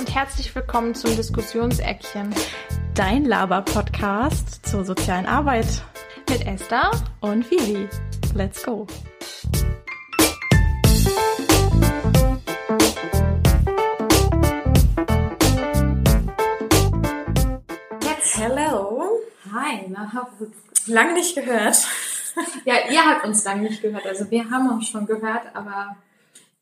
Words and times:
und 0.00 0.14
herzlich 0.14 0.54
willkommen 0.54 0.94
zum 0.94 1.14
Diskussionseckchen. 1.14 2.34
Dein 2.94 3.26
Laber-Podcast 3.26 4.66
zur 4.66 4.82
sozialen 4.82 5.26
Arbeit. 5.26 5.66
Mit 6.30 6.46
Esther 6.46 6.90
Und 7.20 7.50
Vivi. 7.50 7.86
Let's 8.34 8.64
go. 8.64 8.86
Jetzt. 18.02 18.38
Hello. 18.38 19.18
Hi, 19.52 19.84
na, 19.90 20.10
Lange 20.86 21.12
nicht 21.12 21.34
gehört. 21.34 21.76
Ja, 22.64 22.74
ihr 22.88 23.04
habt 23.04 23.26
uns 23.26 23.44
lange 23.44 23.62
nicht 23.62 23.82
gehört. 23.82 24.06
Also 24.06 24.30
wir 24.30 24.48
haben 24.48 24.70
uns 24.70 24.88
schon 24.88 25.04
gehört, 25.04 25.42
aber 25.52 25.96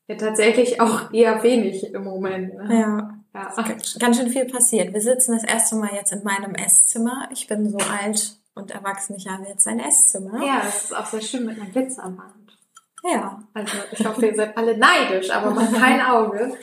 ja, 0.07 0.15
tatsächlich 0.15 0.81
auch 0.81 1.13
eher 1.13 1.41
wenig 1.43 1.93
im 1.93 2.03
Moment. 2.03 2.55
Ne? 2.55 2.79
Ja. 2.79 3.18
Ja. 3.33 3.53
Ganz 3.99 4.17
schön 4.17 4.29
viel 4.29 4.45
passiert. 4.45 4.93
Wir 4.93 5.01
sitzen 5.01 5.33
das 5.33 5.43
erste 5.43 5.75
Mal 5.75 5.91
jetzt 5.93 6.11
in 6.11 6.23
meinem 6.23 6.55
Esszimmer. 6.55 7.29
Ich 7.31 7.47
bin 7.47 7.69
so 7.69 7.77
alt 7.77 8.37
und 8.55 8.71
erwachsen. 8.71 9.15
Ich 9.15 9.27
habe 9.27 9.45
jetzt 9.47 9.67
ein 9.67 9.79
Esszimmer. 9.79 10.43
ja, 10.45 10.61
das 10.63 10.85
ist 10.85 10.95
auch 10.95 11.05
sehr 11.05 11.21
schön 11.21 11.45
mit 11.45 11.59
einer 11.59 11.69
Glitzerwand. 11.69 12.57
Ja. 13.03 13.41
Also 13.53 13.77
ich 13.91 14.05
hoffe, 14.05 14.25
ihr 14.25 14.35
seid 14.35 14.57
alle 14.57 14.77
neidisch, 14.77 15.29
aber 15.29 15.51
macht 15.51 15.73
kein 15.73 16.01
Auge. 16.01 16.53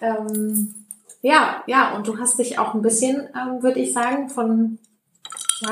Ähm, 0.00 0.86
ja, 1.22 1.62
ja, 1.66 1.94
und 1.96 2.06
du 2.06 2.18
hast 2.18 2.38
dich 2.38 2.58
auch 2.58 2.74
ein 2.74 2.82
bisschen, 2.82 3.28
ähm, 3.34 3.62
würde 3.62 3.80
ich 3.80 3.92
sagen, 3.92 4.28
von 4.28 4.78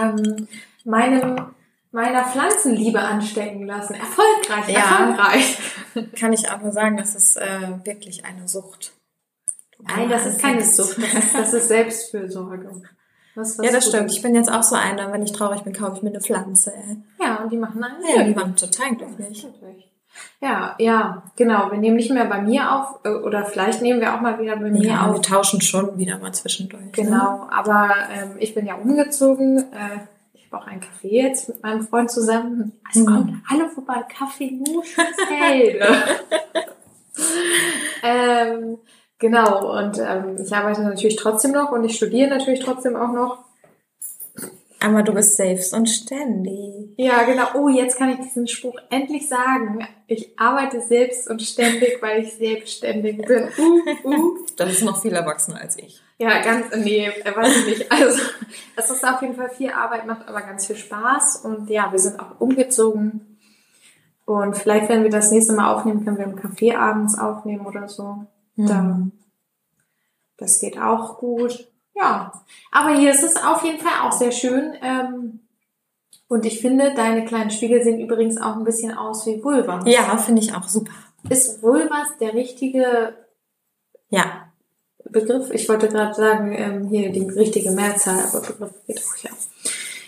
ähm, 0.01 0.49
meinem 0.85 1.55
meiner 1.95 2.25
Pflanzenliebe 2.25 2.99
anstecken 2.99 3.67
lassen. 3.67 3.93
Erfolgreich, 3.95 4.69
Ja. 4.75 4.81
erfolgreich. 4.81 5.59
Kann 6.19 6.33
ich 6.33 6.51
auch 6.51 6.63
nur 6.63 6.73
sagen, 6.73 6.97
das 6.97 7.15
ist 7.15 7.37
äh, 7.37 7.85
wirklich 7.85 8.25
eine 8.25 8.49
Sucht. 8.49 8.95
Nein, 9.87 10.09
das 10.09 10.27
ist 10.27 10.41
keine 10.41 10.63
Sucht, 10.65 10.99
das 11.03 11.25
ist, 11.25 11.35
das 11.35 11.53
ist 11.55 11.69
Selbstfürsorge. 11.69 12.83
Was, 13.35 13.59
was 13.59 13.67
Ja, 13.67 13.73
das 13.73 13.87
stimmt. 13.89 14.07
ist. 14.11 14.17
Ich 14.17 14.23
bin 14.23 14.35
jetzt 14.35 14.53
auch 14.53 14.63
so 14.63 14.77
eine, 14.77 15.11
wenn 15.13 15.23
ich 15.23 15.33
traurig 15.33 15.63
bin, 15.63 15.73
kaufe 15.73 15.97
ich 15.97 16.03
mir 16.03 16.11
eine 16.11 16.21
Pflanze. 16.21 16.73
ey. 16.75 16.97
Ja, 17.21 17.37
und 17.43 17.51
die 17.51 17.57
machen 17.57 17.83
einen 17.83 17.97
Ja, 18.17 18.23
die 18.25 18.37
waren 18.37 18.55
total 18.57 18.95
glücklich. 18.95 19.47
Ja, 20.43 20.75
ja, 20.79 21.23
genau. 21.37 21.71
Wir 21.71 21.79
nehmen 21.79 21.97
nicht 21.97 22.11
mehr 22.11 22.27
bei 22.27 22.43
mir 22.43 22.71
auf, 22.71 23.01
äh, 23.05 23.09
oder 23.09 23.47
vielleicht 23.47 23.81
nehmen 23.81 24.01
wir 24.03 24.15
auch 24.15 24.21
mal 24.21 24.39
wieder 24.39 24.57
bei 24.57 24.71
mir 24.71 24.83
Ja, 24.87 25.07
auf. 25.07 25.15
wir 25.15 25.23
tauschen 25.23 25.63
schon 25.63 25.97
wieder 25.97 26.19
mal 26.19 26.33
zwischendurch. 26.35 26.83
Ne? 26.85 26.91
Genau, 26.93 27.47
aber 27.51 27.91
ähm, 28.13 28.33
ich 28.39 28.55
bin 28.55 28.67
ja 28.67 28.75
umgezogen. 28.75 29.59
Äh, 29.73 30.01
ich 30.35 30.45
habe 30.53 30.63
auch 30.63 30.67
einen 30.67 30.83
Kaffee 30.83 31.23
jetzt 31.23 31.49
mit 31.49 31.63
meinem 31.63 31.89
Freund 31.89 32.11
zusammen. 32.11 32.73
Es 32.91 33.01
Mhm. 33.01 33.07
kommt 33.07 33.33
alle 33.51 33.71
vorbei. 33.71 34.05
Kaffee 34.15 34.51
Nuschensfelde. 34.51 35.87
ähm, 38.03 38.79
genau, 39.23 39.79
und 39.79 39.99
ähm, 39.99 40.37
ich 40.45 40.53
arbeite 40.53 40.83
natürlich 40.83 41.17
trotzdem 41.17 41.53
noch 41.53 41.73
und 41.73 41.85
ich 41.85 41.97
studiere 41.97 42.29
natürlich 42.29 42.61
trotzdem 42.61 42.97
auch 42.97 43.13
noch. 43.13 43.39
Aber 44.81 45.05
du 45.05 45.15
bist 45.15 45.37
selbst 45.37 45.73
und 45.75 45.89
ständig. 45.89 46.91
Ja, 46.97 47.23
genau. 47.23 47.45
Oh, 47.55 47.69
jetzt 47.69 47.97
kann 47.97 48.11
ich 48.11 48.19
diesen 48.19 48.49
Spruch 48.49 48.77
endlich 48.91 49.29
sagen. 49.29 49.87
Ich 50.09 50.37
arbeite 50.37 50.81
selbst 50.81 51.31
und 51.31 51.41
ständig, 51.41 52.03
weil 52.03 52.25
ich 52.25 52.35
selbstständig 52.35 53.19
bin. 53.19 53.49
Uh, 54.05 54.09
uh. 54.09 54.39
Das 54.57 54.73
ist 54.73 54.83
noch 54.83 55.01
viel 55.01 55.13
erwachsener 55.13 55.61
als 55.61 55.79
ich. 55.79 56.03
Ja, 56.19 56.43
ganz, 56.43 56.75
nee, 56.75 57.09
weiß 57.09 57.59
ich 57.59 57.67
nicht. 57.67 57.93
Also, 57.93 58.21
es 58.77 58.91
ist 58.91 59.07
auf 59.07 59.23
jeden 59.23 59.37
Fall 59.37 59.51
viel 59.51 59.71
Arbeit, 59.71 60.05
macht 60.07 60.29
aber 60.29 60.41
ganz 60.41 60.67
viel 60.67 60.77
Spaß. 60.77 61.45
Und 61.45 61.71
ja, 61.71 61.93
wir 61.93 61.99
sind 62.01 62.19
auch 62.19 62.41
umgezogen. 62.41 63.39
Und 64.25 64.57
vielleicht, 64.57 64.89
wenn 64.89 65.05
wir 65.05 65.11
das 65.11 65.31
nächste 65.31 65.53
Mal 65.53 65.73
aufnehmen, 65.73 66.05
können 66.05 66.19
wir 66.19 66.25
im 66.25 66.37
Café 66.37 66.77
abends 66.77 67.17
aufnehmen 67.17 67.67
oder 67.67 67.89
so. 67.89 68.27
Dann, 68.57 69.13
das 70.37 70.61
geht 70.61 70.79
auch 70.79 71.19
gut. 71.19 71.69
Ja, 71.95 72.33
aber 72.71 72.95
hier 72.97 73.11
ist 73.11 73.23
es 73.23 73.37
auf 73.37 73.63
jeden 73.65 73.79
Fall 73.81 74.07
auch 74.09 74.13
sehr 74.13 74.33
schön. 74.33 74.75
Ähm, 74.83 75.41
und 76.29 76.47
ich 76.47 76.61
finde, 76.61 76.95
deine 76.95 77.25
kleinen 77.25 77.51
Spiegel 77.51 77.83
sehen 77.83 78.01
übrigens 78.01 78.41
auch 78.41 78.57
ein 78.57 78.65
bisschen 78.65 78.97
aus 78.97 79.27
wie 79.27 79.43
Vulvas. 79.43 79.85
Ja, 79.87 80.17
finde 80.17 80.41
ich 80.43 80.55
auch 80.55 80.67
super. 80.69 80.93
Ist 81.29 81.63
Vulvas 81.63 82.17
der 82.21 82.33
richtige 82.35 83.15
Ja, 84.09 84.49
Begriff? 85.05 85.51
Ich 85.51 85.69
wollte 85.69 85.89
gerade 85.89 86.15
sagen, 86.15 86.53
ähm, 86.55 86.89
hier 86.89 87.11
die 87.13 87.29
richtige 87.29 87.71
Mehrzahl, 87.73 88.19
aber 88.27 88.41
Begriff 88.41 88.73
geht 88.87 88.99
auch, 89.05 89.17
ja. 89.23 89.31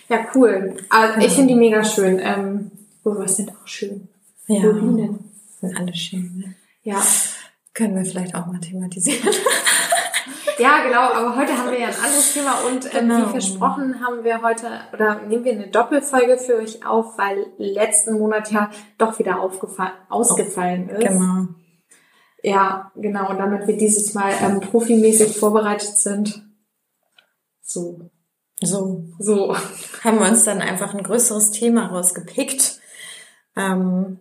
Ja, 0.09 0.25
cool. 0.35 0.77
Also, 0.89 1.19
ich 1.19 1.33
finde 1.33 1.53
die 1.53 1.59
mega 1.59 1.83
schön. 1.83 2.19
Ähm, 2.19 2.71
Vulvas 3.03 3.37
sind 3.37 3.51
auch 3.51 3.67
schön. 3.67 4.07
ja. 4.47 4.63
Urinen. 4.63 5.31
Sind 5.61 5.77
alle 5.77 5.93
schön. 5.95 6.37
Ne? 6.37 6.55
Ja. 6.83 7.01
Können 7.75 7.95
wir 7.95 8.05
vielleicht 8.05 8.33
auch 8.33 8.47
mal 8.47 8.59
thematisieren. 8.59 9.29
Ja, 10.57 10.83
genau, 10.85 11.01
aber 11.11 11.35
heute 11.35 11.57
haben 11.57 11.69
wir 11.71 11.79
ja 11.79 11.87
ein 11.87 11.95
anderes 11.95 12.33
Thema 12.33 12.61
und 12.65 12.85
ähm, 12.85 13.09
Genau. 13.09 13.27
wie 13.27 13.31
versprochen 13.31 13.99
haben 13.99 14.23
wir 14.23 14.41
heute 14.41 14.67
oder 14.93 15.21
nehmen 15.23 15.43
wir 15.43 15.51
eine 15.51 15.67
Doppelfolge 15.67 16.37
für 16.37 16.55
euch 16.55 16.85
auf, 16.85 17.17
weil 17.17 17.47
letzten 17.57 18.17
Monat 18.17 18.51
ja 18.51 18.69
doch 18.97 19.19
wieder 19.19 19.41
ausgefallen 19.41 20.89
ist. 20.89 21.07
Genau. 21.07 21.47
Ja, 22.41 22.91
genau, 22.95 23.31
und 23.31 23.39
damit 23.39 23.67
wir 23.67 23.75
dieses 23.75 24.13
Mal 24.13 24.31
ähm, 24.41 24.61
profimäßig 24.61 25.37
vorbereitet 25.37 25.97
sind. 25.97 26.41
So, 27.61 28.09
So 28.61 29.03
so. 29.19 29.55
haben 30.03 30.19
wir 30.19 30.27
uns 30.29 30.45
dann 30.45 30.61
einfach 30.61 30.93
ein 30.93 31.03
größeres 31.03 31.51
Thema 31.51 31.87
rausgepickt. 31.87 32.79
Ähm, 33.57 34.19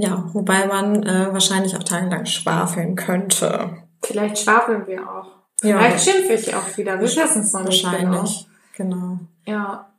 ja, 0.00 0.24
wobei 0.32 0.66
man 0.66 1.02
äh, 1.02 1.32
wahrscheinlich 1.32 1.76
auch 1.76 1.82
tagelang 1.82 2.26
schwafeln 2.26 2.96
könnte. 2.96 3.76
Vielleicht 4.02 4.38
schwafeln 4.38 4.86
wir 4.86 5.02
auch. 5.08 5.26
Ja. 5.62 5.78
Vielleicht 5.78 6.04
schimpfe 6.04 6.32
ich 6.32 6.54
auch 6.54 6.76
wieder. 6.76 6.94
Wir 6.94 7.02
wissen 7.02 7.42
es 7.42 7.52
noch 7.52 7.64
nicht 7.64 7.84
Wahrscheinlich. 7.84 8.46
Genau. 8.76 8.96
Genau. 8.96 9.18
Ja. 9.46 9.92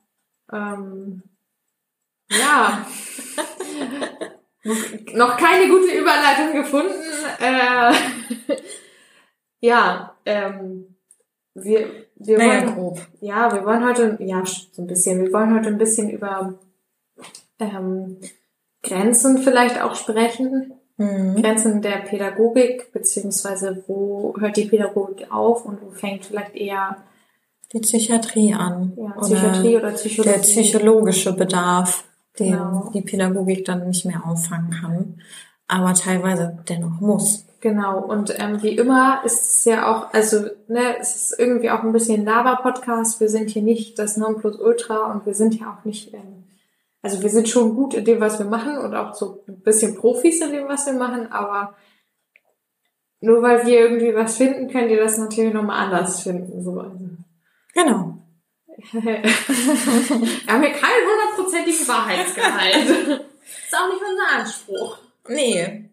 Ähm, 0.51 1.23
ja. 2.31 2.85
noch 5.13 5.37
keine 5.37 5.69
gute 5.69 5.91
Überleitung 5.93 6.53
gefunden. 6.53 6.93
Äh, 7.39 7.93
ja, 9.59 10.15
ähm, 10.25 10.95
wir, 11.53 12.07
wir 12.15 12.37
Naja, 12.37 12.61
wollen, 12.61 12.73
grob. 12.75 13.07
ja, 13.19 13.53
wir 13.53 13.65
wollen 13.65 13.85
heute, 13.85 14.17
ja, 14.19 14.43
so 14.45 14.81
ein 14.81 14.87
bisschen, 14.87 15.21
wir 15.21 15.33
wollen 15.33 15.53
heute 15.53 15.67
ein 15.67 15.77
bisschen 15.77 16.09
über 16.09 16.57
ähm, 17.59 18.17
Grenzen 18.83 19.37
vielleicht 19.39 19.81
auch 19.81 19.95
sprechen. 19.95 20.73
Mhm. 20.97 21.41
Grenzen 21.41 21.81
der 21.81 21.97
Pädagogik, 21.99 22.91
beziehungsweise 22.93 23.83
wo 23.87 24.35
hört 24.39 24.57
die 24.57 24.65
Pädagogik 24.65 25.31
auf 25.31 25.65
und 25.65 25.81
wo 25.81 25.89
fängt 25.91 26.25
vielleicht 26.25 26.55
eher 26.55 26.97
Die 27.73 27.79
Psychiatrie 27.79 28.53
an. 28.53 28.93
ja, 28.97 29.11
Psychiatrie 29.21 29.77
oder, 29.77 29.91
Psychologie. 29.91 30.31
der 30.33 30.39
psychologische 30.41 31.33
Bedarf, 31.33 32.03
den 32.37 32.51
Genau. 32.53 32.91
die 32.93 33.01
Pädagogik 33.01 33.65
dann 33.65 33.87
nicht 33.87 34.05
mehr 34.05 34.21
auffangen 34.25 34.71
kann, 34.71 35.21
aber 35.67 35.93
teilweise 35.93 36.57
dennoch 36.69 36.99
muss. 36.99 37.45
Genau, 37.61 37.99
und 37.99 38.33
ähm, 38.39 38.61
wie 38.63 38.75
immer 38.75 39.21
ist 39.23 39.41
es 39.59 39.65
ja 39.65 39.91
auch, 39.91 40.13
also 40.13 40.47
ne, 40.67 40.97
es 40.99 41.15
ist 41.15 41.39
irgendwie 41.39 41.69
auch 41.69 41.83
ein 41.83 41.93
bisschen 41.93 42.21
ein 42.21 42.25
Laber-Podcast. 42.25 43.19
Wir 43.19 43.29
sind 43.29 43.51
hier 43.51 43.61
nicht 43.61 43.99
das 43.99 44.17
Nonplusultra 44.17 45.11
und 45.11 45.25
wir 45.27 45.35
sind 45.35 45.59
ja 45.59 45.67
auch 45.79 45.85
nicht, 45.85 46.11
ähm, 46.13 46.43
also 47.01 47.21
wir 47.21 47.29
sind 47.29 47.49
schon 47.49 47.75
gut 47.75 47.93
in 47.93 48.05
dem, 48.05 48.19
was 48.19 48.37
wir 48.37 48.45
machen 48.45 48.77
und 48.77 48.95
auch 48.95 49.13
so 49.13 49.43
ein 49.47 49.61
bisschen 49.61 49.95
Profis 49.95 50.41
in 50.41 50.51
dem, 50.51 50.67
was 50.67 50.85
wir 50.85 50.93
machen, 50.93 51.31
aber 51.31 51.75
nur 53.21 53.41
weil 53.41 53.65
wir 53.65 53.79
irgendwie 53.79 54.15
was 54.15 54.37
finden, 54.37 54.69
könnt 54.69 54.91
ihr 54.91 54.99
das 54.99 55.17
natürlich 55.17 55.53
nochmal 55.53 55.85
anders 55.85 56.21
finden. 56.21 56.63
So. 56.63 56.83
Genau. 57.73 58.17
wir 58.93 59.23
haben 60.47 60.63
hier 60.63 60.73
keinen 60.73 61.05
hundertprozentigen 61.07 61.87
Wahrheitsgehalt. 61.87 62.89
ist 63.65 63.75
auch 63.75 63.87
nicht 63.87 64.01
unser 64.01 64.39
Anspruch. 64.39 64.97
Nee. 65.27 65.89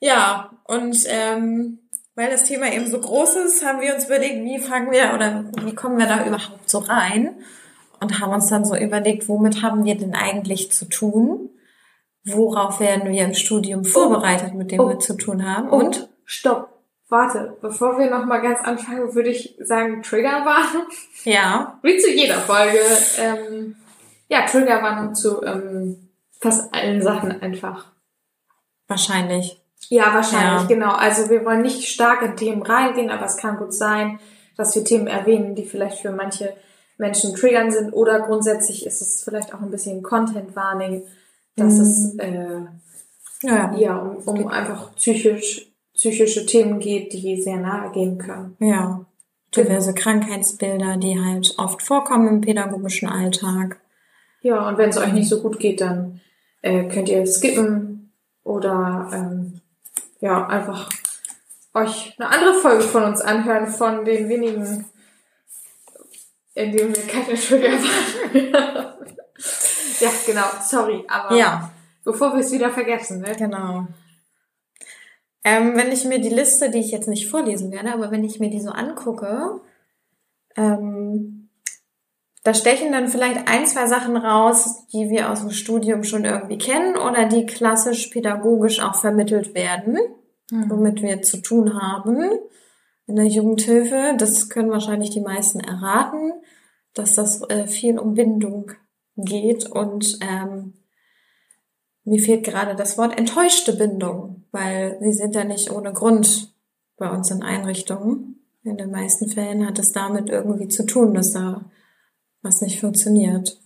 Ja, 0.00 0.50
und 0.64 0.96
ähm, 1.06 1.78
weil 2.14 2.30
das 2.30 2.44
Thema 2.44 2.72
eben 2.72 2.88
so 2.88 3.00
groß 3.00 3.36
ist, 3.36 3.64
haben 3.64 3.80
wir 3.80 3.94
uns 3.94 4.06
überlegt, 4.06 4.44
wie 4.44 4.58
fangen 4.58 4.90
wir 4.90 5.14
oder 5.14 5.44
wie 5.64 5.74
kommen 5.74 5.98
wir 5.98 6.06
da 6.06 6.26
überhaupt 6.26 6.68
so 6.68 6.78
rein? 6.78 7.40
Und 8.00 8.20
haben 8.20 8.32
uns 8.32 8.46
dann 8.48 8.64
so 8.64 8.76
überlegt, 8.76 9.28
womit 9.28 9.62
haben 9.62 9.84
wir 9.84 9.96
denn 9.96 10.14
eigentlich 10.14 10.70
zu 10.72 10.84
tun? 10.88 11.50
Worauf 12.24 12.78
werden 12.80 13.10
wir 13.10 13.24
im 13.24 13.34
Studium 13.34 13.84
vorbereitet, 13.84 14.54
mit 14.54 14.70
dem 14.70 14.80
Oh. 14.80 14.88
wir 14.88 14.98
zu 14.98 15.14
tun 15.16 15.44
haben? 15.48 15.68
Und 15.70 15.84
Und? 15.84 16.08
stopp. 16.24 16.68
Warte, 17.10 17.56
bevor 17.62 17.98
wir 17.98 18.10
noch 18.10 18.26
mal 18.26 18.38
ganz 18.42 18.60
anfangen, 18.60 19.14
würde 19.14 19.30
ich 19.30 19.56
sagen 19.60 20.02
Triggerwarnung. 20.02 20.86
Ja. 21.24 21.78
Wie 21.82 21.96
zu 21.98 22.10
jeder 22.10 22.38
Folge. 22.38 22.78
Ähm, 23.18 23.76
ja, 24.28 24.44
Triggerwarnung 24.44 25.14
zu 25.14 25.42
ähm, 25.42 26.10
fast 26.38 26.72
allen 26.74 27.00
Sachen 27.00 27.40
einfach. 27.40 27.86
Wahrscheinlich. 28.86 29.60
Ja, 29.88 30.14
wahrscheinlich, 30.14 30.62
Ja. 30.62 30.66
genau. 30.68 30.92
Also 30.92 31.30
wir 31.30 31.44
wollen 31.46 31.62
nicht 31.62 31.88
stark 31.88 32.20
in 32.22 32.36
Themen 32.36 32.62
reingehen, 32.62 33.10
aber 33.10 33.24
es 33.24 33.36
kann 33.38 33.56
gut 33.56 33.72
sein, 33.72 34.20
dass 34.56 34.74
wir 34.74 34.84
Themen 34.84 35.06
erwähnen, 35.06 35.54
die 35.54 35.64
vielleicht 35.64 36.00
für 36.00 36.10
manche 36.12 36.54
Menschen 36.98 37.34
triggern 37.34 37.70
sind 37.70 37.92
oder 37.92 38.20
grundsätzlich 38.20 38.84
ist 38.84 39.00
es 39.00 39.22
vielleicht 39.22 39.54
auch 39.54 39.60
ein 39.60 39.70
bisschen 39.70 40.02
Content 40.02 40.54
Warning, 40.56 41.02
dass 41.56 41.74
Mhm. 41.74 41.80
es 41.80 42.14
äh, 42.18 42.60
Ja. 43.42 43.74
ja 43.76 43.96
um, 43.98 44.16
um 44.26 44.48
einfach 44.48 44.94
psychisch 44.96 45.64
psychische 45.94 46.46
Themen 46.46 46.78
geht, 46.78 47.12
die 47.12 47.42
sehr 47.42 47.56
nahe 47.56 47.90
gehen 47.90 48.18
können. 48.18 48.56
Ja. 48.60 49.04
Diverse 49.56 49.94
Krankheitsbilder, 49.94 50.96
die 50.96 51.18
halt 51.20 51.54
oft 51.58 51.82
vorkommen 51.82 52.28
im 52.28 52.40
pädagogischen 52.40 53.08
Alltag. 53.08 53.80
Ja, 54.42 54.68
und 54.68 54.78
wenn 54.78 54.90
es 54.90 54.96
euch 54.98 55.12
nicht 55.12 55.28
so 55.28 55.40
gut 55.42 55.58
geht, 55.58 55.80
dann 55.80 56.20
äh, 56.62 56.84
könnt 56.84 57.08
ihr 57.08 57.26
skippen 57.26 58.12
oder 58.44 59.10
ähm, 59.12 59.60
ja, 60.20 60.46
einfach 60.46 60.88
euch 61.74 62.14
eine 62.18 62.28
andere 62.30 62.54
Folge 62.54 62.82
von 62.84 63.02
uns 63.04 63.20
anhören, 63.20 63.66
von 63.66 64.04
den 64.04 64.28
wenigen, 64.28 64.84
in 66.58 66.72
denen 66.72 66.94
wir 66.94 67.06
keine 67.06 67.38
Trigger 67.38 67.70
machen. 67.70 68.52
ja, 70.00 70.10
genau, 70.26 70.46
sorry, 70.62 71.04
aber 71.08 71.36
Ja, 71.36 71.70
bevor 72.04 72.32
wir 72.32 72.40
es 72.40 72.50
wieder 72.50 72.70
vergessen, 72.70 73.20
ne? 73.20 73.34
genau. 73.38 73.86
Ähm, 75.44 75.76
wenn 75.76 75.92
ich 75.92 76.04
mir 76.04 76.20
die 76.20 76.28
Liste, 76.28 76.70
die 76.70 76.80
ich 76.80 76.90
jetzt 76.90 77.08
nicht 77.08 77.30
vorlesen 77.30 77.70
werde, 77.70 77.92
aber 77.94 78.10
wenn 78.10 78.24
ich 78.24 78.40
mir 78.40 78.50
die 78.50 78.60
so 78.60 78.70
angucke, 78.70 79.60
ähm, 80.56 81.48
da 82.42 82.54
stechen 82.54 82.90
dann 82.90 83.08
vielleicht 83.08 83.48
ein, 83.48 83.66
zwei 83.66 83.86
Sachen 83.86 84.16
raus, 84.16 84.86
die 84.92 85.10
wir 85.10 85.30
aus 85.30 85.40
dem 85.40 85.50
Studium 85.50 86.02
schon 86.02 86.24
irgendwie 86.24 86.58
kennen 86.58 86.96
oder 86.96 87.26
die 87.26 87.46
klassisch 87.46 88.08
pädagogisch 88.08 88.80
auch 88.80 88.96
vermittelt 88.96 89.54
werden, 89.54 89.98
womit 90.50 91.02
wir 91.02 91.22
zu 91.22 91.42
tun 91.42 91.80
haben 91.80 92.30
in 93.08 93.16
der 93.16 93.26
Jugendhilfe. 93.26 94.14
Das 94.16 94.48
können 94.48 94.70
wahrscheinlich 94.70 95.10
die 95.10 95.20
meisten 95.20 95.58
erraten, 95.58 96.32
dass 96.94 97.14
das 97.14 97.42
äh, 97.50 97.66
viel 97.66 97.98
um 97.98 98.14
Bindung 98.14 98.70
geht 99.16 99.66
und 99.66 100.18
ähm, 100.20 100.74
mir 102.04 102.20
fehlt 102.20 102.44
gerade 102.44 102.74
das 102.74 102.96
Wort 102.96 103.18
enttäuschte 103.18 103.74
Bindung, 103.74 104.44
weil 104.52 104.96
sie 105.00 105.12
sind 105.12 105.34
ja 105.34 105.44
nicht 105.44 105.70
ohne 105.70 105.92
Grund 105.92 106.54
bei 106.96 107.10
uns 107.10 107.30
in 107.30 107.42
Einrichtungen. 107.42 108.40
In 108.62 108.76
den 108.76 108.90
meisten 108.90 109.28
Fällen 109.28 109.66
hat 109.66 109.78
es 109.78 109.92
damit 109.92 110.30
irgendwie 110.30 110.68
zu 110.68 110.86
tun, 110.86 111.14
dass 111.14 111.32
da 111.32 111.64
was 112.42 112.60
nicht 112.60 112.80
funktioniert 112.80 113.60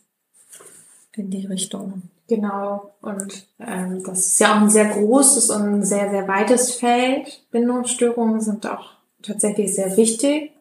in 1.14 1.30
die 1.30 1.46
Richtung. 1.46 2.02
Genau, 2.26 2.94
und 3.02 3.46
ähm, 3.60 4.02
das 4.04 4.26
ist 4.26 4.40
ja 4.40 4.56
auch 4.56 4.62
ein 4.62 4.70
sehr 4.70 4.86
großes 4.86 5.50
und 5.50 5.62
ein 5.62 5.84
sehr, 5.84 6.10
sehr 6.10 6.26
weites 6.26 6.74
Feld. 6.74 7.44
Bindungsstörungen 7.50 8.40
sind 8.40 8.66
auch 8.66 9.01
tatsächlich 9.22 9.74
sehr 9.74 9.96
wichtig 9.96 10.52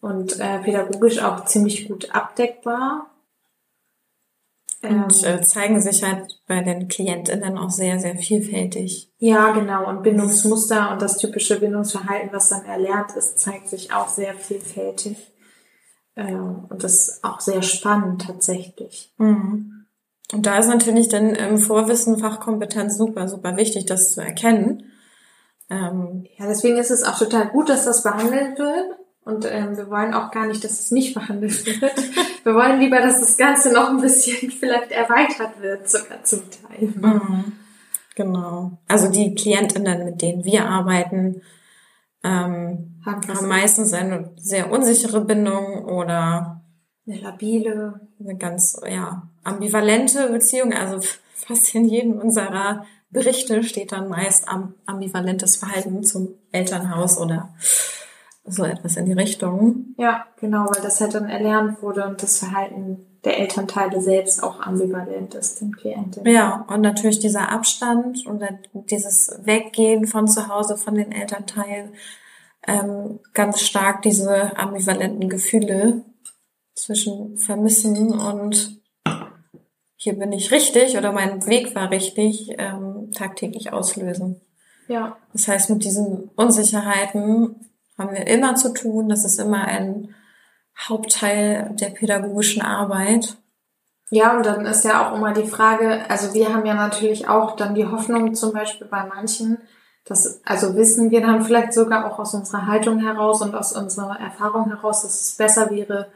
und 0.00 0.40
äh, 0.40 0.58
pädagogisch 0.60 1.18
auch 1.22 1.44
ziemlich 1.46 1.88
gut 1.88 2.14
abdeckbar. 2.14 3.10
Und 4.82 5.24
Ähm, 5.24 5.34
äh, 5.34 5.40
zeigen 5.40 5.80
sich 5.80 6.04
halt 6.04 6.40
bei 6.46 6.62
den 6.62 6.86
KlientInnen 6.86 7.58
auch 7.58 7.70
sehr, 7.70 7.98
sehr 7.98 8.16
vielfältig. 8.16 9.10
ja, 9.18 9.50
genau, 9.52 9.88
und 9.88 10.02
Bindungsmuster 10.02 10.92
und 10.92 11.02
das 11.02 11.16
typische 11.18 11.58
Bindungsverhalten, 11.58 12.28
was 12.32 12.50
dann 12.50 12.64
erlernt 12.66 13.12
ist, 13.16 13.38
zeigt 13.38 13.68
sich 13.68 13.92
auch 13.92 14.08
sehr 14.08 14.34
vielfältig. 14.34 15.16
Ähm, 16.14 16.66
und 16.68 16.84
das 16.84 17.08
ist 17.08 17.24
auch 17.24 17.40
sehr 17.40 17.62
spannend 17.62 18.26
tatsächlich. 18.26 19.12
Und 19.18 19.86
da 20.46 20.58
ist 20.58 20.68
natürlich 20.68 21.08
dann 21.08 21.34
im 21.34 21.58
Vorwissen 21.58 22.18
Fachkompetenz 22.18 22.96
super, 22.96 23.28
super 23.28 23.56
wichtig, 23.56 23.86
das 23.86 24.12
zu 24.12 24.20
erkennen. 24.20 24.84
Ähm, 25.70 26.26
Ja, 26.38 26.46
deswegen 26.46 26.76
ist 26.76 26.90
es 26.90 27.02
auch 27.02 27.18
total 27.18 27.48
gut, 27.48 27.68
dass 27.68 27.84
das 27.84 28.02
behandelt 28.02 28.58
wird. 28.58 28.98
Und 29.24 29.44
ähm, 29.50 29.76
wir 29.76 29.90
wollen 29.90 30.14
auch 30.14 30.30
gar 30.30 30.46
nicht, 30.46 30.62
dass 30.62 30.78
es 30.78 30.92
nicht 30.92 31.14
behandelt 31.14 31.66
wird. 31.66 31.92
Wir 32.44 32.54
wollen 32.54 32.78
lieber, 32.78 33.00
dass 33.00 33.18
das 33.18 33.36
Ganze 33.36 33.72
noch 33.72 33.88
ein 33.88 34.00
bisschen 34.00 34.50
vielleicht 34.60 34.92
erweitert 34.92 35.60
wird, 35.60 35.90
sogar 35.90 36.22
zum 36.22 36.42
Teil. 36.48 36.94
Genau. 38.14 38.78
Also 38.86 39.10
die 39.10 39.34
KlientInnen, 39.34 40.04
mit 40.04 40.22
denen 40.22 40.44
wir 40.44 40.66
arbeiten, 40.66 41.42
ähm, 42.22 43.00
Haben 43.04 43.28
haben 43.28 43.48
meistens 43.48 43.92
eine 43.92 44.30
sehr 44.36 44.70
unsichere 44.70 45.20
Bindung 45.20 45.84
oder 45.86 46.62
Eine 47.06 47.18
labile. 47.20 48.00
eine 48.20 48.36
ganz 48.36 48.80
ja, 48.88 49.28
ambivalente 49.44 50.28
Beziehung. 50.28 50.72
Also 50.72 51.00
fast 51.34 51.74
in 51.74 51.88
jedem 51.88 52.18
unserer 52.20 52.86
Berichte 53.10 53.62
steht 53.62 53.92
dann 53.92 54.08
meist 54.08 54.48
am, 54.48 54.74
ambivalentes 54.86 55.56
Verhalten 55.56 56.02
zum 56.02 56.34
Elternhaus 56.52 57.18
oder 57.18 57.54
so 58.44 58.64
etwas 58.64 58.96
in 58.96 59.06
die 59.06 59.12
Richtung. 59.12 59.94
Ja, 59.96 60.26
genau, 60.38 60.66
weil 60.66 60.82
das 60.82 61.00
halt 61.00 61.14
dann 61.14 61.28
erlernt 61.28 61.82
wurde 61.82 62.06
und 62.06 62.22
das 62.22 62.38
Verhalten 62.38 63.06
der 63.24 63.38
Elternteile 63.38 64.00
selbst 64.00 64.42
auch 64.42 64.60
ambivalent 64.60 65.34
ist, 65.34 65.60
dem 65.60 65.72
Klienten. 65.72 66.24
Ja, 66.26 66.64
und 66.68 66.80
natürlich 66.80 67.18
dieser 67.18 67.50
Abstand 67.50 68.24
und 68.24 68.44
dieses 68.72 69.36
Weggehen 69.42 70.06
von 70.06 70.28
zu 70.28 70.48
Hause, 70.48 70.76
von 70.76 70.94
den 70.94 71.10
Elternteilen, 71.10 71.90
ähm, 72.68 73.18
ganz 73.34 73.60
stark 73.62 74.02
diese 74.02 74.56
ambivalenten 74.56 75.28
Gefühle 75.28 76.04
zwischen 76.74 77.36
Vermissen 77.36 78.12
und 78.12 78.80
hier 79.96 80.18
bin 80.18 80.32
ich 80.32 80.52
richtig 80.52 80.96
oder 80.96 81.12
mein 81.12 81.46
Weg 81.46 81.74
war 81.74 81.90
richtig, 81.90 82.54
ähm, 82.58 83.10
tagtäglich 83.12 83.72
auslösen. 83.72 84.40
Ja, 84.88 85.16
Das 85.32 85.48
heißt, 85.48 85.70
mit 85.70 85.84
diesen 85.84 86.30
Unsicherheiten 86.36 87.56
haben 87.98 88.12
wir 88.12 88.26
immer 88.26 88.54
zu 88.54 88.72
tun. 88.72 89.08
Das 89.08 89.24
ist 89.24 89.40
immer 89.40 89.64
ein 89.64 90.14
Hauptteil 90.78 91.74
der 91.80 91.88
pädagogischen 91.88 92.62
Arbeit. 92.62 93.36
Ja, 94.10 94.36
und 94.36 94.46
dann 94.46 94.66
ist 94.66 94.84
ja 94.84 95.08
auch 95.08 95.16
immer 95.16 95.32
die 95.32 95.48
Frage, 95.48 96.08
also 96.08 96.32
wir 96.32 96.54
haben 96.54 96.64
ja 96.64 96.74
natürlich 96.74 97.28
auch 97.28 97.56
dann 97.56 97.74
die 97.74 97.86
Hoffnung 97.86 98.34
zum 98.34 98.52
Beispiel 98.52 98.86
bei 98.86 99.04
manchen, 99.04 99.58
dass, 100.04 100.40
also 100.44 100.76
wissen 100.76 101.10
wir 101.10 101.20
dann 101.22 101.44
vielleicht 101.44 101.72
sogar 101.72 102.06
auch 102.06 102.20
aus 102.20 102.32
unserer 102.34 102.66
Haltung 102.66 103.00
heraus 103.00 103.42
und 103.42 103.56
aus 103.56 103.72
unserer 103.72 104.20
Erfahrung 104.20 104.68
heraus, 104.68 105.02
dass 105.02 105.20
es 105.20 105.36
besser 105.36 105.70
wäre, 105.70 106.06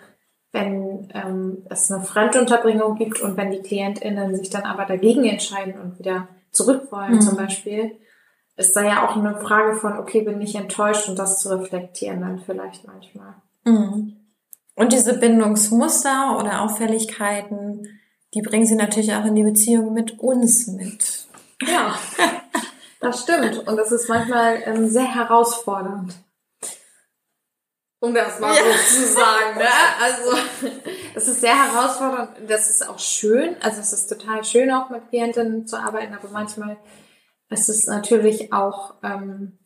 wenn 0.52 1.08
ähm, 1.14 1.64
es 1.70 1.90
eine 1.90 2.02
Fremdunterbringung 2.02 2.96
gibt 2.96 3.20
und 3.20 3.36
wenn 3.36 3.50
die 3.50 3.62
KlientInnen 3.62 4.34
sich 4.34 4.50
dann 4.50 4.62
aber 4.62 4.84
dagegen 4.84 5.24
entscheiden 5.24 5.80
und 5.80 5.98
wieder 5.98 6.28
zurück 6.50 6.90
wollen 6.90 7.14
Mhm. 7.14 7.20
zum 7.20 7.36
Beispiel, 7.36 7.92
ist 8.56 8.74
da 8.76 8.82
ja 8.82 9.06
auch 9.06 9.16
eine 9.16 9.40
Frage 9.40 9.74
von, 9.74 9.96
okay, 9.98 10.22
bin 10.22 10.40
ich 10.40 10.54
enttäuscht 10.54 11.08
und 11.08 11.18
das 11.18 11.40
zu 11.40 11.48
reflektieren 11.50 12.20
dann 12.20 12.40
vielleicht 12.40 12.86
manchmal. 12.86 13.34
Mhm. 13.64 14.16
Und 14.74 14.92
diese 14.92 15.18
Bindungsmuster 15.18 16.38
oder 16.38 16.62
Auffälligkeiten, 16.62 17.86
die 18.34 18.42
bringen 18.42 18.66
sie 18.66 18.76
natürlich 18.76 19.14
auch 19.14 19.24
in 19.24 19.34
die 19.34 19.42
Beziehung 19.42 19.92
mit 19.92 20.18
uns 20.18 20.66
mit. 20.66 21.26
Ja, 21.62 21.94
das 23.00 23.22
stimmt. 23.22 23.66
Und 23.68 23.76
das 23.76 23.92
ist 23.92 24.08
manchmal 24.08 24.62
ähm, 24.64 24.88
sehr 24.88 25.14
herausfordernd. 25.14 26.14
Um 28.00 28.14
das 28.14 28.40
mal 28.40 28.54
Ja. 28.54 28.62
so 28.62 29.02
zu 29.02 29.06
sagen. 29.12 29.58
Ne? 29.58 29.68
Also, 30.02 30.70
das 31.14 31.28
ist 31.28 31.40
sehr 31.40 31.54
herausfordernd. 31.54 32.30
Das 32.48 32.70
ist 32.70 32.88
auch 32.88 32.98
schön. 32.98 33.56
Also, 33.60 33.80
es 33.80 33.92
ist 33.92 34.06
total 34.06 34.42
schön, 34.44 34.70
auch 34.72 34.88
mit 34.90 35.08
Klientinnen 35.08 35.66
zu 35.66 35.76
arbeiten. 35.76 36.14
Aber 36.14 36.28
manchmal 36.30 36.78
ist 37.50 37.68
es 37.68 37.86
natürlich 37.86 38.52
auch 38.52 38.94
ähm, 39.02 39.58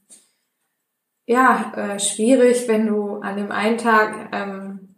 ja, 1.26 1.72
äh, 1.76 1.98
schwierig, 2.00 2.68
wenn 2.68 2.86
du 2.86 3.16
an 3.16 3.36
dem 3.36 3.50
einen 3.52 3.78
Tag 3.78 4.30
ähm, 4.32 4.96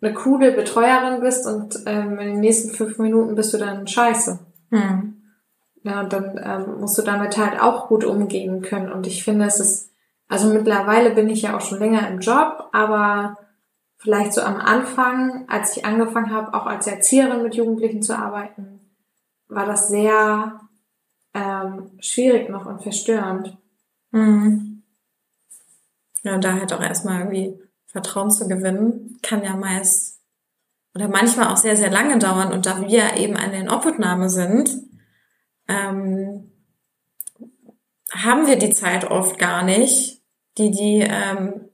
eine 0.00 0.14
coole 0.14 0.52
Betreuerin 0.52 1.20
bist 1.20 1.46
und 1.46 1.78
ähm, 1.86 2.18
in 2.18 2.26
den 2.28 2.40
nächsten 2.40 2.72
fünf 2.72 2.98
Minuten 2.98 3.34
bist 3.36 3.54
du 3.54 3.58
dann 3.58 3.86
scheiße. 3.86 4.40
Mhm. 4.70 5.22
Ja, 5.84 6.00
und 6.00 6.12
dann 6.12 6.40
ähm, 6.42 6.80
musst 6.80 6.98
du 6.98 7.02
damit 7.02 7.36
halt 7.36 7.60
auch 7.60 7.88
gut 7.88 8.04
umgehen 8.04 8.62
können. 8.62 8.90
Und 8.90 9.06
ich 9.06 9.22
finde, 9.24 9.46
es 9.46 9.60
ist, 9.60 9.91
also 10.32 10.48
mittlerweile 10.48 11.10
bin 11.10 11.28
ich 11.28 11.42
ja 11.42 11.54
auch 11.54 11.60
schon 11.60 11.78
länger 11.78 12.08
im 12.08 12.20
Job, 12.20 12.70
aber 12.72 13.36
vielleicht 13.98 14.32
so 14.32 14.40
am 14.40 14.56
Anfang, 14.56 15.46
als 15.46 15.76
ich 15.76 15.84
angefangen 15.84 16.32
habe, 16.32 16.54
auch 16.54 16.64
als 16.64 16.86
Erzieherin 16.86 17.42
mit 17.42 17.54
Jugendlichen 17.54 18.00
zu 18.00 18.16
arbeiten, 18.16 18.80
war 19.48 19.66
das 19.66 19.88
sehr 19.88 20.58
ähm, 21.34 21.90
schwierig 22.00 22.48
noch 22.48 22.64
und 22.64 22.82
verstörend. 22.82 23.58
Mhm. 24.10 24.84
Ja, 26.22 26.38
da 26.38 26.54
halt 26.54 26.72
auch 26.72 26.80
erstmal 26.80 27.18
irgendwie 27.18 27.60
Vertrauen 27.88 28.30
zu 28.30 28.48
gewinnen, 28.48 29.18
kann 29.22 29.44
ja 29.44 29.54
meist 29.54 30.18
oder 30.94 31.08
manchmal 31.08 31.48
auch 31.48 31.58
sehr, 31.58 31.76
sehr 31.76 31.90
lange 31.90 32.18
dauern. 32.18 32.54
Und 32.54 32.64
da 32.64 32.80
wir 32.80 33.18
eben 33.18 33.36
an 33.36 33.52
den 33.52 33.68
Obhutnahme 33.68 34.30
sind, 34.30 34.70
ähm, 35.68 36.50
haben 38.10 38.46
wir 38.46 38.56
die 38.56 38.70
Zeit 38.70 39.04
oft 39.04 39.38
gar 39.38 39.62
nicht, 39.62 40.21
die 40.58 40.70
die 40.70 41.06
ähm, 41.08 41.68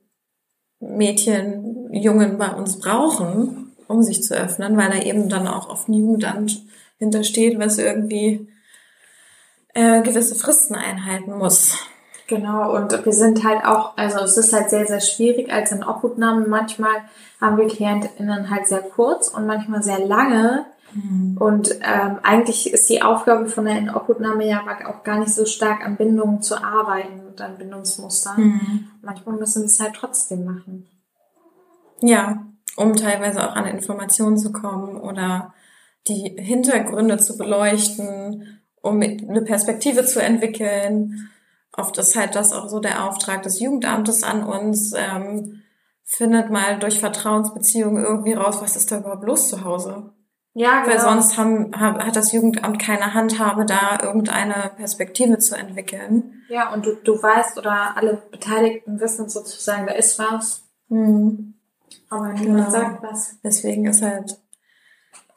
Mädchen, 0.80 1.92
Jungen 1.92 2.38
bei 2.38 2.50
uns 2.50 2.78
brauchen, 2.78 3.72
um 3.88 4.02
sich 4.02 4.22
zu 4.22 4.34
öffnen, 4.34 4.76
weil 4.76 4.90
da 4.90 4.98
eben 5.02 5.28
dann 5.28 5.48
auch 5.48 5.68
oft 5.68 5.88
ein 5.88 5.94
Jugendamt 5.94 6.62
hintersteht, 6.98 7.58
was 7.58 7.78
irgendwie 7.78 8.48
äh, 9.74 10.02
gewisse 10.02 10.34
Fristen 10.34 10.74
einhalten 10.74 11.36
muss. 11.36 11.76
Genau, 12.26 12.76
und 12.76 13.06
wir 13.06 13.12
sind 13.12 13.42
halt 13.42 13.64
auch, 13.64 13.96
also 13.96 14.18
es 14.18 14.36
ist 14.36 14.52
halt 14.52 14.68
sehr, 14.68 14.86
sehr 14.86 15.00
schwierig 15.00 15.50
als 15.50 15.72
in 15.72 15.82
Obhutnahme. 15.82 16.46
Manchmal 16.46 16.96
haben 17.40 17.56
wir 17.56 17.66
KlientInnen 17.66 18.50
halt 18.50 18.66
sehr 18.66 18.82
kurz 18.82 19.28
und 19.28 19.46
manchmal 19.46 19.82
sehr 19.82 19.98
lange. 19.98 20.66
Mhm. 20.92 21.36
Und 21.38 21.70
ähm, 21.82 22.18
eigentlich 22.22 22.72
ist 22.72 22.88
die 22.88 23.02
Aufgabe 23.02 23.46
von 23.46 23.64
der 23.64 23.78
Inobhutnahme 23.78 24.46
ja 24.48 24.62
auch 24.86 25.02
gar 25.02 25.18
nicht 25.18 25.34
so 25.34 25.44
stark 25.44 25.84
an 25.84 25.96
Bindungen 25.96 26.42
zu 26.42 26.62
arbeiten 26.62 27.20
und 27.26 27.40
an 27.40 27.58
Bindungsmustern. 27.58 28.40
Mhm. 28.40 28.90
Manchmal 29.02 29.36
müssen 29.36 29.62
wir 29.62 29.66
es 29.66 29.80
halt 29.80 29.94
trotzdem 29.94 30.44
machen. 30.44 30.86
Ja, 32.00 32.46
um 32.76 32.94
teilweise 32.94 33.48
auch 33.48 33.56
an 33.56 33.66
Informationen 33.66 34.38
zu 34.38 34.52
kommen 34.52 34.96
oder 34.96 35.52
die 36.06 36.36
Hintergründe 36.38 37.18
zu 37.18 37.36
beleuchten, 37.36 38.60
um 38.82 39.02
eine 39.02 39.42
Perspektive 39.42 40.04
zu 40.04 40.22
entwickeln. 40.22 41.28
Oft 41.76 41.98
ist 41.98 42.16
halt 42.16 42.34
das 42.34 42.52
auch 42.52 42.68
so 42.68 42.80
der 42.80 43.04
Auftrag 43.04 43.42
des 43.42 43.60
Jugendamtes 43.60 44.22
an 44.22 44.44
uns. 44.44 44.92
Ähm, 44.96 45.62
findet 46.10 46.50
mal 46.50 46.78
durch 46.78 47.00
Vertrauensbeziehungen 47.00 48.02
irgendwie 48.02 48.32
raus, 48.32 48.62
was 48.62 48.76
ist 48.76 48.90
da 48.90 48.98
überhaupt 48.98 49.24
los 49.24 49.50
zu 49.50 49.62
Hause. 49.62 50.10
Ja, 50.54 50.82
genau. 50.82 50.94
Weil 50.94 51.00
sonst 51.00 51.36
haben, 51.36 51.72
hat 51.78 52.16
das 52.16 52.32
Jugendamt 52.32 52.80
keine 52.80 53.14
Handhabe, 53.14 53.64
da 53.64 53.98
irgendeine 54.02 54.72
Perspektive 54.76 55.38
zu 55.38 55.56
entwickeln. 55.56 56.42
Ja, 56.48 56.72
und 56.72 56.84
du, 56.84 56.94
du 56.96 57.22
weißt 57.22 57.58
oder 57.58 57.96
alle 57.96 58.22
Beteiligten 58.30 59.00
wissen 59.00 59.28
sozusagen, 59.28 59.86
da 59.86 59.92
ist 59.92 60.18
was. 60.18 60.64
Mhm. 60.88 61.54
Aber 62.10 62.28
niemand 62.32 62.66
genau. 62.66 62.70
sagt 62.70 63.02
was. 63.02 63.36
Deswegen 63.42 63.86
ist 63.86 64.02
halt 64.02 64.38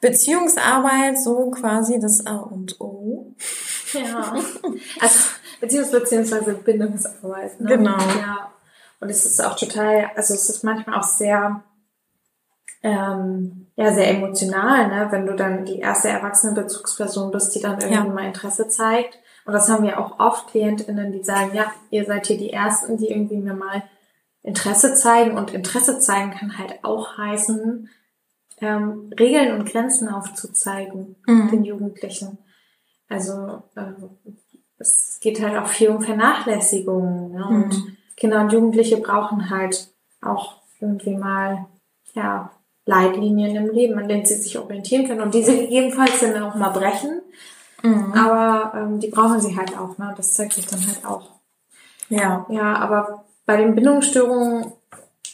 Beziehungsarbeit 0.00 1.18
so 1.18 1.50
quasi 1.50 2.00
das 2.00 2.26
A 2.26 2.36
und 2.36 2.80
O. 2.80 3.34
Ja. 3.92 4.34
Also 5.00 5.18
Beziehungs- 5.60 5.92
bzw. 5.92 6.54
Bindungsarbeit. 6.54 7.60
Ne? 7.60 7.68
Genau. 7.68 7.98
Ja. 7.98 8.52
Und 9.00 9.10
es 9.10 9.24
ist 9.24 9.44
auch 9.44 9.56
total, 9.56 10.10
also 10.16 10.34
es 10.34 10.48
ist 10.48 10.64
manchmal 10.64 10.98
auch 10.98 11.04
sehr, 11.04 11.62
ähm, 12.82 13.66
ja, 13.76 13.92
sehr 13.92 14.10
emotional, 14.10 14.88
ne? 14.88 15.08
wenn 15.10 15.26
du 15.26 15.34
dann 15.34 15.64
die 15.64 15.78
erste 15.78 16.08
erwachsene 16.08 16.54
Bezugsperson 16.54 17.30
bist, 17.30 17.54
die 17.54 17.60
dann 17.60 17.80
irgendwie 17.80 17.94
ja. 17.94 18.04
mal 18.04 18.26
Interesse 18.26 18.68
zeigt. 18.68 19.18
Und 19.44 19.52
das 19.52 19.68
haben 19.68 19.84
wir 19.84 19.98
auch 19.98 20.18
oft 20.20 20.48
KlientInnen, 20.48 21.12
die 21.12 21.24
sagen, 21.24 21.54
ja, 21.54 21.72
ihr 21.90 22.04
seid 22.04 22.26
hier 22.26 22.38
die 22.38 22.52
Ersten, 22.52 22.96
die 22.96 23.08
irgendwie 23.08 23.38
mir 23.38 23.54
mal 23.54 23.82
Interesse 24.42 24.94
zeigen. 24.94 25.36
Und 25.36 25.52
Interesse 25.52 25.98
zeigen 25.98 26.32
kann 26.32 26.58
halt 26.58 26.84
auch 26.84 27.16
heißen, 27.16 27.88
ähm, 28.60 29.10
Regeln 29.18 29.58
und 29.58 29.68
Grenzen 29.68 30.08
aufzuzeigen 30.08 31.16
mhm. 31.26 31.50
den 31.50 31.64
Jugendlichen. 31.64 32.38
Also 33.08 33.64
ähm, 33.76 34.10
es 34.78 35.18
geht 35.20 35.42
halt 35.42 35.56
auch 35.56 35.68
viel 35.68 35.88
um 35.88 36.02
Vernachlässigung. 36.02 37.32
Ne? 37.32 37.46
Und 37.46 37.74
mhm. 37.74 37.96
Kinder 38.16 38.40
und 38.40 38.52
Jugendliche 38.52 38.98
brauchen 38.98 39.50
halt 39.50 39.88
auch 40.20 40.56
irgendwie 40.80 41.16
mal 41.16 41.66
ja, 42.14 42.50
Leitlinien 42.84 43.54
im 43.54 43.70
Leben, 43.70 43.98
an 43.98 44.08
denen 44.08 44.24
sie 44.24 44.34
sich 44.34 44.58
orientieren 44.58 45.06
können 45.06 45.20
und 45.20 45.34
diese 45.34 45.56
gegebenenfalls 45.56 46.20
dann 46.20 46.42
auch 46.42 46.54
mal 46.54 46.70
brechen. 46.70 47.22
Mhm. 47.82 48.12
Aber 48.14 48.76
ähm, 48.76 49.00
die 49.00 49.08
brauchen 49.08 49.40
sie 49.40 49.56
halt 49.56 49.76
auch. 49.78 49.98
Ne? 49.98 50.12
Das 50.16 50.34
zeigt 50.34 50.54
sich 50.54 50.66
dann 50.66 50.80
halt 50.80 51.04
auch. 51.04 51.30
Ja. 52.08 52.46
Ja, 52.48 52.76
aber 52.76 53.24
bei 53.46 53.56
den 53.56 53.74
Bindungsstörungen, 53.74 54.72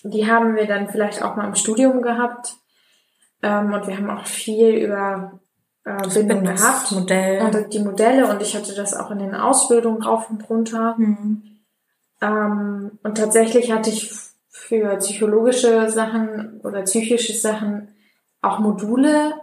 die 0.03 0.31
haben 0.31 0.57
wir 0.57 0.67
dann 0.67 0.89
vielleicht 0.89 1.23
auch 1.23 1.37
mal 1.37 1.47
im 1.47 1.55
Studium 1.55 2.03
gehabt. 2.03 2.57
Ähm, 3.43 3.73
und 3.73 3.87
wir 3.87 3.97
haben 3.97 4.11
auch 4.11 4.27
viel 4.27 4.71
über 4.75 5.41
äh, 5.85 6.09
Bindung 6.09 6.45
gehabt. 6.45 6.93
Modell. 6.93 7.43
Und 7.43 7.73
die 7.73 7.81
Modelle. 7.81 8.31
Und 8.31 8.43
ich 8.43 8.57
hatte 8.57 8.75
das 8.75 8.95
auch 8.95 9.11
in 9.11 9.19
den 9.19 9.35
Ausbildungen 9.35 10.03
rauf 10.03 10.31
und 10.31 10.49
runter. 10.49 10.95
Mhm. 10.99 11.43
Ähm, 12.21 12.99
und 13.03 13.19
tatsächlich 13.19 13.73
hatte 13.73 13.91
ich 13.91 14.13
für 14.69 14.97
psychologische 14.99 15.89
Sachen 15.89 16.61
oder 16.63 16.83
psychische 16.83 17.33
Sachen 17.33 17.89
auch 18.43 18.59
Module. 18.59 19.35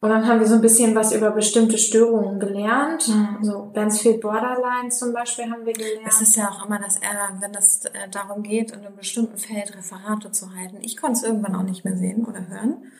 Und 0.00 0.10
dann 0.10 0.26
haben 0.26 0.40
wir 0.40 0.46
so 0.46 0.54
ein 0.54 0.62
bisschen 0.62 0.94
was 0.94 1.12
über 1.12 1.30
bestimmte 1.30 1.76
Störungen 1.76 2.40
gelernt. 2.40 3.06
Mhm. 3.08 3.38
So 3.44 3.70
ganz 3.74 4.00
viel 4.00 4.18
Borderline 4.18 4.88
zum 4.88 5.12
Beispiel 5.12 5.50
haben 5.50 5.66
wir 5.66 5.74
gelernt. 5.74 6.06
Es 6.06 6.22
ist 6.22 6.36
ja 6.36 6.48
auch 6.48 6.64
immer 6.64 6.78
das, 6.78 6.96
äh, 6.98 7.40
wenn 7.40 7.52
das 7.52 7.84
äh, 7.84 8.08
darum 8.10 8.42
geht, 8.42 8.70
in 8.70 8.80
einem 8.80 8.96
bestimmten 8.96 9.36
Feld 9.36 9.76
Referate 9.76 10.32
zu 10.32 10.54
halten. 10.54 10.78
Ich 10.80 10.96
konnte 10.96 11.18
es 11.18 11.22
irgendwann 11.24 11.54
auch 11.54 11.62
nicht 11.62 11.84
mehr 11.84 11.98
sehen 11.98 12.24
oder 12.24 12.48
hören. 12.48 12.92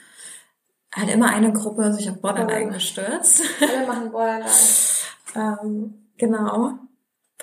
Hat 0.92 1.08
immer 1.08 1.30
eine 1.30 1.54
Gruppe 1.54 1.92
sich 1.94 2.10
auf 2.10 2.20
Borderline 2.20 2.72
gestürzt. 2.72 3.42
Alle 3.60 3.86
machen 3.86 4.10
Borderline. 4.10 4.50
ähm, 5.34 5.94
genau. 6.18 6.78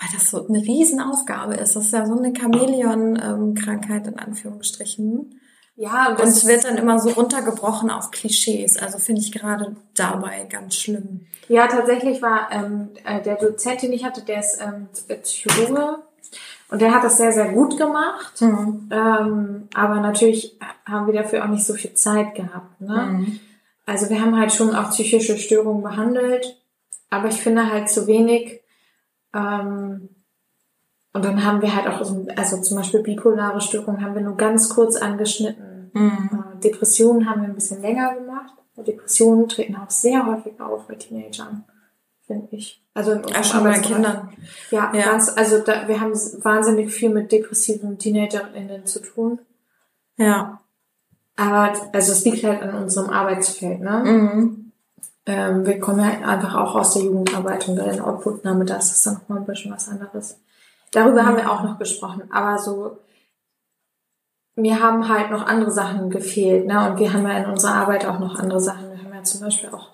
Weil 0.04 0.20
das 0.20 0.32
so 0.32 0.46
eine 0.48 0.60
Riesenaufgabe 0.60 1.54
ist. 1.54 1.76
Das 1.76 1.86
ist 1.86 1.94
ja 1.94 2.06
so 2.06 2.18
eine 2.18 2.34
Chamäleon-Krankheit 2.36 4.08
in 4.08 4.20
Anführungsstrichen. 4.20 5.40
Ja, 5.76 6.10
und, 6.10 6.20
und 6.20 6.28
es 6.28 6.46
wird 6.46 6.66
dann 6.66 6.78
immer 6.78 7.00
so 7.00 7.10
runtergebrochen 7.10 7.90
auf 7.90 8.12
Klischees. 8.12 8.78
Also 8.78 9.00
finde 9.00 9.22
ich 9.22 9.32
gerade 9.32 9.76
dabei 9.96 10.46
ganz 10.50 10.76
schlimm. 10.76 11.28
Ja, 11.48 11.68
tatsächlich 11.68 12.22
war 12.22 12.50
ähm, 12.52 12.90
äh, 13.06 13.22
der 13.22 13.36
Dozent, 13.36 13.82
den 13.82 13.94
ich 13.94 14.04
hatte, 14.04 14.22
der 14.22 14.40
ist 14.40 14.60
ähm, 14.62 14.90
Psychologe 15.24 16.00
und 16.70 16.82
der 16.82 16.94
hat 16.94 17.04
das 17.04 17.18
sehr, 17.18 17.32
sehr 17.32 17.52
gut 17.54 17.78
gemacht. 17.78 18.42
Mhm. 18.42 18.90
Ähm, 18.92 19.68
aber 19.74 19.96
natürlich 20.02 20.58
haben 20.86 21.08
wir 21.08 21.14
dafür 21.14 21.44
auch 21.44 21.50
nicht 21.50 21.66
so 21.66 21.74
viel 21.74 21.94
Zeit 21.94 22.36
gehabt. 22.36 22.82
Ne? 22.82 23.08
Mhm. 23.12 23.40
Also 23.86 24.10
wir 24.10 24.22
haben 24.22 24.38
halt 24.38 24.54
schon 24.54 24.76
auch 24.76 24.92
psychische 24.92 25.38
Störungen 25.38 25.84
behandelt, 25.84 26.60
aber 27.10 27.30
ich 27.30 27.36
finde 27.42 27.72
halt 27.72 27.90
zu 27.90 28.08
wenig. 28.08 28.63
Ähm, 29.34 30.10
und 31.14 31.26
dann 31.26 31.46
haben 31.46 31.62
wir 31.62 31.76
halt 31.76 31.88
auch, 31.88 32.04
so, 32.04 32.26
also 32.36 32.62
zum 32.62 32.78
Beispiel 32.78 33.04
bipolare 33.04 33.62
Störungen 33.62 34.04
haben 34.04 34.16
wir 34.16 34.22
nur 34.22 34.36
ganz 34.36 34.70
kurz 34.70 34.96
angeschnitten. 34.96 35.92
Mhm. 35.94 36.30
Äh, 36.32 36.60
Depressionen 36.60 37.30
haben 37.30 37.42
wir 37.42 37.50
ein 37.50 37.56
bisschen 37.56 37.82
länger 37.82 38.16
gemacht. 38.16 38.54
Depressionen 38.76 39.48
treten 39.48 39.76
auch 39.76 39.90
sehr 39.90 40.26
häufig 40.26 40.60
auf 40.60 40.88
bei 40.88 40.96
Teenagern, 40.96 41.64
finde 42.26 42.48
ich. 42.52 42.84
Also 42.96 43.12
in 43.12 43.22
Ach, 43.32 43.44
schon 43.44 43.64
bei 43.64 43.78
Kindern. 43.80 44.30
Ja, 44.72 44.92
ja. 44.94 45.06
Ganz, 45.06 45.30
also 45.36 45.60
da, 45.60 45.88
wir 45.88 46.02
haben 46.02 46.14
wahnsinnig 46.14 46.92
viel 46.92 47.10
mit 47.10 47.32
depressiven 47.32 48.00
TeenagerInnen 48.00 48.86
zu 48.88 49.00
tun. 49.00 49.40
Ja. 50.18 50.60
Aber 51.36 51.74
also 51.92 52.12
es 52.12 52.26
liegt 52.26 52.44
halt 52.44 52.62
an 52.62 52.84
unserem 52.84 53.12
Arbeitsfeld, 53.12 53.82
ne? 53.82 54.04
Mhm. 54.06 54.63
Ähm, 55.26 55.66
wir 55.66 55.80
kommen 55.80 56.00
ja 56.00 56.28
einfach 56.28 56.56
auch 56.56 56.76
aus 56.76 56.94
der 56.94 57.04
Jugendarbeit 57.04 57.68
und 57.68 57.78
bei 57.78 57.84
der 57.84 58.06
Outputnahme, 58.06 58.66
da 58.66 58.76
ist 58.76 59.06
dann 59.06 59.16
nochmal 59.16 59.40
ein 59.40 59.46
bisschen 59.46 59.72
was 59.72 59.88
anderes. 59.88 60.40
Darüber 60.92 61.26
haben 61.26 61.38
wir 61.38 61.50
auch 61.52 61.64
noch 61.64 61.80
gesprochen, 61.80 62.24
aber 62.32 62.60
so, 62.60 62.98
mir 64.56 64.82
haben 64.82 65.08
halt 65.08 65.32
noch 65.32 65.46
andere 65.46 65.72
Sachen 65.72 66.10
gefehlt, 66.10 66.68
ne? 66.68 66.90
Und 66.90 67.00
wir 67.00 67.12
haben 67.12 67.26
ja 67.26 67.38
in 67.38 67.50
unserer 67.50 67.76
Arbeit 67.76 68.06
auch 68.06 68.20
noch 68.20 68.38
andere 68.38 68.60
Sachen. 68.60 68.92
Wir 68.92 69.04
haben 69.04 69.14
ja 69.14 69.24
zum 69.24 69.42
Beispiel 69.42 69.70
auch 69.70 69.90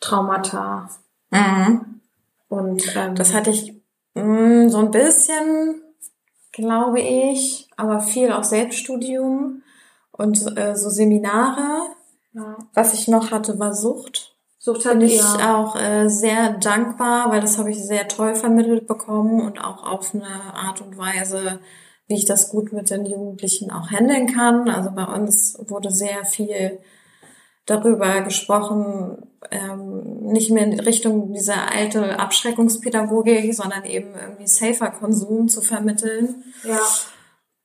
Traumata. 0.00 0.88
Mhm. 1.30 2.00
Und 2.48 2.96
ähm, 2.96 3.14
das 3.14 3.32
hatte 3.32 3.50
ich 3.50 3.74
mh, 4.14 4.24
mm, 4.24 4.68
so 4.70 4.78
ein 4.78 4.90
bisschen, 4.90 5.80
glaube 6.52 7.00
ich, 7.00 7.68
aber 7.76 8.00
viel 8.00 8.32
auch 8.32 8.42
Selbststudium 8.42 9.62
und 10.10 10.58
äh, 10.58 10.74
so 10.74 10.90
Seminare. 10.90 11.94
Ja. 12.32 12.56
Was 12.74 12.94
ich 12.94 13.06
noch 13.08 13.30
hatte, 13.30 13.58
war 13.58 13.74
Sucht. 13.74 14.29
Sucht 14.62 14.84
hat 14.84 14.98
Bin 14.98 15.08
ich 15.08 15.22
auch 15.22 15.74
äh, 15.74 16.08
sehr 16.08 16.52
dankbar, 16.52 17.30
weil 17.30 17.40
das 17.40 17.56
habe 17.56 17.70
ich 17.70 17.82
sehr 17.82 18.06
toll 18.08 18.34
vermittelt 18.34 18.86
bekommen 18.86 19.40
und 19.40 19.58
auch 19.58 19.90
auf 19.90 20.14
eine 20.14 20.26
Art 20.54 20.82
und 20.82 20.98
Weise, 20.98 21.60
wie 22.08 22.16
ich 22.16 22.26
das 22.26 22.50
gut 22.50 22.70
mit 22.70 22.90
den 22.90 23.06
Jugendlichen 23.06 23.70
auch 23.70 23.90
handeln 23.90 24.26
kann. 24.26 24.68
Also 24.68 24.90
bei 24.90 25.04
uns 25.04 25.58
wurde 25.66 25.90
sehr 25.90 26.26
viel 26.26 26.78
darüber 27.64 28.20
gesprochen, 28.20 29.30
ähm, 29.50 30.26
nicht 30.26 30.50
mehr 30.50 30.64
in 30.64 30.78
Richtung 30.78 31.32
dieser 31.32 31.72
alte 31.72 32.18
Abschreckungspädagogik, 32.18 33.54
sondern 33.54 33.84
eben 33.84 34.14
irgendwie 34.14 34.46
safer 34.46 34.90
Konsum 34.90 35.48
zu 35.48 35.62
vermitteln. 35.62 36.44
Ja. 36.64 36.80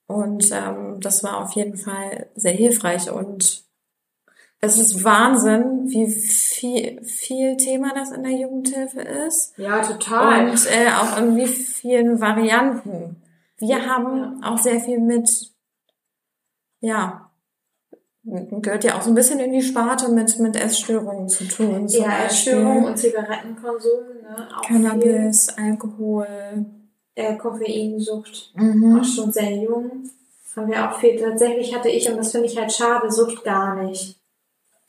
Und 0.08 0.50
ähm, 0.54 1.02
das 1.02 1.26
war 1.26 1.44
auf 1.44 1.52
jeden 1.58 1.76
Fall 1.76 2.30
sehr 2.36 2.54
hilfreich 2.54 3.12
und 3.12 3.65
es 4.66 4.80
ist 4.80 5.04
Wahnsinn, 5.04 5.90
wie 5.90 6.08
viel, 6.08 7.04
viel 7.04 7.58
Thema 7.58 7.94
das 7.94 8.12
in 8.12 8.24
der 8.24 8.34
Jugendhilfe 8.34 9.02
ist. 9.02 9.58
Ja, 9.58 9.82
total. 9.82 10.50
Und 10.50 10.66
äh, 10.68 10.90
auch 10.90 11.18
in 11.18 11.36
wie 11.36 11.48
vielen 11.48 12.20
Varianten. 12.20 13.22
Wir 13.58 13.86
haben 13.86 14.44
auch 14.44 14.58
sehr 14.58 14.80
viel 14.80 15.00
mit, 15.00 15.30
ja, 16.82 17.32
gehört 18.24 18.84
ja 18.84 18.98
auch 18.98 19.02
so 19.02 19.10
ein 19.10 19.16
bisschen 19.16 19.40
in 19.40 19.54
die 19.54 19.62
Sparte 19.62 20.10
mit, 20.12 20.40
mit 20.40 20.56
Essstörungen 20.56 21.30
zu 21.30 21.46
tun. 21.48 21.88
Ja, 21.88 22.26
Essstörungen 22.26 22.86
und 22.86 22.98
Zigarettenkonsum, 22.98 24.22
ne? 24.22 24.48
Auch 24.58 24.64
Cannabis, 24.64 25.52
viel. 25.52 25.64
Alkohol. 25.64 26.28
Äh, 27.18 27.38
Koffeinsucht, 27.38 28.52
mhm. 28.56 29.00
auch 29.00 29.06
schon 29.06 29.32
sehr 29.32 29.56
jung. 29.56 30.10
Haben 30.56 30.70
wir 30.70 30.90
auch 30.90 31.00
viel. 31.00 31.18
Tatsächlich 31.18 31.74
hatte 31.74 31.90
ich, 31.90 32.10
und 32.10 32.18
das 32.18 32.32
finde 32.32 32.48
ich 32.48 32.58
halt 32.58 32.72
schade, 32.72 33.10
Sucht 33.12 33.44
gar 33.44 33.82
nicht. 33.84 34.20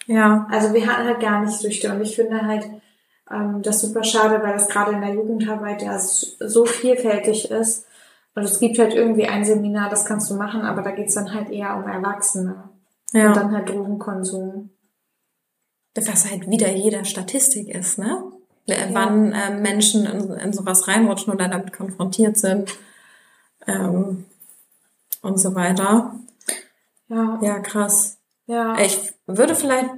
Ja. 0.07 0.47
Also 0.51 0.73
wir 0.73 0.87
hatten 0.87 1.07
halt 1.07 1.21
gar 1.21 1.45
nicht 1.45 1.59
Süchte 1.59 1.93
und 1.93 2.01
ich 2.01 2.17
finde 2.17 2.43
halt 2.43 2.65
ähm, 3.31 3.63
das 3.63 3.81
super 3.81 4.05
schade, 4.05 4.43
weil 4.43 4.53
das 4.53 4.69
gerade 4.69 4.93
in 4.93 5.01
der 5.01 5.15
Jugendarbeit 5.15 5.83
ja 5.83 5.99
so 5.99 6.65
vielfältig 6.65 7.51
ist. 7.51 7.87
Und 8.35 8.45
es 8.45 8.59
gibt 8.59 8.79
halt 8.79 8.95
irgendwie 8.95 9.27
ein 9.27 9.45
Seminar, 9.45 9.89
das 9.89 10.05
kannst 10.05 10.31
du 10.31 10.35
machen, 10.35 10.63
aber 10.63 10.83
da 10.83 10.91
geht's 10.91 11.15
dann 11.15 11.33
halt 11.33 11.51
eher 11.51 11.77
um 11.77 11.89
Erwachsene. 11.89 12.69
Ja. 13.13 13.29
Und 13.29 13.37
dann 13.37 13.53
halt 13.53 13.69
Drogenkonsum. 13.69 14.71
was 15.95 16.31
halt 16.31 16.49
wieder 16.51 16.71
jeder 16.71 17.05
Statistik 17.05 17.69
ist, 17.69 17.99
ne? 17.99 18.23
Ja. 18.67 18.77
Wann 18.93 19.33
äh, 19.33 19.59
Menschen 19.59 20.07
in, 20.07 20.31
in 20.33 20.53
sowas 20.53 20.87
reinrutschen 20.87 21.33
oder 21.33 21.49
damit 21.49 21.73
konfrontiert 21.73 22.37
sind 22.37 22.77
ähm, 23.67 24.25
und 25.23 25.39
so 25.39 25.55
weiter. 25.55 26.15
Ja. 27.09 27.39
Ja, 27.41 27.59
krass. 27.61 28.16
Ja. 28.47 28.79
Ich 28.79 29.15
würde 29.27 29.55
vielleicht 29.55 29.91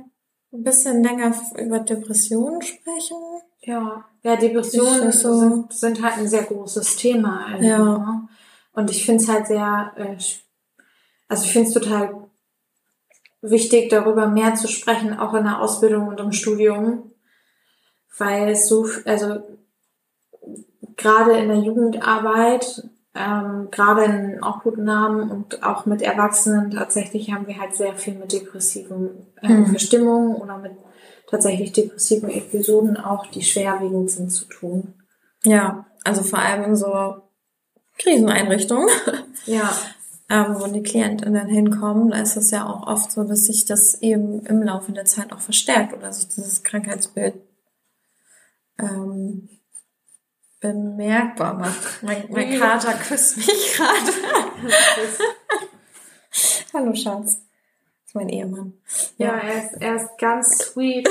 ein 0.52 0.64
bisschen 0.64 1.02
länger 1.02 1.34
über 1.58 1.80
Depressionen 1.80 2.62
sprechen. 2.62 3.16
Ja, 3.60 4.04
ja, 4.22 4.36
Depressionen 4.36 5.12
so. 5.12 5.38
sind, 5.38 5.72
sind, 5.72 6.02
halt 6.02 6.18
ein 6.18 6.28
sehr 6.28 6.44
großes 6.44 6.96
Thema. 6.96 7.46
Also, 7.46 7.66
ja. 7.66 7.78
Ne? 7.78 8.28
Und 8.72 8.90
ich 8.90 9.04
finde 9.04 9.22
es 9.22 9.28
halt 9.28 9.46
sehr, 9.46 9.92
äh, 9.96 10.16
also 11.28 11.44
ich 11.44 11.52
finde 11.52 11.68
es 11.68 11.74
total 11.74 12.28
wichtig, 13.42 13.90
darüber 13.90 14.26
mehr 14.26 14.54
zu 14.54 14.68
sprechen, 14.68 15.18
auch 15.18 15.34
in 15.34 15.44
der 15.44 15.60
Ausbildung 15.60 16.08
und 16.08 16.20
im 16.20 16.32
Studium, 16.32 17.12
weil 18.16 18.50
es 18.50 18.68
so, 18.68 18.86
also 19.04 19.42
gerade 20.96 21.38
in 21.38 21.48
der 21.48 21.58
Jugendarbeit, 21.58 22.88
ähm, 23.18 23.68
gerade 23.70 24.04
in 24.04 24.42
Obhutnahmen 24.42 25.30
und 25.30 25.62
auch 25.62 25.86
mit 25.86 26.02
Erwachsenen 26.02 26.70
tatsächlich 26.70 27.32
haben 27.32 27.46
wir 27.46 27.58
halt 27.58 27.74
sehr 27.74 27.94
viel 27.94 28.14
mit 28.14 28.32
depressiven 28.32 29.26
äh, 29.42 29.48
mhm. 29.48 29.66
Verstimmungen 29.66 30.36
oder 30.36 30.58
mit 30.58 30.72
tatsächlich 31.28 31.72
depressiven 31.72 32.30
Episoden 32.30 32.96
auch, 32.96 33.26
die 33.26 33.42
schwerwiegend 33.42 34.10
sind, 34.10 34.30
zu 34.30 34.44
tun. 34.46 34.94
Ja, 35.44 35.86
also 36.04 36.22
vor 36.22 36.38
allem 36.38 36.64
in 36.64 36.76
so 36.76 37.16
Kriseneinrichtungen. 37.98 38.88
Ja. 39.46 39.72
ähm, 40.28 40.56
wo 40.58 40.66
die 40.66 40.82
Klientinnen 40.82 41.46
hinkommen, 41.46 42.10
da 42.10 42.20
ist 42.20 42.36
es 42.36 42.50
ja 42.50 42.66
auch 42.66 42.86
oft 42.86 43.10
so, 43.10 43.24
dass 43.24 43.46
sich 43.46 43.64
das 43.64 44.02
eben 44.02 44.44
im 44.44 44.62
Laufe 44.62 44.92
der 44.92 45.06
Zeit 45.06 45.32
auch 45.32 45.40
verstärkt 45.40 45.94
oder 45.94 46.12
sich 46.12 46.28
dieses 46.28 46.62
Krankheitsbild 46.62 47.34
ähm, 48.78 49.48
bemerkbar 50.60 51.54
macht. 51.54 52.02
Mein, 52.02 52.24
mein 52.30 52.58
Kater 52.58 52.94
küsst 52.94 53.36
mich 53.36 53.74
gerade. 53.76 54.12
Hallo 56.74 56.94
Schatz. 56.94 57.36
Das 57.36 58.06
ist 58.06 58.14
mein 58.14 58.28
Ehemann. 58.28 58.74
Ja, 59.16 59.26
ja 59.26 59.38
er, 59.38 59.64
ist, 59.64 59.74
er 59.80 59.96
ist 59.96 60.18
ganz 60.18 60.58
sweet. 60.58 61.08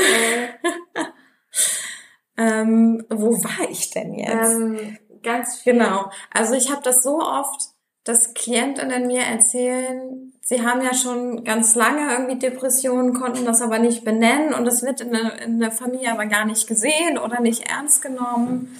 ähm, 2.37 3.05
wo 3.09 3.31
war 3.43 3.69
ich 3.69 3.89
denn 3.91 4.13
jetzt? 4.15 4.53
Ähm, 4.53 4.97
ganz 5.23 5.59
viel. 5.59 5.73
Genau. 5.73 6.11
Also 6.31 6.53
ich 6.53 6.71
habe 6.71 6.81
das 6.83 7.03
so 7.03 7.19
oft, 7.19 7.69
dass 8.03 8.33
Klientinnen 8.33 9.07
mir 9.07 9.21
erzählen, 9.21 10.33
sie 10.41 10.65
haben 10.65 10.81
ja 10.81 10.93
schon 10.93 11.43
ganz 11.43 11.75
lange 11.75 12.09
irgendwie 12.11 12.39
Depressionen, 12.39 13.13
konnten 13.13 13.45
das 13.45 13.61
aber 13.61 13.79
nicht 13.79 14.05
benennen 14.05 14.53
und 14.53 14.63
das 14.63 14.81
wird 14.81 15.01
in 15.01 15.11
der, 15.11 15.41
in 15.41 15.59
der 15.59 15.71
Familie 15.71 16.13
aber 16.13 16.25
gar 16.25 16.45
nicht 16.45 16.67
gesehen 16.67 17.17
oder 17.17 17.41
nicht 17.41 17.69
ernst 17.69 18.01
genommen. 18.01 18.73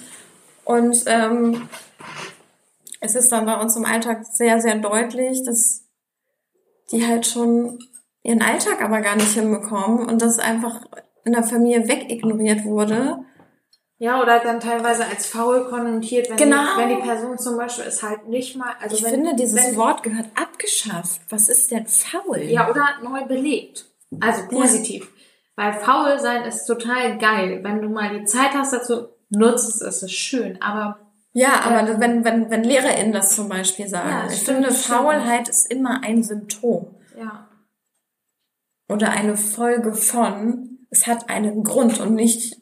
Und 0.68 1.04
ähm, 1.06 1.66
es 3.00 3.14
ist 3.14 3.32
dann 3.32 3.46
bei 3.46 3.58
uns 3.58 3.74
im 3.76 3.86
Alltag 3.86 4.26
sehr, 4.26 4.60
sehr 4.60 4.74
deutlich, 4.74 5.42
dass 5.42 5.84
die 6.92 7.06
halt 7.06 7.26
schon 7.26 7.78
ihren 8.22 8.42
Alltag 8.42 8.82
aber 8.82 9.00
gar 9.00 9.16
nicht 9.16 9.32
hinbekommen 9.32 10.06
und 10.06 10.20
das 10.20 10.38
einfach 10.38 10.82
in 11.24 11.32
der 11.32 11.42
Familie 11.42 11.88
wegignoriert 11.88 12.66
wurde. 12.66 13.20
Ja, 13.96 14.20
oder 14.20 14.40
dann 14.40 14.60
teilweise 14.60 15.06
als 15.06 15.26
faul 15.26 15.64
konnotiert, 15.70 16.28
wenn, 16.28 16.36
genau. 16.36 16.74
die, 16.76 16.82
wenn 16.82 16.88
die 16.96 17.02
Person 17.02 17.38
zum 17.38 17.56
Beispiel 17.56 17.84
ist 17.86 18.02
halt 18.02 18.28
nicht 18.28 18.54
mal. 18.54 18.74
Also 18.78 18.94
ich 18.94 19.04
wenn, 19.04 19.10
finde, 19.10 19.36
dieses 19.36 19.70
wenn, 19.70 19.76
Wort 19.76 20.02
gehört 20.02 20.26
abgeschafft. 20.34 21.22
Was 21.30 21.48
ist 21.48 21.70
denn 21.70 21.86
faul? 21.86 22.42
Ja, 22.42 22.68
oder 22.68 22.86
neu 23.02 23.24
belebt. 23.24 23.86
Also 24.20 24.42
positiv. 24.48 25.04
Ja. 25.56 25.64
Weil 25.64 25.80
faul 25.80 26.18
sein 26.18 26.44
ist 26.44 26.66
total 26.66 27.16
geil. 27.16 27.60
Wenn 27.62 27.80
du 27.80 27.88
mal 27.88 28.18
die 28.18 28.26
Zeit 28.26 28.52
hast 28.52 28.74
dazu, 28.74 29.08
nutzt 29.30 29.82
es, 29.82 30.02
ist 30.02 30.12
schön, 30.12 30.60
aber 30.62 30.98
ja, 31.32 31.60
aber 31.60 31.88
ähm, 31.88 32.00
wenn, 32.00 32.24
wenn, 32.24 32.50
wenn 32.50 32.64
LehrerInnen 32.64 33.12
das 33.12 33.34
zum 33.36 33.48
Beispiel 33.48 33.88
sagen, 33.88 34.08
ja, 34.08 34.26
ich 34.26 34.42
stimmt, 34.42 34.64
finde, 34.64 34.72
Faulheit 34.72 35.42
stimmt. 35.42 35.48
ist 35.48 35.70
immer 35.70 36.02
ein 36.02 36.22
Symptom. 36.22 36.96
Ja. 37.16 37.48
Oder 38.88 39.10
eine 39.10 39.36
Folge 39.36 39.92
von, 39.92 40.78
es 40.90 41.06
hat 41.06 41.28
einen 41.28 41.62
Grund 41.62 42.00
und 42.00 42.14
nicht 42.14 42.56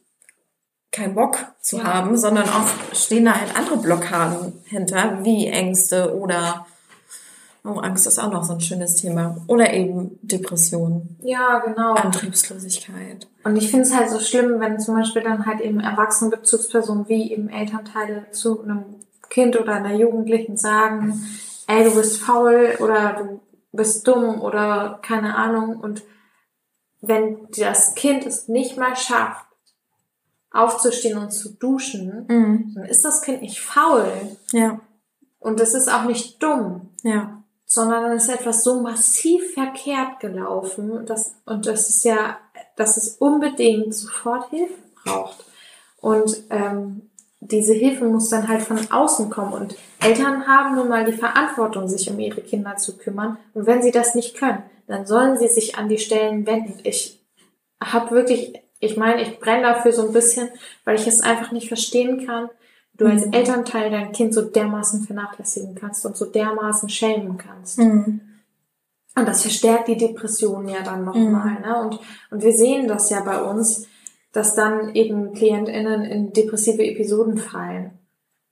kein 0.90 1.14
Bock 1.14 1.54
zu 1.60 1.78
ja. 1.78 1.84
haben, 1.84 2.16
sondern 2.16 2.48
oft 2.48 2.96
stehen 2.96 3.26
da 3.26 3.38
halt 3.38 3.56
andere 3.56 3.76
Blockaden 3.78 4.60
hinter, 4.64 5.24
wie 5.24 5.46
Ängste 5.46 6.16
oder 6.16 6.66
Oh, 7.66 7.80
Angst 7.80 8.06
ist 8.06 8.20
auch 8.20 8.30
noch 8.30 8.44
so 8.44 8.52
ein 8.52 8.60
schönes 8.60 8.94
Thema. 8.94 9.36
Oder 9.48 9.72
eben 9.72 10.18
Depression. 10.22 11.16
Ja, 11.20 11.58
genau. 11.58 11.94
Antriebslosigkeit. 11.94 13.26
Und 13.42 13.56
ich 13.56 13.70
finde 13.70 13.86
es 13.86 13.94
halt 13.94 14.08
so 14.08 14.20
schlimm, 14.20 14.60
wenn 14.60 14.78
zum 14.78 14.94
Beispiel 14.94 15.22
dann 15.22 15.46
halt 15.46 15.60
eben 15.60 15.80
erwachsene 15.80 16.30
Bezugspersonen 16.30 17.08
wie 17.08 17.32
eben 17.32 17.48
Elternteile 17.48 18.26
zu 18.30 18.62
einem 18.62 18.84
Kind 19.30 19.58
oder 19.58 19.74
einer 19.74 19.94
Jugendlichen 19.94 20.56
sagen, 20.56 21.26
ey, 21.66 21.82
du 21.82 21.94
bist 21.94 22.18
faul 22.18 22.76
oder 22.78 23.14
du 23.14 23.40
bist 23.72 24.06
dumm 24.06 24.40
oder 24.40 25.00
keine 25.02 25.34
Ahnung. 25.34 25.80
Und 25.80 26.02
wenn 27.00 27.48
das 27.56 27.96
Kind 27.96 28.26
es 28.26 28.46
nicht 28.46 28.76
mal 28.76 28.94
schafft, 28.94 29.44
aufzustehen 30.52 31.18
und 31.18 31.32
zu 31.32 31.52
duschen, 31.54 32.26
mhm. 32.28 32.72
dann 32.76 32.84
ist 32.84 33.04
das 33.04 33.22
Kind 33.22 33.42
nicht 33.42 33.60
faul. 33.60 34.06
Ja. 34.52 34.78
Und 35.40 35.60
es 35.60 35.74
ist 35.74 35.92
auch 35.92 36.04
nicht 36.04 36.40
dumm. 36.40 36.90
Ja 37.02 37.35
sondern 37.66 38.04
dann 38.04 38.16
ist 38.16 38.28
etwas 38.28 38.62
so 38.62 38.80
massiv 38.80 39.52
verkehrt 39.52 40.20
gelaufen, 40.20 41.04
dass, 41.04 41.34
und 41.44 41.66
das 41.66 41.90
ist 41.90 42.04
ja, 42.04 42.38
dass 42.76 42.96
es 42.96 43.16
unbedingt 43.16 43.94
sofort 43.94 44.50
Hilfe 44.50 44.74
braucht. 45.04 45.44
Und 46.00 46.36
ähm, 46.50 47.10
diese 47.40 47.74
Hilfe 47.74 48.04
muss 48.04 48.30
dann 48.30 48.48
halt 48.48 48.62
von 48.62 48.78
außen 48.90 49.30
kommen. 49.30 49.52
Und 49.52 49.76
Eltern 50.00 50.46
haben 50.46 50.76
nun 50.76 50.88
mal 50.88 51.04
die 51.04 51.12
Verantwortung, 51.12 51.88
sich 51.88 52.08
um 52.08 52.18
ihre 52.20 52.40
Kinder 52.40 52.76
zu 52.76 52.96
kümmern. 52.96 53.38
Und 53.54 53.66
wenn 53.66 53.82
sie 53.82 53.90
das 53.90 54.14
nicht 54.14 54.36
können, 54.36 54.62
dann 54.86 55.06
sollen 55.06 55.36
sie 55.36 55.48
sich 55.48 55.76
an 55.76 55.88
die 55.88 55.98
Stellen 55.98 56.46
wenden. 56.46 56.78
Ich 56.84 57.20
habe 57.82 58.12
wirklich, 58.12 58.54
ich 58.78 58.96
meine, 58.96 59.22
ich 59.22 59.40
brenne 59.40 59.62
dafür 59.62 59.92
so 59.92 60.06
ein 60.06 60.12
bisschen, 60.12 60.48
weil 60.84 60.96
ich 60.96 61.06
es 61.06 61.20
einfach 61.20 61.50
nicht 61.50 61.68
verstehen 61.68 62.26
kann, 62.26 62.48
du 62.96 63.06
als 63.06 63.26
mhm. 63.26 63.32
Elternteil 63.32 63.90
dein 63.90 64.12
Kind 64.12 64.34
so 64.34 64.42
dermaßen 64.42 65.04
vernachlässigen 65.04 65.74
kannst 65.74 66.06
und 66.06 66.16
so 66.16 66.26
dermaßen 66.26 66.88
schämen 66.88 67.36
kannst. 67.36 67.78
Mhm. 67.78 68.20
Und 69.14 69.26
das 69.26 69.42
verstärkt 69.42 69.88
die 69.88 69.96
Depression 69.96 70.68
ja 70.68 70.82
dann 70.82 71.04
nochmal. 71.04 71.56
Mhm. 71.56 71.60
Ne? 71.62 71.80
Und, 71.80 72.00
und 72.30 72.42
wir 72.42 72.52
sehen 72.52 72.86
das 72.86 73.10
ja 73.10 73.20
bei 73.22 73.42
uns, 73.42 73.86
dass 74.32 74.54
dann 74.54 74.94
eben 74.94 75.32
KlientInnen 75.32 76.04
in 76.04 76.32
depressive 76.32 76.84
Episoden 76.84 77.38
fallen. 77.38 77.92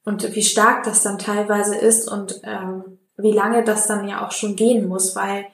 Und 0.05 0.35
wie 0.35 0.43
stark 0.43 0.85
das 0.85 1.03
dann 1.03 1.19
teilweise 1.19 1.77
ist 1.77 2.11
und 2.11 2.41
ähm, 2.45 2.99
wie 3.17 3.33
lange 3.33 3.65
das 3.65 3.87
dann 3.87 4.09
ja 4.09 4.27
auch 4.27 4.33
schon 4.33 4.57
gehen 4.57 4.89
muss, 4.89 5.15
weil 5.15 5.47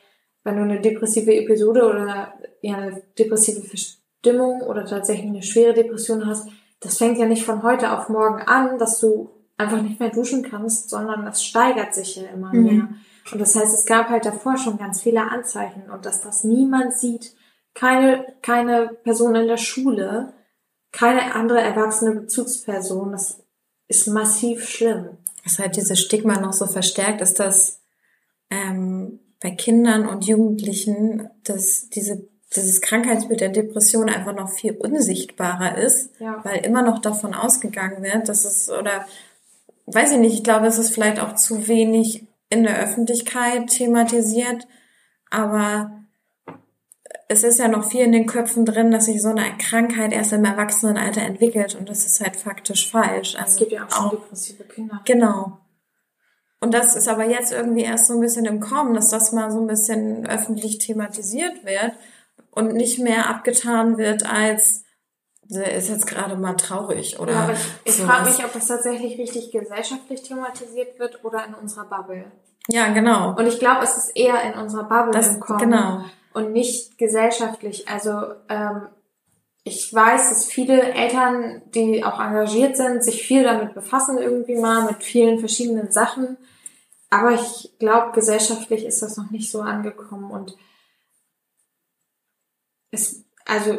wenn 0.44 0.56
du 0.56 0.62
eine 0.62 0.80
depressive 0.80 1.34
Episode 1.34 1.84
oder 1.84 2.32
ja, 2.62 2.76
eine 2.76 3.02
depressive 3.18 3.60
Verstimmung 3.60 4.62
oder 4.62 4.84
tatsächlich 4.84 5.26
eine 5.26 5.42
schwere 5.42 5.74
Depression 5.74 6.26
hast, 6.26 6.48
das 6.80 6.98
fängt 6.98 7.18
ja 7.18 7.26
nicht 7.26 7.44
von 7.44 7.62
heute 7.62 7.92
auf 7.96 8.08
morgen 8.08 8.42
an, 8.42 8.78
dass 8.78 8.98
du 8.98 9.30
einfach 9.56 9.82
nicht 9.82 10.00
mehr 10.00 10.10
duschen 10.10 10.42
kannst, 10.42 10.88
sondern 10.88 11.24
das 11.24 11.44
steigert 11.44 11.94
sich 11.94 12.16
ja 12.16 12.28
immer 12.28 12.52
mhm. 12.52 12.62
mehr. 12.62 12.88
Und 13.32 13.40
das 13.40 13.54
heißt, 13.54 13.74
es 13.74 13.84
gab 13.84 14.08
halt 14.08 14.24
davor 14.24 14.56
schon 14.56 14.78
ganz 14.78 15.02
viele 15.02 15.30
Anzeichen 15.30 15.90
und 15.90 16.06
dass 16.06 16.22
das 16.22 16.44
niemand 16.44 16.94
sieht, 16.94 17.34
keine, 17.74 18.24
keine 18.42 18.88
Person 19.04 19.34
in 19.34 19.46
der 19.46 19.58
Schule, 19.58 20.32
keine 20.90 21.34
andere 21.34 21.60
erwachsene 21.60 22.12
Bezugsperson, 22.12 23.12
das 23.12 23.44
ist 23.86 24.08
massiv 24.08 24.66
schlimm. 24.68 25.18
Was 25.44 25.58
halt 25.58 25.76
dieses 25.76 26.00
Stigma 26.00 26.40
noch 26.40 26.52
so 26.52 26.66
verstärkt, 26.66 27.20
ist, 27.20 27.38
dass 27.38 27.82
ähm, 28.50 29.20
bei 29.40 29.50
Kindern 29.52 30.08
und 30.08 30.26
Jugendlichen, 30.26 31.30
dass 31.44 31.88
diese 31.90 32.28
dieses 32.56 32.80
Krankheitsbild 32.80 33.40
der 33.40 33.50
Depression 33.50 34.08
einfach 34.08 34.34
noch 34.34 34.50
viel 34.50 34.72
unsichtbarer 34.72 35.78
ist, 35.78 36.10
ja. 36.18 36.40
weil 36.42 36.64
immer 36.64 36.82
noch 36.82 36.98
davon 36.98 37.34
ausgegangen 37.34 38.02
wird, 38.02 38.28
dass 38.28 38.44
es 38.44 38.68
oder 38.70 39.06
weiß 39.86 40.12
ich 40.12 40.18
nicht, 40.18 40.34
ich 40.34 40.44
glaube, 40.44 40.66
es 40.66 40.78
ist 40.78 40.92
vielleicht 40.92 41.20
auch 41.20 41.34
zu 41.34 41.68
wenig 41.68 42.26
in 42.48 42.64
der 42.64 42.78
Öffentlichkeit 42.80 43.68
thematisiert, 43.68 44.66
aber 45.30 45.92
es 47.28 47.44
ist 47.44 47.60
ja 47.60 47.68
noch 47.68 47.88
viel 47.88 48.00
in 48.00 48.12
den 48.12 48.26
Köpfen 48.26 48.66
drin, 48.66 48.90
dass 48.90 49.04
sich 49.04 49.22
so 49.22 49.28
eine 49.28 49.56
Krankheit 49.58 50.12
erst 50.12 50.32
im 50.32 50.44
Erwachsenenalter 50.44 51.22
entwickelt 51.22 51.76
und 51.76 51.88
das 51.88 52.04
ist 52.04 52.20
halt 52.20 52.34
faktisch 52.34 52.90
falsch. 52.90 53.36
Also 53.36 53.52
es 53.52 53.56
gibt 53.56 53.72
ja 53.72 53.86
auch 53.86 53.90
schon 53.90 54.10
depressive 54.10 54.64
Kinder. 54.64 55.00
Genau. 55.04 55.58
Und 56.58 56.74
das 56.74 56.96
ist 56.96 57.08
aber 57.08 57.24
jetzt 57.24 57.52
irgendwie 57.52 57.82
erst 57.82 58.08
so 58.08 58.14
ein 58.14 58.20
bisschen 58.20 58.44
im 58.46 58.58
Kommen, 58.58 58.94
dass 58.94 59.10
das 59.10 59.30
mal 59.30 59.52
so 59.52 59.60
ein 59.60 59.68
bisschen 59.68 60.26
öffentlich 60.26 60.78
thematisiert 60.78 61.64
wird 61.64 61.92
und 62.50 62.74
nicht 62.74 62.98
mehr 62.98 63.28
abgetan 63.28 63.98
wird 63.98 64.24
als 64.26 64.84
der 65.50 65.74
ist 65.74 65.88
jetzt 65.88 66.06
gerade 66.06 66.36
mal 66.36 66.54
traurig 66.54 67.18
oder. 67.18 67.32
Ja, 67.32 67.40
aber 67.40 67.52
ich, 67.54 67.58
ich 67.84 67.94
frage 67.94 68.30
mich, 68.30 68.44
ob 68.44 68.52
das 68.52 68.68
tatsächlich 68.68 69.18
richtig 69.18 69.50
gesellschaftlich 69.50 70.22
thematisiert 70.22 70.98
wird 71.00 71.24
oder 71.24 71.44
in 71.44 71.54
unserer 71.54 71.86
Bubble. 71.86 72.30
Ja, 72.68 72.92
genau. 72.92 73.34
Und 73.36 73.46
ich 73.46 73.58
glaube, 73.58 73.82
es 73.82 73.96
ist 73.96 74.16
eher 74.16 74.40
in 74.44 74.58
unserer 74.58 74.84
Bubble 74.84 75.10
das, 75.12 75.34
im 75.34 75.40
Kommen 75.40 75.58
genau. 75.58 76.04
und 76.34 76.52
nicht 76.52 76.98
gesellschaftlich. 76.98 77.88
Also 77.88 78.12
ähm, 78.48 78.88
ich 79.64 79.92
weiß, 79.92 80.28
dass 80.28 80.46
viele 80.46 80.80
Eltern, 80.94 81.62
die 81.74 82.04
auch 82.04 82.20
engagiert 82.20 82.76
sind, 82.76 83.04
sich 83.04 83.24
viel 83.24 83.42
damit 83.42 83.74
befassen 83.74 84.18
irgendwie 84.18 84.56
mal, 84.56 84.84
mit 84.84 85.02
vielen 85.02 85.40
verschiedenen 85.40 85.90
Sachen. 85.90 86.36
Aber 87.10 87.32
ich 87.32 87.72
glaube, 87.80 88.12
gesellschaftlich 88.12 88.84
ist 88.84 89.02
das 89.02 89.16
noch 89.16 89.32
nicht 89.32 89.50
so 89.50 89.62
angekommen 89.62 90.30
und 90.30 90.56
es, 92.90 93.24
also 93.44 93.78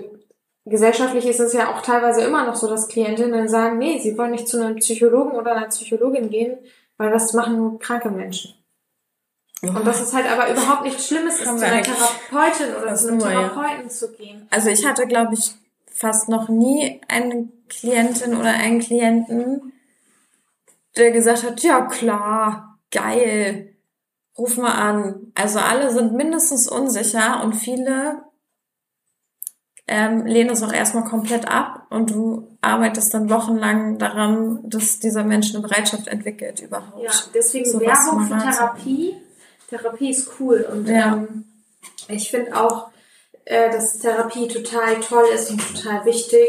gesellschaftlich 0.65 1.25
ist 1.25 1.39
es 1.39 1.53
ja 1.53 1.73
auch 1.73 1.81
teilweise 1.81 2.21
immer 2.21 2.45
noch 2.45 2.55
so, 2.55 2.67
dass 2.67 2.87
Klientinnen 2.87 3.47
sagen, 3.49 3.77
nee, 3.77 3.99
sie 3.99 4.17
wollen 4.17 4.31
nicht 4.31 4.47
zu 4.47 4.63
einem 4.63 4.75
Psychologen 4.77 5.31
oder 5.31 5.55
einer 5.55 5.67
Psychologin 5.67 6.29
gehen, 6.29 6.57
weil 6.97 7.11
das 7.11 7.33
machen 7.33 7.57
nur 7.57 7.79
kranke 7.79 8.09
Menschen. 8.09 8.53
Und 9.63 9.85
das 9.85 10.01
ist 10.01 10.13
halt 10.13 10.25
aber 10.27 10.51
überhaupt 10.51 10.83
nichts 10.83 11.07
Schlimmes, 11.07 11.39
ist, 11.39 11.45
zu 11.45 11.65
einer 11.65 11.83
Therapeutin 11.83 12.75
oder 12.81 12.95
zu 12.95 13.09
einem 13.09 13.19
Therapeuten 13.19 13.83
ja. 13.83 13.89
zu 13.89 14.11
gehen. 14.13 14.47
Also 14.49 14.69
ich 14.69 14.85
hatte, 14.87 15.05
glaube 15.05 15.35
ich, 15.35 15.51
fast 15.85 16.29
noch 16.29 16.49
nie 16.49 16.99
eine 17.07 17.47
Klientin 17.69 18.35
oder 18.35 18.49
einen 18.49 18.79
Klienten, 18.79 19.73
der 20.97 21.11
gesagt 21.11 21.43
hat, 21.43 21.61
ja 21.61 21.85
klar, 21.85 22.79
geil, 22.91 23.75
ruf 24.35 24.57
mal 24.57 24.73
an. 24.73 25.31
Also 25.35 25.59
alle 25.59 25.91
sind 25.91 26.13
mindestens 26.13 26.67
unsicher 26.67 27.43
und 27.43 27.53
viele 27.53 28.23
ähm, 29.91 30.25
lehnen 30.25 30.51
es 30.51 30.63
auch 30.63 30.71
erstmal 30.71 31.03
komplett 31.03 31.49
ab 31.49 31.85
und 31.89 32.11
du 32.11 32.47
arbeitest 32.61 33.13
dann 33.13 33.29
wochenlang 33.29 33.97
daran, 33.97 34.61
dass 34.63 34.99
dieser 34.99 35.25
Mensch 35.25 35.53
eine 35.53 35.61
Bereitschaft 35.61 36.07
entwickelt 36.07 36.61
überhaupt. 36.61 37.03
Ja, 37.03 37.11
deswegen 37.33 37.69
so 37.69 37.81
Werbung 37.81 38.25
für 38.25 38.37
Therapie. 38.37 39.17
Therapie 39.69 40.11
ist 40.11 40.29
cool 40.39 40.65
und 40.71 40.87
ja. 40.87 41.17
ähm, 41.17 41.43
ich 42.07 42.31
finde 42.31 42.55
auch, 42.57 42.87
äh, 43.43 43.69
dass 43.69 43.99
Therapie 43.99 44.47
total 44.47 45.01
toll 45.01 45.25
ist 45.35 45.51
und 45.51 45.75
total 45.75 46.05
wichtig. 46.05 46.47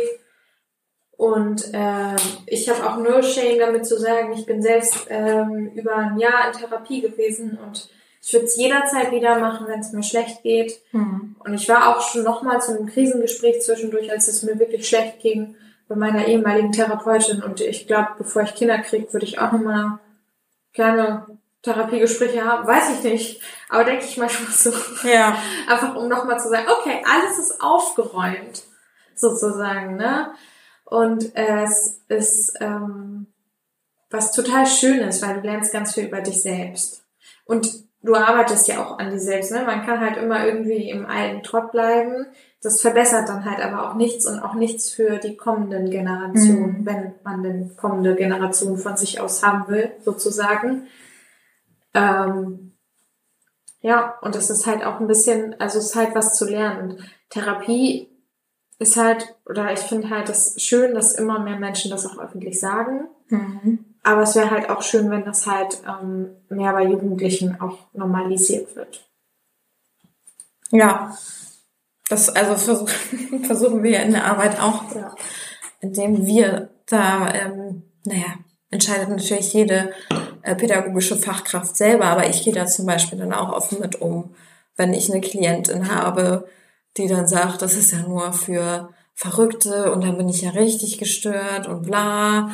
Und 1.16 1.74
äh, 1.74 2.16
ich 2.46 2.68
habe 2.68 2.88
auch 2.88 2.96
null 2.96 3.24
Shame 3.24 3.58
damit 3.58 3.86
zu 3.86 3.98
sagen, 3.98 4.32
ich 4.34 4.46
bin 4.46 4.62
selbst 4.62 5.06
ähm, 5.08 5.72
über 5.74 5.96
ein 5.96 6.18
Jahr 6.18 6.46
in 6.46 6.58
Therapie 6.58 7.00
gewesen 7.00 7.58
und 7.64 7.88
ich 8.24 8.32
würde 8.32 8.46
es 8.46 8.56
jederzeit 8.56 9.10
wieder 9.10 9.40
machen, 9.40 9.66
wenn 9.66 9.80
es 9.80 9.92
mir 9.92 10.04
schlecht 10.04 10.42
geht. 10.42 10.80
Mhm. 10.92 11.34
Und 11.40 11.54
ich 11.54 11.68
war 11.68 11.88
auch 11.88 12.00
schon 12.00 12.22
nochmal 12.22 12.62
zu 12.62 12.72
einem 12.72 12.86
Krisengespräch 12.86 13.62
zwischendurch, 13.62 14.12
als 14.12 14.28
es 14.28 14.44
mir 14.44 14.58
wirklich 14.60 14.88
schlecht 14.88 15.20
ging, 15.20 15.56
bei 15.88 15.96
meiner 15.96 16.26
ehemaligen 16.26 16.70
Therapeutin. 16.70 17.42
Und 17.42 17.60
ich 17.60 17.88
glaube, 17.88 18.10
bevor 18.18 18.42
ich 18.42 18.54
Kinder 18.54 18.78
kriege, 18.78 19.12
würde 19.12 19.26
ich 19.26 19.40
auch 19.40 19.50
nochmal 19.50 19.98
kleine 20.72 21.26
Therapiegespräche 21.62 22.44
haben. 22.44 22.66
Weiß 22.66 22.90
ich 22.96 23.02
nicht. 23.02 23.42
Aber 23.68 23.82
denke 23.82 24.04
ich 24.04 24.16
manchmal 24.16 24.52
so. 24.52 24.72
Ja. 25.06 25.36
Einfach 25.68 25.96
um 25.96 26.06
nochmal 26.08 26.38
zu 26.38 26.48
sagen, 26.48 26.68
okay, 26.80 27.02
alles 27.04 27.38
ist 27.40 27.60
aufgeräumt. 27.60 28.62
Sozusagen, 29.16 29.96
ne? 29.96 30.32
Und 30.84 31.34
äh, 31.36 31.64
es 31.64 32.02
ist 32.06 32.54
ähm, 32.60 33.26
was 34.10 34.30
total 34.30 34.66
Schönes, 34.66 35.22
weil 35.22 35.40
du 35.40 35.46
lernst 35.46 35.72
ganz 35.72 35.94
viel 35.94 36.04
über 36.04 36.20
dich 36.20 36.40
selbst. 36.40 37.04
Und 37.44 37.90
du 38.02 38.14
arbeitest 38.14 38.68
ja 38.68 38.84
auch 38.84 38.98
an 38.98 39.10
dir 39.10 39.20
selbst, 39.20 39.52
ne? 39.52 39.62
Man 39.64 39.84
kann 39.84 40.00
halt 40.00 40.16
immer 40.16 40.44
irgendwie 40.44 40.90
im 40.90 41.06
alten 41.06 41.42
Trott 41.42 41.72
bleiben. 41.72 42.26
Das 42.60 42.80
verbessert 42.80 43.28
dann 43.28 43.44
halt 43.44 43.60
aber 43.60 43.88
auch 43.88 43.94
nichts 43.94 44.26
und 44.26 44.40
auch 44.40 44.54
nichts 44.54 44.90
für 44.90 45.18
die 45.18 45.36
kommenden 45.36 45.90
Generationen, 45.90 46.80
mhm. 46.80 46.86
wenn 46.86 47.14
man 47.24 47.42
denn 47.42 47.76
kommende 47.76 48.14
Generationen 48.14 48.78
von 48.78 48.96
sich 48.96 49.20
aus 49.20 49.42
haben 49.42 49.68
will, 49.68 49.92
sozusagen. 50.04 50.86
Ähm, 51.94 52.72
ja, 53.80 54.16
und 54.22 54.34
das 54.36 54.48
ist 54.48 54.66
halt 54.66 54.84
auch 54.84 55.00
ein 55.00 55.08
bisschen, 55.08 55.58
also 55.60 55.78
es 55.78 55.86
ist 55.86 55.96
halt 55.96 56.14
was 56.14 56.36
zu 56.36 56.48
lernen. 56.48 56.92
Und 56.92 57.14
Therapie 57.30 58.08
ist 58.78 58.96
halt, 58.96 59.36
oder 59.44 59.72
ich 59.72 59.80
finde 59.80 60.10
halt 60.10 60.28
das 60.28 60.54
schön, 60.60 60.94
dass 60.94 61.14
immer 61.14 61.40
mehr 61.40 61.58
Menschen 61.58 61.90
das 61.90 62.06
auch 62.06 62.18
öffentlich 62.18 62.60
sagen. 62.60 63.08
Mhm. 63.28 63.91
Aber 64.02 64.22
es 64.22 64.34
wäre 64.34 64.50
halt 64.50 64.68
auch 64.68 64.82
schön, 64.82 65.10
wenn 65.10 65.24
das 65.24 65.46
halt 65.46 65.80
ähm, 65.86 66.30
mehr 66.48 66.72
bei 66.72 66.84
Jugendlichen 66.84 67.60
auch 67.60 67.78
normalisiert 67.92 68.74
wird. 68.74 69.08
Ja, 70.70 71.16
das 72.08 72.28
also 72.28 72.56
versuch, 72.56 72.88
versuchen 73.46 73.82
wir 73.82 74.02
in 74.02 74.12
der 74.12 74.24
Arbeit 74.24 74.60
auch, 74.60 74.94
ja. 74.94 75.14
indem 75.80 76.26
wir 76.26 76.70
da, 76.86 77.32
ähm, 77.32 77.84
naja, 78.04 78.38
entscheidet 78.70 79.08
natürlich 79.08 79.52
jede 79.52 79.92
äh, 80.42 80.56
pädagogische 80.56 81.16
Fachkraft 81.16 81.76
selber, 81.76 82.06
aber 82.06 82.28
ich 82.28 82.42
gehe 82.42 82.54
da 82.54 82.66
zum 82.66 82.86
Beispiel 82.86 83.18
dann 83.18 83.32
auch 83.32 83.52
offen 83.52 83.78
mit 83.80 84.00
um, 84.00 84.34
wenn 84.76 84.94
ich 84.94 85.10
eine 85.10 85.20
Klientin 85.20 85.94
habe, 85.94 86.48
die 86.96 87.06
dann 87.06 87.28
sagt, 87.28 87.62
das 87.62 87.74
ist 87.74 87.92
ja 87.92 87.98
nur 87.98 88.32
für 88.32 88.88
Verrückte 89.14 89.92
und 89.92 90.02
dann 90.02 90.16
bin 90.16 90.28
ich 90.28 90.42
ja 90.42 90.50
richtig 90.50 90.98
gestört 90.98 91.68
und 91.68 91.82
bla 91.82 92.50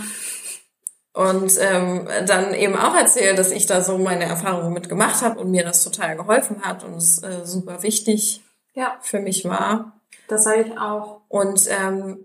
und 1.19 1.59
ähm, 1.59 2.07
dann 2.27 2.55
eben 2.55 2.77
auch 2.77 2.95
erzählt, 2.95 3.41
dass 3.41 3.51
ich 3.51 3.67
da 3.67 3.81
so 3.81 3.99
meine 3.99 4.27
Erfahrungen 4.27 4.73
mit 4.73 4.89
gemacht 4.89 5.21
habe 5.21 5.41
und 5.41 5.51
mir 5.51 5.65
das 5.65 5.83
total 5.83 6.17
geholfen 6.17 6.63
hat 6.63 6.85
und 6.85 6.95
es 6.95 7.21
äh, 7.25 7.45
super 7.45 7.83
wichtig 7.83 8.41
ja. 8.75 8.97
für 9.01 9.19
mich 9.19 9.45
war. 9.45 9.99
Das 10.29 10.45
sage 10.45 10.63
ich 10.63 10.79
auch. 10.79 11.23
Und 11.27 11.65
ähm, 11.71 12.25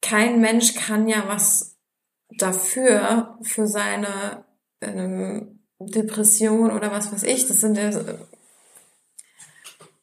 kein 0.00 0.40
Mensch 0.40 0.76
kann 0.76 1.08
ja 1.08 1.24
was 1.26 1.76
dafür, 2.30 3.36
für 3.42 3.66
seine 3.66 4.44
ähm, 4.80 5.58
Depression 5.80 6.70
oder 6.70 6.92
was 6.92 7.12
weiß 7.12 7.24
ich. 7.24 7.48
Das 7.48 7.56
sind 7.56 7.76
ja 7.76 7.90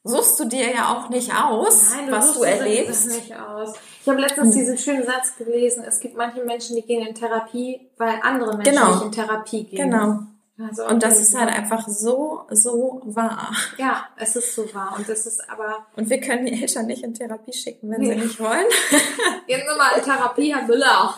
suchst 0.06 0.40
du 0.40 0.46
dir 0.46 0.72
ja 0.72 0.96
auch 0.96 1.10
nicht 1.10 1.32
aus, 1.36 1.90
Nein, 1.96 2.08
du 2.08 2.12
was 2.14 2.34
du 2.34 2.44
erlebst. 2.44 3.08
Das 3.08 3.16
nicht 3.16 3.36
aus. 3.36 3.74
Ich 4.02 4.08
habe 4.08 4.22
letztens 4.22 4.54
hm. 4.54 4.60
diesen 4.60 4.78
schönen 4.78 5.04
Satz 5.04 5.36
gelesen, 5.38 5.84
es 5.86 6.00
gibt 6.00 6.16
manche 6.16 6.44
Menschen, 6.44 6.76
die 6.76 6.84
gehen 6.84 7.06
in 7.06 7.16
Therapie, 7.16 7.90
weil 7.98 8.20
andere 8.22 8.56
Menschen 8.56 8.76
genau. 8.76 8.94
nicht 8.94 9.06
in 9.06 9.12
Therapie 9.12 9.64
gehen. 9.64 9.90
Genau. 9.90 10.20
Also 10.58 10.88
und 10.88 11.04
das 11.04 11.20
ist 11.20 11.38
halt 11.38 11.50
einfach 11.50 11.86
so, 11.86 12.44
so 12.50 13.02
wahr. 13.04 13.52
Ja, 13.78 14.08
es 14.16 14.38
ist 14.38 14.56
so 14.56 14.74
wahr. 14.74 14.96
Und 14.98 15.08
das 15.10 15.26
ist 15.26 15.50
aber. 15.50 15.86
Und 15.98 16.10
wir 16.10 16.22
können 16.22 16.46
die 16.46 16.62
Eltern 16.62 16.86
nicht 16.86 17.04
in 17.04 17.14
Therapie 17.14 17.52
schicken, 17.52 17.92
wenn 17.92 18.00
nee. 18.00 18.14
sie 18.14 18.22
nicht 18.22 18.40
wollen. 18.40 18.66
Gehen 19.48 19.62
Sie 19.68 19.78
mal 19.78 19.98
in 19.98 20.04
Therapie, 20.04 20.56
Herr 20.56 20.66
Müller. 20.66 21.14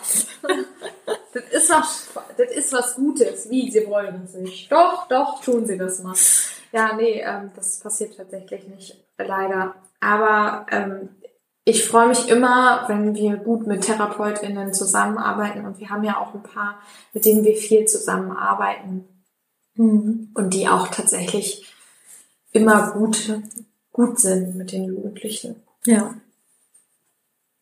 das 1.32 1.44
ist 1.52 1.70
was, 1.70 2.08
das 2.36 2.50
ist 2.50 2.72
was 2.72 2.96
Gutes. 2.96 3.48
Wie? 3.48 3.70
Sie 3.70 3.86
wollen 3.86 4.24
es 4.24 4.34
nicht. 4.34 4.72
Doch, 4.72 5.06
doch, 5.06 5.40
tun 5.40 5.64
Sie 5.66 5.78
das 5.78 6.02
mal. 6.02 6.16
Ja, 6.72 6.94
nee, 6.94 7.22
ähm, 7.24 7.52
das 7.54 7.78
passiert 7.78 8.16
tatsächlich 8.16 8.66
nicht, 8.66 9.04
leider. 9.18 9.76
Aber 10.00 10.66
ähm, 10.72 11.10
ich 11.64 11.86
freue 11.86 12.08
mich 12.08 12.28
immer, 12.28 12.88
wenn 12.88 13.14
wir 13.14 13.36
gut 13.36 13.68
mit 13.68 13.84
TherapeutInnen 13.84 14.74
zusammenarbeiten 14.74 15.64
und 15.64 15.78
wir 15.78 15.90
haben 15.90 16.02
ja 16.02 16.18
auch 16.18 16.34
ein 16.34 16.42
paar, 16.42 16.80
mit 17.12 17.24
denen 17.24 17.44
wir 17.44 17.54
viel 17.54 17.84
zusammenarbeiten 17.84 19.17
mhm. 19.78 20.30
und 20.34 20.52
die 20.52 20.68
auch 20.68 20.88
tatsächlich 20.88 21.66
immer 22.52 22.92
gut, 22.92 23.40
gut 23.92 24.20
sind 24.20 24.56
mit 24.56 24.72
den 24.72 24.84
Jugendlichen. 24.84 25.62
Ja. 25.86 26.14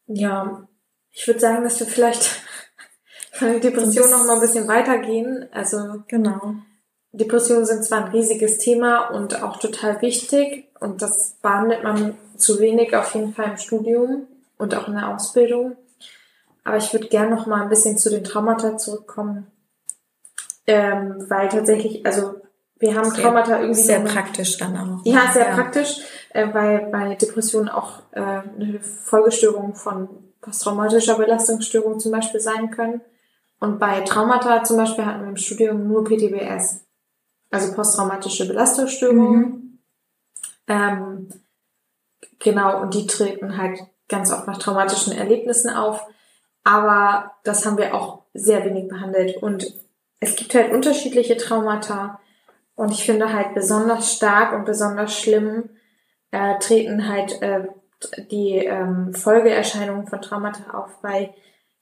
Ja, 0.08 0.66
ich 1.12 1.26
würde 1.26 1.40
sagen, 1.40 1.64
dass 1.64 1.80
wir 1.80 1.86
vielleicht 1.86 2.42
von 3.32 3.48
der 3.48 3.60
Depression 3.60 4.10
noch 4.10 4.24
mal 4.24 4.34
ein 4.34 4.40
bisschen 4.40 4.68
weitergehen. 4.68 5.46
Also 5.52 6.02
genau. 6.08 6.54
Depressionen 7.12 7.64
sind 7.64 7.84
zwar 7.84 8.04
ein 8.04 8.12
riesiges 8.12 8.58
Thema 8.58 9.08
und 9.08 9.42
auch 9.42 9.58
total 9.58 10.00
wichtig 10.02 10.68
und 10.80 11.02
das 11.02 11.36
behandelt 11.40 11.82
man 11.82 12.16
zu 12.36 12.60
wenig 12.60 12.94
auf 12.94 13.14
jeden 13.14 13.32
Fall 13.32 13.50
im 13.52 13.56
Studium 13.56 14.26
und 14.58 14.74
auch 14.74 14.88
in 14.88 14.94
der 14.94 15.08
Ausbildung. 15.08 15.76
Aber 16.64 16.76
ich 16.76 16.92
würde 16.92 17.08
gerne 17.08 17.34
noch 17.34 17.46
mal 17.46 17.62
ein 17.62 17.68
bisschen 17.68 17.96
zu 17.96 18.10
den 18.10 18.24
Traumata 18.24 18.76
zurückkommen, 18.76 19.46
ähm, 20.66 21.24
weil 21.28 21.48
tatsächlich, 21.48 22.04
also 22.04 22.36
wir 22.78 22.94
haben 22.94 23.10
sehr, 23.10 23.22
Traumata 23.22 23.60
irgendwie 23.60 23.80
sehr 23.80 24.00
eine, 24.00 24.08
praktisch 24.08 24.58
dann 24.58 24.76
auch. 24.76 25.04
Ja, 25.04 25.30
sehr 25.32 25.48
ja. 25.48 25.54
praktisch, 25.54 26.00
äh, 26.30 26.46
weil 26.52 26.88
bei 26.90 27.14
Depressionen 27.14 27.68
auch 27.68 28.00
äh, 28.12 28.20
eine 28.20 28.80
Folgestörung 28.80 29.74
von 29.74 30.08
posttraumatischer 30.40 31.16
Belastungsstörung 31.16 31.98
zum 31.98 32.12
Beispiel 32.12 32.40
sein 32.40 32.70
können. 32.70 33.00
Und 33.58 33.78
bei 33.78 34.00
Traumata 34.02 34.62
zum 34.64 34.76
Beispiel 34.76 35.06
hatten 35.06 35.22
wir 35.22 35.28
im 35.30 35.36
Studium 35.36 35.88
nur 35.88 36.04
PTBS 36.04 36.86
also 37.50 37.74
posttraumatische 37.74 38.46
Belastungsstörungen. 38.46 39.40
Mhm. 39.40 39.78
Ähm, 40.68 41.28
genau, 42.38 42.80
und 42.82 42.94
die 42.94 43.06
treten 43.06 43.56
halt 43.56 43.80
ganz 44.08 44.32
oft 44.32 44.46
nach 44.46 44.58
traumatischen 44.58 45.12
Erlebnissen 45.12 45.70
auf. 45.70 46.04
Aber 46.64 47.32
das 47.44 47.64
haben 47.64 47.78
wir 47.78 47.94
auch 47.94 48.24
sehr 48.34 48.64
wenig 48.64 48.88
behandelt. 48.88 49.42
Und 49.42 49.72
es 50.20 50.36
gibt 50.36 50.54
halt 50.54 50.72
unterschiedliche 50.72 51.36
Traumata. 51.36 52.20
Und 52.74 52.92
ich 52.92 53.04
finde 53.04 53.32
halt 53.32 53.54
besonders 53.54 54.12
stark 54.14 54.52
und 54.52 54.66
besonders 54.66 55.18
schlimm 55.18 55.70
äh, 56.30 56.58
treten 56.58 57.08
halt 57.08 57.40
äh, 57.40 57.68
die 58.30 58.56
ähm, 58.56 59.14
Folgeerscheinungen 59.14 60.06
von 60.06 60.20
Traumata 60.20 60.78
auf 60.78 61.00
bei 61.00 61.34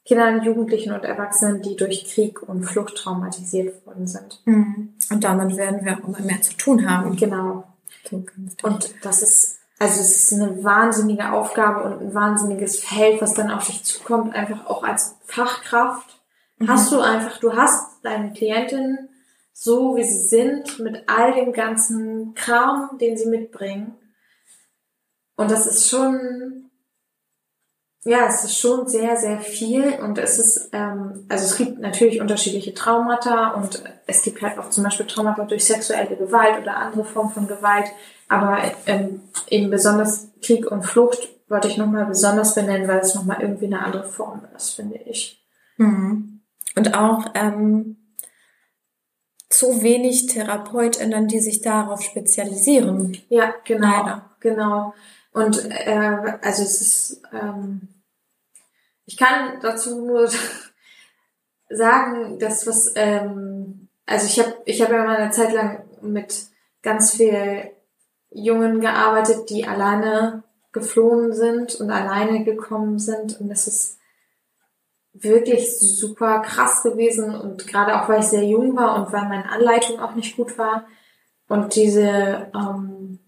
Kindern, 0.05 0.44
Jugendlichen 0.44 0.92
und 0.92 1.05
Erwachsenen, 1.05 1.62
die 1.62 1.77
durch 1.77 2.05
Krieg 2.05 2.42
und 2.42 2.62
Flucht 2.62 2.97
traumatisiert 2.97 3.85
worden 3.87 4.07
sind. 4.07 4.40
Mhm. 4.44 4.94
Und 5.11 5.25
damit 5.25 5.57
werden 5.57 5.85
wir 5.85 5.94
auch 5.94 6.07
immer 6.07 6.20
mehr 6.20 6.42
zu 6.42 6.57
tun 6.57 6.88
haben. 6.88 7.16
Genau. 7.16 7.64
Und 8.62 8.94
das 9.03 9.23
ist 9.23 9.59
also 9.79 10.01
es 10.01 10.33
ist 10.33 10.40
eine 10.40 10.62
wahnsinnige 10.62 11.33
Aufgabe 11.33 11.83
und 11.83 12.01
ein 12.01 12.14
wahnsinniges 12.14 12.81
Feld, 12.81 13.20
was 13.20 13.35
dann 13.35 13.51
auf 13.51 13.66
dich 13.66 13.83
zukommt, 13.83 14.35
einfach 14.35 14.66
auch 14.66 14.85
als 14.85 15.16
Fachkraft. 15.25 16.20
Mhm. 16.59 16.68
Hast 16.68 16.92
du 16.92 17.01
einfach, 17.01 17.38
du 17.38 17.53
hast 17.55 17.93
deine 18.04 18.32
Klientinnen 18.32 19.08
so, 19.52 19.96
wie 19.96 20.04
sie 20.04 20.28
sind, 20.28 20.80
mit 20.80 21.04
all 21.08 21.32
dem 21.32 21.52
ganzen 21.52 22.34
Kram, 22.34 22.98
den 23.00 23.16
sie 23.16 23.26
mitbringen. 23.26 23.94
Und 25.36 25.50
das 25.50 25.66
ist 25.66 25.88
schon, 25.88 26.70
ja, 28.02 28.26
es 28.26 28.44
ist 28.44 28.58
schon 28.58 28.86
sehr, 28.88 29.16
sehr 29.16 29.40
viel 29.40 29.94
und 30.02 30.18
es 30.18 30.38
ist, 30.38 30.70
ähm, 30.72 31.24
also 31.28 31.44
es 31.44 31.56
gibt 31.56 31.78
natürlich 31.78 32.20
unterschiedliche 32.20 32.74
Traumata 32.74 33.52
und 33.52 33.82
es 34.06 34.22
gibt 34.22 34.42
halt 34.42 34.58
auch 34.58 34.70
zum 34.70 34.84
Beispiel 34.84 35.06
Traumata 35.06 35.44
durch 35.44 35.64
sexuelle 35.64 36.16
Gewalt 36.16 36.60
oder 36.60 36.76
andere 36.76 37.04
Formen 37.04 37.32
von 37.32 37.46
Gewalt, 37.46 37.86
aber 38.28 38.58
ähm, 38.86 39.22
eben 39.48 39.70
besonders 39.70 40.28
Krieg 40.42 40.70
und 40.70 40.84
Flucht 40.84 41.28
wollte 41.48 41.68
ich 41.68 41.76
nochmal 41.76 42.06
besonders 42.06 42.54
benennen, 42.54 42.88
weil 42.88 42.98
es 42.98 43.14
nochmal 43.14 43.40
irgendwie 43.40 43.66
eine 43.66 43.84
andere 43.84 44.04
Form 44.04 44.42
ist, 44.56 44.74
finde 44.74 44.96
ich. 44.96 45.44
Mhm. 45.76 46.34
Und 46.76 46.94
auch 46.94 47.26
ähm, 47.34 47.96
zu 49.48 49.82
wenig 49.82 50.26
TherapeutInnen, 50.26 51.28
die 51.28 51.40
sich 51.40 51.60
darauf 51.60 52.02
spezialisieren. 52.02 53.16
Ja, 53.28 53.54
genau. 53.64 53.88
Leider. 53.88 54.30
Genau. 54.40 54.94
Und 55.32 55.64
äh, 55.70 56.38
also 56.42 56.62
es 56.62 56.80
ist, 56.80 57.22
ähm, 57.32 57.88
ich 59.06 59.16
kann 59.16 59.60
dazu 59.60 60.04
nur 60.04 60.28
sagen, 61.70 62.38
dass 62.38 62.66
was, 62.66 62.92
ähm, 62.96 63.88
also 64.06 64.26
ich 64.26 64.38
habe 64.38 64.56
ich 64.64 64.82
hab 64.82 64.90
ja 64.90 65.04
mal 65.04 65.16
eine 65.16 65.30
Zeit 65.30 65.52
lang 65.52 65.84
mit 66.02 66.46
ganz 66.82 67.12
viel 67.12 67.70
Jungen 68.30 68.80
gearbeitet, 68.80 69.48
die 69.50 69.66
alleine 69.66 70.42
geflohen 70.72 71.32
sind 71.32 71.76
und 71.76 71.90
alleine 71.90 72.44
gekommen 72.44 72.98
sind. 72.98 73.40
Und 73.40 73.48
das 73.48 73.66
ist 73.66 73.98
wirklich 75.14 75.79
super 75.79 76.40
krass 76.40 76.83
gewesen. 76.83 77.35
Und 77.35 77.66
gerade 77.66 78.00
auch, 78.00 78.09
weil 78.09 78.20
ich 78.20 78.27
sehr 78.27 78.44
jung 78.44 78.77
war 78.77 78.96
und 78.96 79.12
weil 79.12 79.29
meine 79.29 79.48
Anleitung 79.48 80.00
auch 80.00 80.14
nicht 80.14 80.37
gut 80.37 80.59
war. 80.59 80.87
Und 81.48 81.74
diese, 81.77 82.50
ähm, 82.55 83.18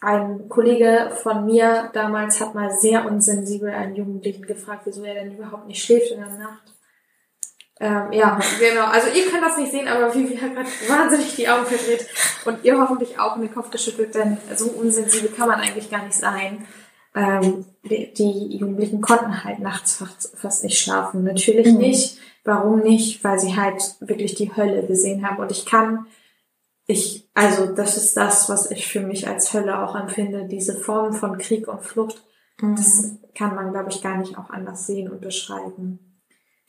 ein 0.00 0.48
Kollege 0.48 1.10
von 1.22 1.46
mir 1.46 1.90
damals 1.92 2.40
hat 2.40 2.54
mal 2.54 2.70
sehr 2.70 3.06
unsensibel 3.06 3.70
einen 3.70 3.96
Jugendlichen 3.96 4.46
gefragt, 4.46 4.82
wieso 4.84 5.04
er 5.04 5.14
denn 5.14 5.36
überhaupt 5.36 5.66
nicht 5.66 5.82
schläft 5.82 6.10
in 6.12 6.20
der 6.20 6.30
Nacht. 6.30 6.74
Ähm, 7.78 8.12
ja, 8.12 8.38
genau. 8.58 8.86
Also 8.86 9.08
ihr 9.08 9.30
könnt 9.30 9.44
das 9.44 9.58
nicht 9.58 9.70
sehen, 9.70 9.86
aber 9.86 10.14
Vivi 10.14 10.36
hat 10.36 10.54
gerade 10.54 10.68
wahnsinnig 10.88 11.36
die 11.36 11.48
Augen 11.48 11.66
verdreht 11.66 12.06
und 12.46 12.64
ihr 12.64 12.78
hoffentlich 12.78 13.18
auch 13.18 13.36
in 13.36 13.42
den 13.42 13.54
Kopf 13.54 13.70
geschüttelt, 13.70 14.14
denn 14.14 14.38
so 14.54 14.66
unsensibel 14.68 15.30
kann 15.30 15.48
man 15.48 15.60
eigentlich 15.60 15.90
gar 15.90 16.02
nicht 16.02 16.14
sein. 16.16 16.66
Ähm, 17.16 17.64
die, 17.84 18.12
die, 18.12 18.58
Jugendlichen 18.58 19.00
konnten 19.00 19.42
halt 19.42 19.58
nachts 19.58 19.96
fast, 19.96 20.36
fast 20.36 20.62
nicht 20.62 20.78
schlafen. 20.78 21.24
Natürlich 21.24 21.72
mhm. 21.72 21.78
nicht. 21.78 22.18
Warum 22.44 22.80
nicht? 22.80 23.24
Weil 23.24 23.40
sie 23.40 23.56
halt 23.56 23.96
wirklich 24.00 24.34
die 24.34 24.54
Hölle 24.54 24.86
gesehen 24.86 25.26
haben. 25.26 25.38
Und 25.38 25.50
ich 25.50 25.64
kann, 25.64 26.06
ich, 26.86 27.28
also 27.32 27.66
das 27.66 27.96
ist 27.96 28.16
das, 28.16 28.50
was 28.50 28.70
ich 28.70 28.86
für 28.86 29.00
mich 29.00 29.26
als 29.26 29.54
Hölle 29.54 29.82
auch 29.82 29.96
empfinde. 29.96 30.44
Diese 30.44 30.78
Form 30.78 31.14
von 31.14 31.38
Krieg 31.38 31.66
und 31.68 31.82
Flucht, 31.82 32.22
mhm. 32.60 32.76
das 32.76 33.12
kann 33.34 33.54
man, 33.54 33.72
glaube 33.72 33.90
ich, 33.90 34.02
gar 34.02 34.18
nicht 34.18 34.36
auch 34.36 34.50
anders 34.50 34.86
sehen 34.86 35.10
und 35.10 35.22
beschreiben. 35.22 35.98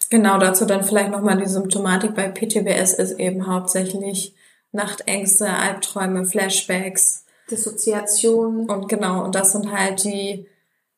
Genau, 0.09 0.37
dazu 0.37 0.65
dann 0.65 0.83
vielleicht 0.83 1.11
nochmal 1.11 1.37
die 1.37 1.45
Symptomatik 1.45 2.15
bei 2.15 2.29
PTBS 2.29 2.93
ist 2.93 3.19
eben 3.19 3.47
hauptsächlich 3.47 4.33
Nachtängste, 4.71 5.49
Albträume, 5.49 6.23
Flashbacks. 6.23 7.25
Dissoziation. 7.49 8.69
Und 8.69 8.89
genau, 8.89 9.23
und 9.23 9.35
das 9.35 9.51
sind 9.51 9.71
halt 9.71 10.03
die 10.03 10.47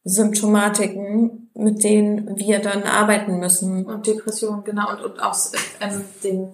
Symptomatiken, 0.04 1.50
mit 1.54 1.84
denen 1.84 2.38
wir 2.38 2.60
dann 2.60 2.84
arbeiten 2.84 3.40
müssen. 3.40 3.86
Und 3.86 4.08
Depression, 4.08 4.64
genau, 4.64 4.92
und, 4.92 5.02
und 5.02 5.20
aus 5.20 5.52
ähm, 5.82 6.04
den, 6.24 6.50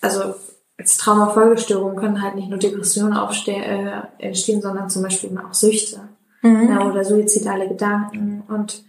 also 0.00 0.34
als 0.78 0.96
Traumafolgestörung 0.96 1.96
können 1.96 2.22
halt 2.22 2.34
nicht 2.34 2.48
nur 2.48 2.58
Depressionen 2.58 3.16
äh, 3.46 4.02
entstehen, 4.18 4.62
sondern 4.62 4.88
zum 4.88 5.02
Beispiel 5.02 5.36
auch 5.38 5.54
Süchte 5.54 6.00
mhm. 6.42 6.68
ja, 6.68 6.86
oder 6.86 7.04
suizidale 7.04 7.68
Gedanken 7.68 8.42
und 8.48 8.84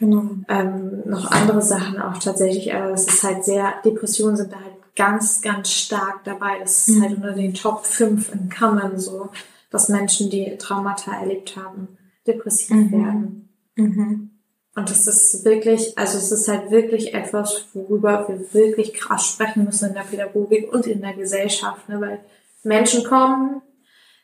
Genau. 0.00 0.30
Ähm, 0.48 1.02
noch 1.04 1.30
andere 1.30 1.60
Sachen 1.60 2.00
auch 2.00 2.16
tatsächlich, 2.16 2.74
aber 2.74 2.92
es 2.92 3.06
ist 3.06 3.22
halt 3.22 3.44
sehr, 3.44 3.74
Depressionen 3.84 4.34
sind 4.34 4.50
da 4.50 4.56
halt 4.56 4.96
ganz, 4.96 5.42
ganz 5.42 5.70
stark 5.70 6.24
dabei. 6.24 6.58
Das 6.58 6.88
ist 6.88 6.96
mhm. 6.96 7.02
halt 7.02 7.16
unter 7.16 7.32
den 7.32 7.52
Top 7.52 7.84
5 7.84 8.32
in 8.32 8.48
Kammern 8.48 8.98
so, 8.98 9.28
dass 9.70 9.88
Menschen, 9.88 10.30
die 10.30 10.56
Traumata 10.58 11.12
erlebt 11.12 11.56
haben, 11.56 11.96
depressiv 12.26 12.76
mhm. 12.76 12.92
werden. 12.92 13.48
Mhm. 13.76 14.30
Und 14.74 14.90
das 14.90 15.06
ist 15.06 15.44
wirklich, 15.44 15.98
also 15.98 16.18
es 16.18 16.30
ist 16.30 16.48
halt 16.48 16.70
wirklich 16.70 17.12
etwas, 17.14 17.66
worüber 17.74 18.28
wir 18.28 18.54
wirklich 18.54 18.94
krass 18.94 19.26
sprechen 19.26 19.64
müssen 19.64 19.88
in 19.88 19.94
der 19.94 20.02
Pädagogik 20.02 20.72
und 20.72 20.86
in 20.86 21.00
der 21.00 21.14
Gesellschaft, 21.14 21.88
ne? 21.88 22.00
weil 22.00 22.20
Menschen 22.62 23.04
kommen 23.04 23.62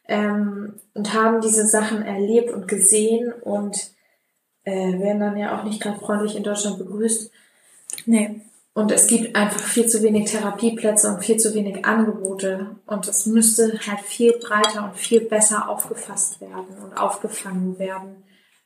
ähm, 0.06 0.74
und 0.94 1.14
haben 1.14 1.40
diese 1.40 1.66
Sachen 1.66 2.02
erlebt 2.02 2.52
und 2.52 2.68
gesehen 2.68 3.32
und 3.32 3.90
äh, 4.62 4.98
werden 4.98 5.20
dann 5.20 5.37
ja 5.37 5.59
auch 5.59 5.64
nicht 5.64 5.80
gerade 5.80 5.98
freundlich 5.98 6.37
in 6.37 6.44
Deutschland 6.44 6.78
begrüßt. 6.78 7.30
Nee. 8.06 8.40
Und 8.77 8.93
es 8.93 9.07
gibt 9.07 9.35
einfach 9.35 9.62
viel 9.62 9.87
zu 9.87 10.03
wenig 10.03 10.31
Therapieplätze 10.31 11.09
und 11.09 11.25
viel 11.25 11.39
zu 11.39 11.55
wenig 11.55 11.87
Angebote. 11.87 12.77
Und 12.85 13.09
es 13.09 13.25
müsste 13.25 13.81
halt 13.87 14.01
viel 14.01 14.35
breiter 14.39 14.85
und 14.85 14.97
viel 14.97 15.23
besser 15.23 15.71
aufgefasst 15.71 16.43
werden 16.43 16.77
und 16.85 16.93
aufgefangen 16.93 17.79
werden. 17.79 18.23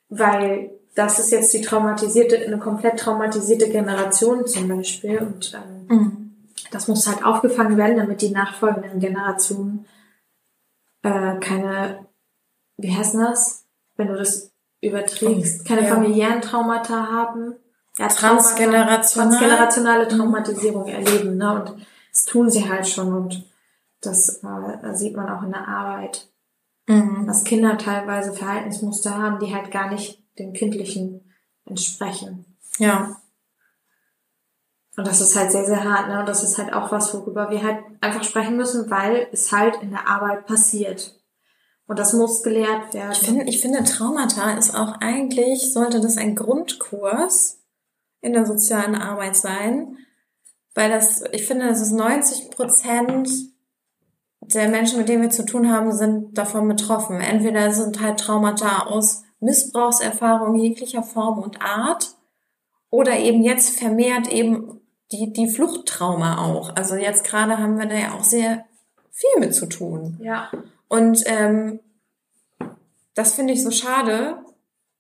Weil 0.09 0.73
das 0.97 1.21
ist 1.21 1.31
jetzt 1.31 1.55
die 1.55 1.61
traumatisierte, 1.61 2.45
eine 2.45 2.59
komplett 2.59 2.99
traumatisierte 2.99 3.71
Generation 3.71 4.49
zum 4.49 4.67
Beispiel. 4.67 5.19
Und 5.19 5.55
ähm, 5.55 5.97
mhm. 5.97 6.37
das 6.73 6.89
muss 6.89 7.07
halt 7.07 7.25
aufgefangen 7.25 7.77
werden, 7.77 7.97
damit 7.97 8.21
die 8.21 8.31
nachfolgenden 8.31 8.99
Generationen 8.99 9.87
äh, 11.05 11.39
keine, 11.39 12.09
wie 12.79 12.93
heißt 12.93 13.15
das? 13.15 13.65
Wenn 13.95 14.09
du 14.09 14.17
das 14.17 14.51
überträgst, 14.81 15.65
keine 15.65 15.83
ja. 15.83 15.95
familiären 15.95 16.41
Traumata 16.41 17.07
haben, 17.13 17.55
ja, 17.99 18.09
transgenerationale, 18.09 19.31
transgenerationale 19.31 20.09
Traumatisierung 20.09 20.87
erleben, 20.87 21.37
ne? 21.37 21.55
Und 21.55 21.87
das 22.11 22.25
tun 22.25 22.51
sie 22.51 22.69
halt 22.69 22.87
schon 22.87 23.15
und 23.15 23.45
das 24.01 24.43
äh, 24.43 24.95
sieht 24.95 25.17
man 25.17 25.29
auch 25.29 25.43
in 25.43 25.53
der 25.53 25.69
Arbeit, 25.69 26.29
mhm. 26.87 27.27
dass 27.27 27.45
Kinder 27.45 27.77
teilweise 27.77 28.33
Verhaltensmuster 28.33 29.17
haben, 29.17 29.39
die 29.39 29.55
halt 29.55 29.71
gar 29.71 29.91
nicht 29.91 30.23
dem 30.39 30.53
Kindlichen 30.53 31.33
entsprechen. 31.67 32.57
Ja. 32.79 33.17
Und 34.97 35.07
das 35.07 35.21
ist 35.21 35.37
halt 35.37 35.53
sehr, 35.53 35.65
sehr 35.65 35.85
hart, 35.85 36.09
ne? 36.09 36.21
Und 36.21 36.29
das 36.29 36.43
ist 36.43 36.59
halt 36.59 36.73
auch 36.73 36.91
was, 36.91 37.15
worüber 37.15 37.51
wir 37.51 37.63
halt 37.63 37.85
einfach 38.01 38.25
sprechen 38.25 38.57
müssen, 38.57 38.91
weil 38.91 39.29
es 39.33 39.53
halt 39.53 39.77
in 39.83 39.91
der 39.91 40.09
Arbeit 40.09 40.47
passiert. 40.47 41.17
Und 41.87 41.99
das 41.99 42.13
muss 42.13 42.43
gelehrt 42.43 42.95
werden. 42.95 43.13
Ich 43.13 43.19
finde, 43.19 43.45
ich 43.45 43.61
finde, 43.61 43.83
Traumata 43.85 44.53
ist 44.53 44.75
auch 44.75 45.01
eigentlich, 45.01 45.73
sollte 45.73 46.01
das 46.01 46.17
ein 46.17 46.37
Grundkurs 46.37 47.60
in 48.21 48.33
der 48.33 48.47
sozialen 48.47 48.95
Arbeit 48.95 49.37
sein, 49.37 49.97
weil 50.75 50.91
das, 50.91 51.25
ich 51.33 51.47
finde, 51.47 51.67
das 51.67 51.81
ist 51.81 51.93
90 51.93 52.51
Prozent 52.51 53.29
der 54.41 54.69
Menschen, 54.69 54.99
mit 54.99 55.09
denen 55.09 55.23
wir 55.23 55.31
zu 55.31 55.45
tun 55.45 55.71
haben, 55.71 55.93
sind 55.93 56.37
davon 56.37 56.67
betroffen. 56.69 57.21
Entweder 57.21 57.73
sind 57.73 58.01
halt 58.01 58.21
Traumata 58.21 58.87
aus 58.87 59.23
Missbrauchserfahrungen 59.41 60.61
jeglicher 60.61 61.03
Form 61.03 61.39
und 61.39 61.63
Art 61.63 62.15
oder 62.91 63.19
eben 63.19 63.43
jetzt 63.43 63.79
vermehrt 63.79 64.29
eben 64.29 64.81
die, 65.13 65.33
die 65.33 65.49
Fluchttrauma 65.49 66.45
auch. 66.45 66.75
Also 66.77 66.97
jetzt 66.97 67.25
gerade 67.25 67.59
haben 67.59 67.79
wir 67.79 67.87
da 67.87 67.95
ja 67.95 68.15
auch 68.15 68.25
sehr 68.25 68.65
viel 69.11 69.41
mit 69.41 69.55
zu 69.55 69.67
tun. 69.67 70.19
Ja. 70.23 70.51
Und 70.89 71.23
ähm, 71.27 71.81
das 73.15 73.35
finde 73.35 73.53
ich 73.53 73.63
so 73.63 73.71
schade, 73.71 74.39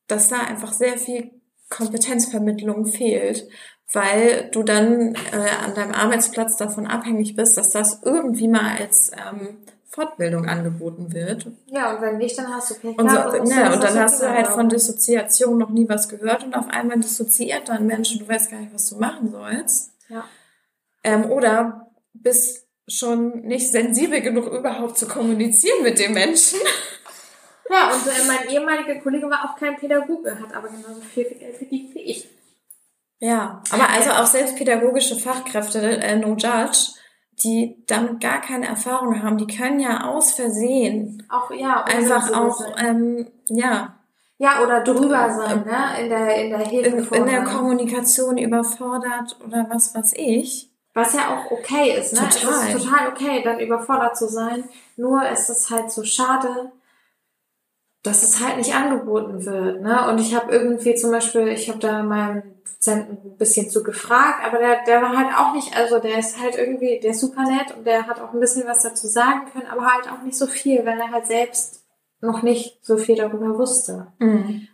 dass 0.06 0.28
da 0.28 0.40
einfach 0.40 0.72
sehr 0.72 0.98
viel 0.98 1.39
Kompetenzvermittlung 1.70 2.86
fehlt, 2.86 3.48
weil 3.92 4.50
du 4.52 4.62
dann 4.62 5.14
äh, 5.14 5.64
an 5.64 5.74
deinem 5.74 5.92
Arbeitsplatz 5.92 6.56
davon 6.56 6.86
abhängig 6.86 7.36
bist, 7.36 7.56
dass 7.56 7.70
das 7.70 8.02
irgendwie 8.04 8.48
mal 8.48 8.76
als 8.78 9.10
ähm, 9.12 9.58
Fortbildung 9.88 10.46
angeboten 10.46 11.12
wird. 11.12 11.48
Ja, 11.66 11.94
und 11.94 12.02
wenn 12.02 12.18
nicht, 12.18 12.38
dann 12.38 12.54
hast 12.54 12.70
du 12.70 12.74
Pech 12.74 12.96
und, 12.96 13.10
so, 13.10 13.16
ja, 13.16 13.72
und 13.72 13.82
dann 13.82 13.98
hast 13.98 14.22
du 14.22 14.28
halt 14.28 14.46
von 14.46 14.68
Dissoziation 14.68 15.58
noch 15.58 15.70
nie 15.70 15.88
was 15.88 16.08
gehört 16.08 16.44
und 16.44 16.54
auf 16.54 16.68
einmal 16.68 17.00
dissoziiert 17.00 17.68
dann 17.68 17.86
Menschen, 17.86 18.20
du 18.20 18.28
weißt 18.28 18.50
gar 18.50 18.60
nicht, 18.60 18.72
was 18.72 18.88
du 18.88 18.96
machen 18.96 19.30
sollst. 19.32 19.92
Ja. 20.08 20.24
Ähm, 21.02 21.30
oder 21.30 21.90
bist 22.12 22.68
schon 22.86 23.42
nicht 23.42 23.70
sensibel 23.70 24.20
genug, 24.20 24.46
überhaupt 24.46 24.98
zu 24.98 25.06
kommunizieren 25.06 25.82
mit 25.82 25.98
den 25.98 26.12
Menschen. 26.12 26.58
Ja, 27.70 27.92
und 27.94 28.04
äh, 28.06 28.26
mein 28.26 28.48
ehemaliger 28.48 28.96
Kollege 28.96 29.30
war 29.30 29.44
auch 29.44 29.56
kein 29.56 29.76
Pädagoge, 29.76 30.36
hat 30.40 30.52
aber 30.54 30.68
genauso 30.68 31.00
viel 31.00 31.24
Geld 31.24 31.56
verdient 31.56 31.94
wie 31.94 32.00
ich. 32.00 32.28
Ja, 33.20 33.62
aber 33.70 33.88
also 33.90 34.10
auch 34.10 34.26
selbst 34.26 34.56
pädagogische 34.56 35.14
Fachkräfte, 35.14 35.78
äh, 35.78 36.16
no 36.16 36.34
judge, 36.34 36.94
die 37.44 37.84
damit 37.86 38.20
gar 38.20 38.40
keine 38.40 38.66
Erfahrung 38.66 39.22
haben, 39.22 39.38
die 39.38 39.46
können 39.46 39.78
ja 39.78 40.04
aus 40.08 40.32
Versehen 40.32 41.26
Auch, 41.28 41.50
ja, 41.52 41.84
einfach 41.84 42.32
auch, 42.32 42.60
ähm, 42.78 43.30
ja, 43.48 43.94
Ja, 44.38 44.62
oder 44.64 44.82
drüber 44.82 45.30
sein, 45.32 45.64
ne? 45.64 46.02
In 46.02 46.08
der, 46.08 46.34
in 46.42 46.50
der 46.50 46.66
Hilfe. 46.66 47.14
in, 47.14 47.22
in 47.22 47.26
der 47.26 47.44
Kommunikation 47.44 48.36
überfordert 48.36 49.36
oder 49.46 49.66
was 49.70 49.94
weiß 49.94 50.14
ich. 50.16 50.70
Was 50.94 51.14
ja 51.14 51.36
auch 51.36 51.50
okay 51.52 51.96
ist, 51.98 52.14
ne? 52.14 52.28
Total. 52.28 52.68
Es 52.68 52.74
ist 52.74 52.84
total 52.84 53.08
okay, 53.08 53.42
dann 53.44 53.60
überfordert 53.60 54.16
zu 54.16 54.26
sein. 54.28 54.64
Nur 54.96 55.28
ist 55.28 55.48
es 55.50 55.70
halt 55.70 55.92
so 55.92 56.02
schade, 56.02 56.72
dass 58.02 58.22
es 58.22 58.44
halt 58.44 58.56
nicht 58.56 58.74
angeboten 58.74 59.44
wird, 59.44 59.82
ne? 59.82 60.08
Und 60.08 60.18
ich 60.20 60.34
habe 60.34 60.52
irgendwie 60.52 60.94
zum 60.94 61.10
Beispiel, 61.10 61.48
ich 61.48 61.68
habe 61.68 61.78
da 61.78 62.02
meinen 62.02 62.60
Dozenten 62.64 63.18
ein 63.24 63.36
bisschen 63.36 63.68
zu 63.68 63.82
gefragt, 63.82 64.42
aber 64.46 64.58
der, 64.58 64.84
der 64.86 65.02
war 65.02 65.16
halt 65.16 65.36
auch 65.36 65.54
nicht, 65.54 65.76
also 65.76 65.98
der 65.98 66.18
ist 66.18 66.40
halt 66.40 66.56
irgendwie, 66.56 66.98
der 67.00 67.10
ist 67.10 67.20
super 67.20 67.42
nett 67.42 67.76
und 67.76 67.86
der 67.86 68.06
hat 68.06 68.20
auch 68.20 68.32
ein 68.32 68.40
bisschen 68.40 68.66
was 68.66 68.82
dazu 68.82 69.06
sagen 69.06 69.42
können, 69.52 69.66
aber 69.66 69.84
halt 69.84 70.10
auch 70.10 70.22
nicht 70.22 70.36
so 70.36 70.46
viel, 70.46 70.86
weil 70.86 70.98
er 70.98 71.10
halt 71.10 71.26
selbst 71.26 71.84
noch 72.22 72.42
nicht 72.42 72.78
so 72.82 72.96
viel 72.96 73.16
darüber 73.16 73.58
wusste. 73.58 74.08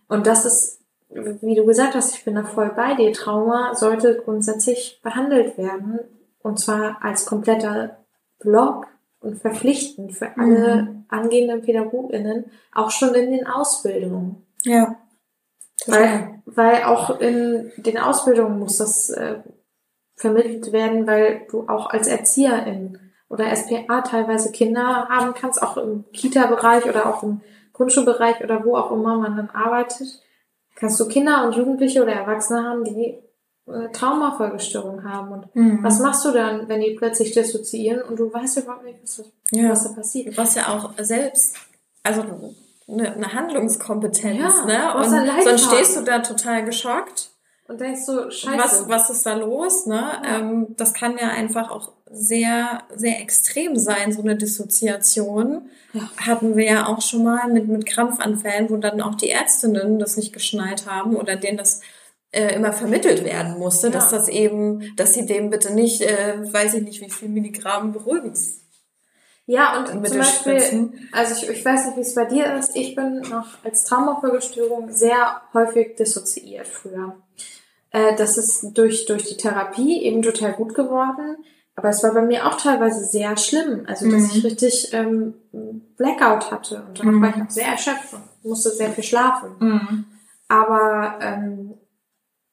Und 0.09 0.27
das 0.27 0.45
ist, 0.45 0.81
wie 1.09 1.55
du 1.55 1.65
gesagt 1.65 1.95
hast, 1.95 2.15
ich 2.15 2.25
bin 2.25 2.35
da 2.35 2.45
voll 2.45 2.73
bei 2.75 2.95
dir. 2.95 3.13
Trauma 3.13 3.75
sollte 3.75 4.21
grundsätzlich 4.25 5.01
behandelt 5.03 5.57
werden. 5.57 6.01
Und 6.41 6.59
zwar 6.59 6.99
als 7.03 7.27
kompletter 7.27 7.99
Block 8.39 8.87
und 9.27 9.37
verpflichtend 9.39 10.15
für 10.15 10.37
alle 10.39 11.05
angehenden 11.09 11.63
PädagogInnen, 11.63 12.47
auch 12.73 12.91
schon 12.91 13.15
in 13.15 13.33
den 13.33 13.47
Ausbildungen. 13.47 14.47
Ja. 14.63 14.97
Weil, 15.87 16.43
weil 16.47 16.85
auch 16.85 17.21
in 17.21 17.71
den 17.77 17.99
Ausbildungen 17.99 18.59
muss 18.59 18.79
das 18.79 19.11
äh, 19.11 19.41
vermittelt 20.15 20.73
werden, 20.73 21.07
weil 21.07 21.47
du 21.51 21.69
auch 21.69 21.91
als 21.91 22.09
Erzieherin 22.09 22.99
oder 23.29 23.55
SPA 23.55 24.01
teilweise 24.03 24.53
Kinder 24.53 25.09
haben 25.09 25.35
kannst, 25.35 25.63
auch 25.63 25.77
im 25.77 26.05
Kita-Bereich 26.13 26.87
oder 26.87 27.07
auch 27.07 27.23
im 27.23 27.41
Grundschulbereich 27.73 28.43
oder 28.43 28.65
wo 28.65 28.77
auch 28.77 28.91
immer 28.91 29.19
man 29.19 29.37
dann 29.37 29.51
arbeitet, 29.51 30.23
kannst 30.77 30.99
du 30.99 31.09
Kinder 31.09 31.45
und 31.45 31.57
Jugendliche 31.57 32.03
oder 32.03 32.13
Erwachsene 32.13 32.65
haben, 32.65 32.85
die 32.85 33.19
äh, 33.67 33.91
Traumafolgestörungen 33.93 35.05
haben. 35.11 35.33
Und 35.33 35.55
Mhm. 35.57 35.83
was 35.83 35.99
machst 36.01 36.25
du 36.25 36.31
dann, 36.33 36.69
wenn 36.69 36.81
die 36.81 36.95
plötzlich 36.95 37.33
dissoziieren 37.33 38.03
und 38.03 38.19
du 38.19 38.33
weißt 38.33 38.59
überhaupt 38.59 38.85
nicht, 38.85 38.99
was, 39.03 39.25
Ja. 39.51 39.71
was 39.71 39.85
da 39.85 39.91
passiert? 39.95 40.37
Was 40.37 40.55
ja 40.55 40.69
auch 40.69 40.91
selbst, 40.99 41.57
also 42.03 42.25
eine, 42.89 43.13
eine 43.15 43.33
Handlungskompetenz, 43.33 44.39
Ja, 44.39 44.65
ne? 44.65 44.97
Und 44.97 45.45
sonst 45.45 45.65
stehst 45.67 45.97
du 45.97 46.03
da 46.03 46.21
total 46.21 46.65
geschockt. 46.65 47.31
Und 47.69 47.81
denkst 47.81 48.03
so, 48.07 48.31
scheiße. 48.31 48.59
Was, 48.59 48.89
was 48.89 49.11
ist 49.11 49.27
da 49.27 49.35
los, 49.35 49.87
ne? 49.87 50.01
Ja. 50.23 50.39
Ähm, 50.39 50.69
das 50.77 50.95
kann 50.95 51.19
ja 51.19 51.31
einfach 51.31 51.69
auch 51.73 51.91
sehr, 52.09 52.83
sehr 52.95 53.21
extrem 53.21 53.77
sein, 53.77 54.13
so 54.13 54.23
eine 54.23 54.37
Dissoziation. 54.37 55.69
Ja. 55.93 56.03
Hatten 56.25 56.57
wir 56.57 56.65
ja 56.65 56.87
auch 56.87 57.03
schon 57.03 57.25
mal 57.25 57.49
mit, 57.53 57.67
mit 57.67 57.85
Krampfanfällen, 57.85 58.71
wo 58.71 58.77
dann 58.77 59.01
auch 59.01 59.17
die 59.17 59.31
Ärztinnen 59.31 59.99
das 59.99 60.17
nicht 60.17 60.33
geschnallt 60.33 60.87
haben 60.89 61.17
oder 61.17 61.35
denen 61.35 61.59
das 61.59 61.81
äh, 62.37 62.55
immer 62.55 62.73
vermittelt 62.73 63.25
werden 63.25 63.59
musste, 63.59 63.87
Ja. 63.89 63.93
dass 63.95 64.11
das 64.11 64.29
eben, 64.29 64.95
dass 64.97 65.15
sie 65.15 65.27
dem 65.27 65.51
bitte 65.51 65.73
nicht, 65.75 66.03
äh, 66.03 66.35
weiß 66.53 66.75
ich 66.75 66.83
nicht, 66.83 67.01
wie 67.01 67.11
viel 67.11 67.29
Milligramm 67.29 67.93
beruhigens. 67.93 68.61
Ja, 69.49 69.79
und 69.79 70.01
Mit 70.03 70.11
zum 70.11 70.19
Beispiel, 70.19 70.93
also 71.13 71.35
ich, 71.35 71.49
ich 71.49 71.65
weiß 71.65 71.87
nicht, 71.87 71.97
wie 71.97 72.01
es 72.01 72.15
bei 72.15 72.25
dir 72.25 72.55
ist, 72.57 72.75
ich 72.75 72.97
bin 72.97 73.21
noch 73.31 73.47
als 73.65 73.85
Traumafolgestörung 73.85 74.91
sehr 74.91 75.41
häufig 75.55 75.95
dissoziiert 75.97 76.67
früher. 76.67 77.17
Äh, 77.91 78.17
das 78.17 78.37
ist 78.39 78.77
durch, 78.77 79.07
durch 79.07 79.23
die 79.25 79.37
Therapie 79.37 80.03
eben 80.03 80.23
total 80.23 80.53
gut 80.55 80.75
geworden, 80.75 81.37
aber 81.77 81.91
es 81.91 82.03
war 82.03 82.13
bei 82.13 82.23
mir 82.23 82.47
auch 82.47 82.57
teilweise 82.61 83.05
sehr 83.05 83.37
schlimm, 83.37 83.85
also 83.87 84.11
dass 84.11 84.23
Mhm. 84.23 84.31
ich 84.35 84.45
richtig 84.45 84.89
ähm, 84.93 85.35
Blackout 85.97 86.51
hatte 86.51 86.83
und 86.89 86.99
dann 86.99 87.15
Mhm. 87.15 87.23
war 87.23 87.29
ich 87.37 87.43
auch 87.43 87.51
sehr 87.51 87.69
erschöpft 87.69 88.15
und 88.15 88.23
musste 88.51 88.71
sehr 88.71 88.91
viel 88.91 89.05
schlafen. 89.05 89.51
Mhm. 89.61 90.05
Aber 90.49 91.19
ähm, 91.21 91.75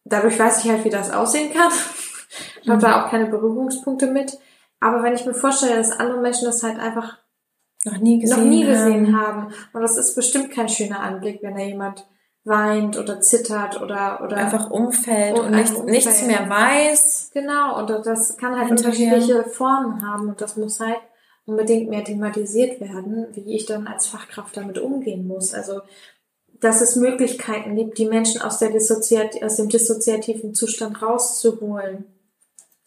dadurch 0.05 0.37
weiß 0.39 0.63
ich 0.63 0.71
halt, 0.71 0.83
wie 0.85 0.89
das 0.89 1.11
aussehen 1.11 1.53
kann. 1.53 1.71
Ich 2.63 2.67
habe 2.67 2.77
Mhm. 2.77 2.81
da 2.81 3.05
auch 3.05 3.11
keine 3.11 3.27
Berührungspunkte 3.27 4.07
mit. 4.07 4.39
Aber 4.79 5.03
wenn 5.03 5.13
ich 5.13 5.23
mir 5.25 5.35
vorstelle, 5.35 5.75
dass 5.75 5.91
andere 5.91 6.19
Menschen 6.19 6.45
das 6.45 6.63
halt 6.63 6.79
einfach 6.79 7.19
Noch 7.85 7.97
nie 7.99 8.19
gesehen. 8.19 8.37
noch 8.39 8.43
nie 8.45 8.63
haben. 8.65 8.73
gesehen 8.73 9.21
haben. 9.21 9.53
Und 9.71 9.81
das 9.81 9.97
ist 9.97 10.15
bestimmt 10.15 10.49
kein 10.49 10.67
schöner 10.67 10.99
Anblick, 11.01 11.43
wenn 11.43 11.55
da 11.55 11.61
jemand 11.61 12.07
weint 12.43 12.97
oder 12.97 13.21
zittert 13.21 13.79
oder 13.81 14.21
oder 14.23 14.35
Einfach 14.37 14.71
umfällt 14.71 15.37
Und 15.37 15.45
und, 15.45 15.51
nicht, 15.51 15.69
einfach 15.69 15.83
nichts 15.83 16.21
umfällt. 16.23 16.27
mehr 16.41 16.49
weiß. 16.49 17.29
genau 17.35 17.77
und 17.79 17.89
das 18.05 18.35
kann 18.37 18.57
halt 18.59 18.71
unterschiedliche 18.71 19.43
Formen 19.43 20.01
haben 20.05 20.29
und 20.29 20.41
das 20.41 20.57
muss 20.57 20.79
halt 20.79 20.97
unbedingt 21.45 21.89
mehr 21.89 22.03
thematisiert 22.03 22.81
werden, 22.81 23.27
wie 23.33 23.53
ich 23.55 23.65
dann 23.67 23.85
als 23.85 24.07
Fachkraft 24.07 24.57
damit 24.57 24.79
umgehen 24.79 25.27
muss. 25.27 25.53
Also 25.53 25.81
dass 26.63 26.81
es 26.81 26.95
Möglichkeiten 26.95 27.75
gibt, 27.75 27.97
die 27.97 28.05
Menschen 28.05 28.41
aus 28.41 28.59
der 28.59 28.69
Dissoziat 28.69 29.41
aus 29.43 29.57
dem 29.57 29.69
dissoziativen 29.69 30.53
Zustand 30.53 31.01
rauszuholen. 31.01 32.05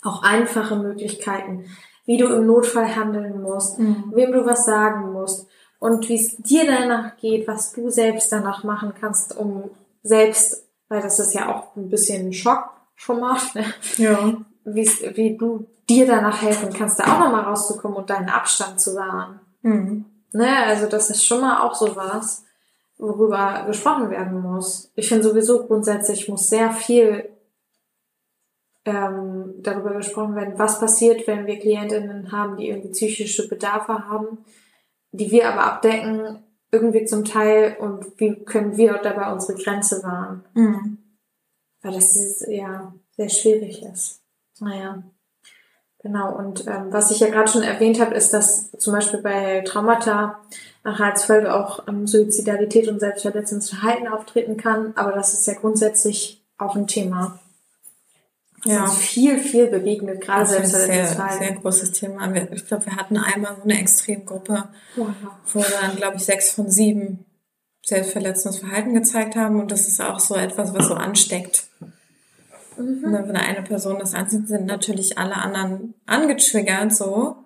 Auch 0.02 0.22
einfache 0.22 0.76
Möglichkeiten, 0.76 1.66
wie 2.04 2.16
du 2.16 2.26
im 2.26 2.46
Notfall 2.46 2.94
handeln 2.94 3.42
musst, 3.42 3.78
Mhm. 3.78 4.12
wem 4.14 4.32
du 4.32 4.46
was 4.46 4.64
sagen 4.64 5.12
musst 5.12 5.46
und 5.78 6.08
wie 6.08 6.14
es 6.14 6.36
dir 6.36 6.64
danach 6.66 7.16
geht, 7.16 7.48
was 7.48 7.72
du 7.72 7.90
selbst 7.90 8.30
danach 8.32 8.64
machen 8.64 8.94
kannst, 8.98 9.36
um 9.36 9.70
selbst, 10.02 10.64
weil 10.88 11.02
das 11.02 11.18
ist 11.18 11.34
ja 11.34 11.52
auch 11.52 11.76
ein 11.76 11.88
bisschen 11.90 12.28
ein 12.28 12.32
Schock 12.32 12.70
schon 12.94 13.20
mal, 13.20 13.38
ne? 13.54 13.64
Ja. 13.96 14.34
Wie 14.64 15.36
du 15.36 15.66
dir 15.88 16.06
danach 16.06 16.42
helfen 16.42 16.72
kannst, 16.72 16.98
da 16.98 17.04
auch 17.04 17.18
nochmal 17.20 17.44
rauszukommen 17.44 17.96
und 17.98 18.10
deinen 18.10 18.28
Abstand 18.28 18.80
zu 18.80 18.94
wahren. 18.96 19.40
Mhm. 19.62 20.04
Ne? 20.32 20.48
Also 20.66 20.86
das 20.86 21.10
ist 21.10 21.24
schon 21.24 21.40
mal 21.40 21.60
auch 21.62 21.74
so 21.74 21.94
was, 21.94 22.42
worüber 22.98 23.64
gesprochen 23.66 24.10
werden 24.10 24.40
muss. 24.40 24.90
Ich 24.94 25.08
finde 25.08 25.24
sowieso 25.24 25.66
grundsätzlich 25.66 26.28
muss 26.28 26.48
sehr 26.48 26.72
viel 26.72 27.28
ähm, 28.84 29.54
darüber 29.58 29.94
gesprochen 29.94 30.36
werden, 30.36 30.58
was 30.58 30.80
passiert, 30.80 31.26
wenn 31.26 31.46
wir 31.46 31.58
Klientinnen 31.58 32.32
haben, 32.32 32.56
die 32.56 32.68
irgendwie 32.68 32.90
psychische 32.90 33.48
Bedarfe 33.48 34.08
haben, 34.08 34.38
die 35.12 35.30
wir 35.30 35.48
aber 35.48 35.64
abdecken, 35.64 36.42
irgendwie 36.70 37.04
zum 37.04 37.24
Teil 37.24 37.76
und 37.80 38.18
wie 38.20 38.44
können 38.44 38.76
wir 38.76 38.94
dabei 38.98 39.32
unsere 39.32 39.58
Grenze 39.58 40.02
wahren. 40.02 40.44
Mhm. 40.54 40.98
Weil 41.82 41.92
das 41.92 42.16
ist, 42.16 42.46
ja 42.48 42.94
sehr 43.16 43.28
schwierig 43.28 43.82
ist. 43.82 44.22
Naja. 44.60 45.02
Genau, 46.06 46.36
und 46.36 46.68
ähm, 46.68 46.86
was 46.92 47.10
ich 47.10 47.18
ja 47.18 47.28
gerade 47.28 47.50
schon 47.50 47.64
erwähnt 47.64 48.00
habe, 48.00 48.14
ist, 48.14 48.32
dass 48.32 48.70
zum 48.78 48.92
Beispiel 48.92 49.20
bei 49.22 49.62
Traumata 49.66 50.38
nachher 50.84 51.06
als 51.06 51.24
Folge 51.24 51.52
auch 51.52 51.88
ähm, 51.88 52.06
Suizidalität 52.06 52.86
und 52.86 53.00
selbstverletzendes 53.00 53.70
Verhalten 53.70 54.06
auftreten 54.06 54.56
kann, 54.56 54.92
aber 54.94 55.10
das 55.12 55.32
ist 55.32 55.46
ja 55.48 55.54
grundsätzlich 55.54 56.44
auch 56.58 56.76
ein 56.76 56.86
Thema. 56.86 57.40
Das 58.62 58.72
Ja. 58.72 58.82
uns 58.84 58.96
viel, 58.98 59.38
viel 59.40 59.66
begegnet, 59.66 60.20
gerade 60.20 60.42
Das 60.42 60.50
ist 60.52 60.58
ein 60.58 60.66
sehr, 60.66 60.78
selbstverletzendes 60.86 61.08
sehr 61.10 61.16
Verhalten. 61.38 61.62
großes 61.62 61.92
Thema. 61.92 62.34
Ich 62.52 62.66
glaube, 62.66 62.86
wir 62.86 62.96
hatten 62.96 63.16
einmal 63.16 63.56
so 63.56 63.62
eine 63.64 63.80
Extremgruppe, 63.80 64.68
Wow. 64.94 65.08
wo 65.54 65.60
dann, 65.80 65.96
glaube 65.96 66.16
ich, 66.18 66.24
sechs 66.24 66.50
von 66.52 66.70
sieben 66.70 67.24
selbstverletzendes 67.84 68.60
Verhalten 68.60 68.94
gezeigt 68.94 69.34
haben. 69.34 69.58
Und 69.60 69.72
das 69.72 69.88
ist 69.88 70.00
auch 70.00 70.20
so 70.20 70.36
etwas, 70.36 70.72
was 70.72 70.86
so 70.86 70.94
ansteckt. 70.94 71.64
Mhm. 72.78 73.04
Und 73.04 73.28
wenn 73.28 73.36
eine 73.36 73.62
Person 73.62 73.98
das 73.98 74.14
anzieht, 74.14 74.48
sind 74.48 74.66
natürlich 74.66 75.18
alle 75.18 75.36
anderen 75.36 75.94
angetriggert 76.06 76.94
so. 76.94 77.36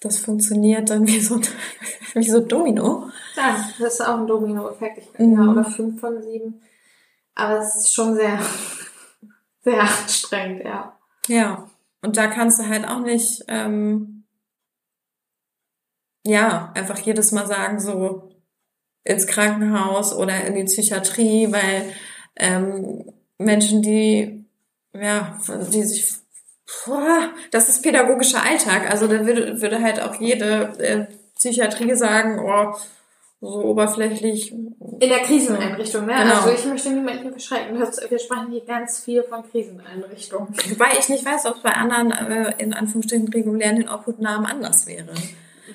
Das 0.00 0.18
funktioniert 0.18 0.90
dann 0.90 1.06
wie 1.06 1.20
so, 1.20 1.40
wie 2.14 2.28
so 2.28 2.40
Domino. 2.40 3.10
Ja, 3.36 3.56
das 3.78 3.94
ist 3.94 4.00
auch 4.00 4.18
ein 4.18 4.26
Domino-Effekt. 4.26 4.98
Ich 4.98 5.18
Mhm. 5.18 5.34
Ja, 5.34 5.50
oder 5.50 5.64
fünf 5.64 6.00
von 6.00 6.22
sieben. 6.22 6.60
Aber 7.34 7.58
es 7.58 7.74
ist 7.76 7.94
schon 7.94 8.14
sehr, 8.14 8.38
sehr 9.62 9.80
anstrengend, 9.80 10.64
ja. 10.64 10.96
Ja. 11.26 11.68
Und 12.02 12.16
da 12.16 12.26
kannst 12.26 12.58
du 12.58 12.68
halt 12.68 12.86
auch 12.86 13.00
nicht, 13.00 13.44
ähm, 13.48 14.24
ja, 16.26 16.70
einfach 16.74 16.98
jedes 16.98 17.32
Mal 17.32 17.46
sagen, 17.46 17.80
so 17.80 18.30
ins 19.04 19.26
Krankenhaus 19.26 20.14
oder 20.14 20.44
in 20.44 20.54
die 20.54 20.64
Psychiatrie, 20.64 21.50
weil 21.52 21.92
ähm, 22.36 23.04
Menschen, 23.38 23.82
die, 23.82 24.43
ja, 24.94 25.38
die 25.72 25.82
sich, 25.82 26.06
boah, 26.84 27.30
das 27.50 27.68
ist 27.68 27.82
pädagogischer 27.82 28.42
Alltag. 28.42 28.90
Also 28.90 29.06
da 29.06 29.26
würde, 29.26 29.60
würde 29.60 29.82
halt 29.82 30.00
auch 30.00 30.14
jede 30.20 30.72
äh, 30.78 31.06
Psychiatrie 31.36 31.94
sagen, 31.94 32.38
oh, 32.38 32.74
so 33.40 33.62
oberflächlich. 33.64 34.52
In 34.52 34.98
der 35.00 35.20
Kriseneinrichtung, 35.20 36.06
ne? 36.06 36.14
Genau. 36.14 36.36
Also 36.36 36.52
ich 36.52 36.64
möchte 36.64 36.90
niemanden 36.90 37.32
beschränken. 37.32 37.78
Wir 37.78 38.18
sprechen 38.18 38.50
hier 38.50 38.64
ganz 38.64 39.00
viel 39.00 39.22
von 39.22 39.42
Kriseneinrichtungen. 39.50 40.48
Wobei 40.70 40.98
ich 40.98 41.08
nicht 41.10 41.26
weiß, 41.26 41.46
ob 41.46 41.56
es 41.56 41.62
bei 41.62 41.72
anderen, 41.72 42.10
äh, 42.12 42.54
in 42.58 42.72
Anführungsstrichen, 42.72 43.28
regulären 43.28 43.76
den 43.76 43.88
Obhutnamen 43.88 44.46
anders 44.46 44.86
wäre. 44.86 45.10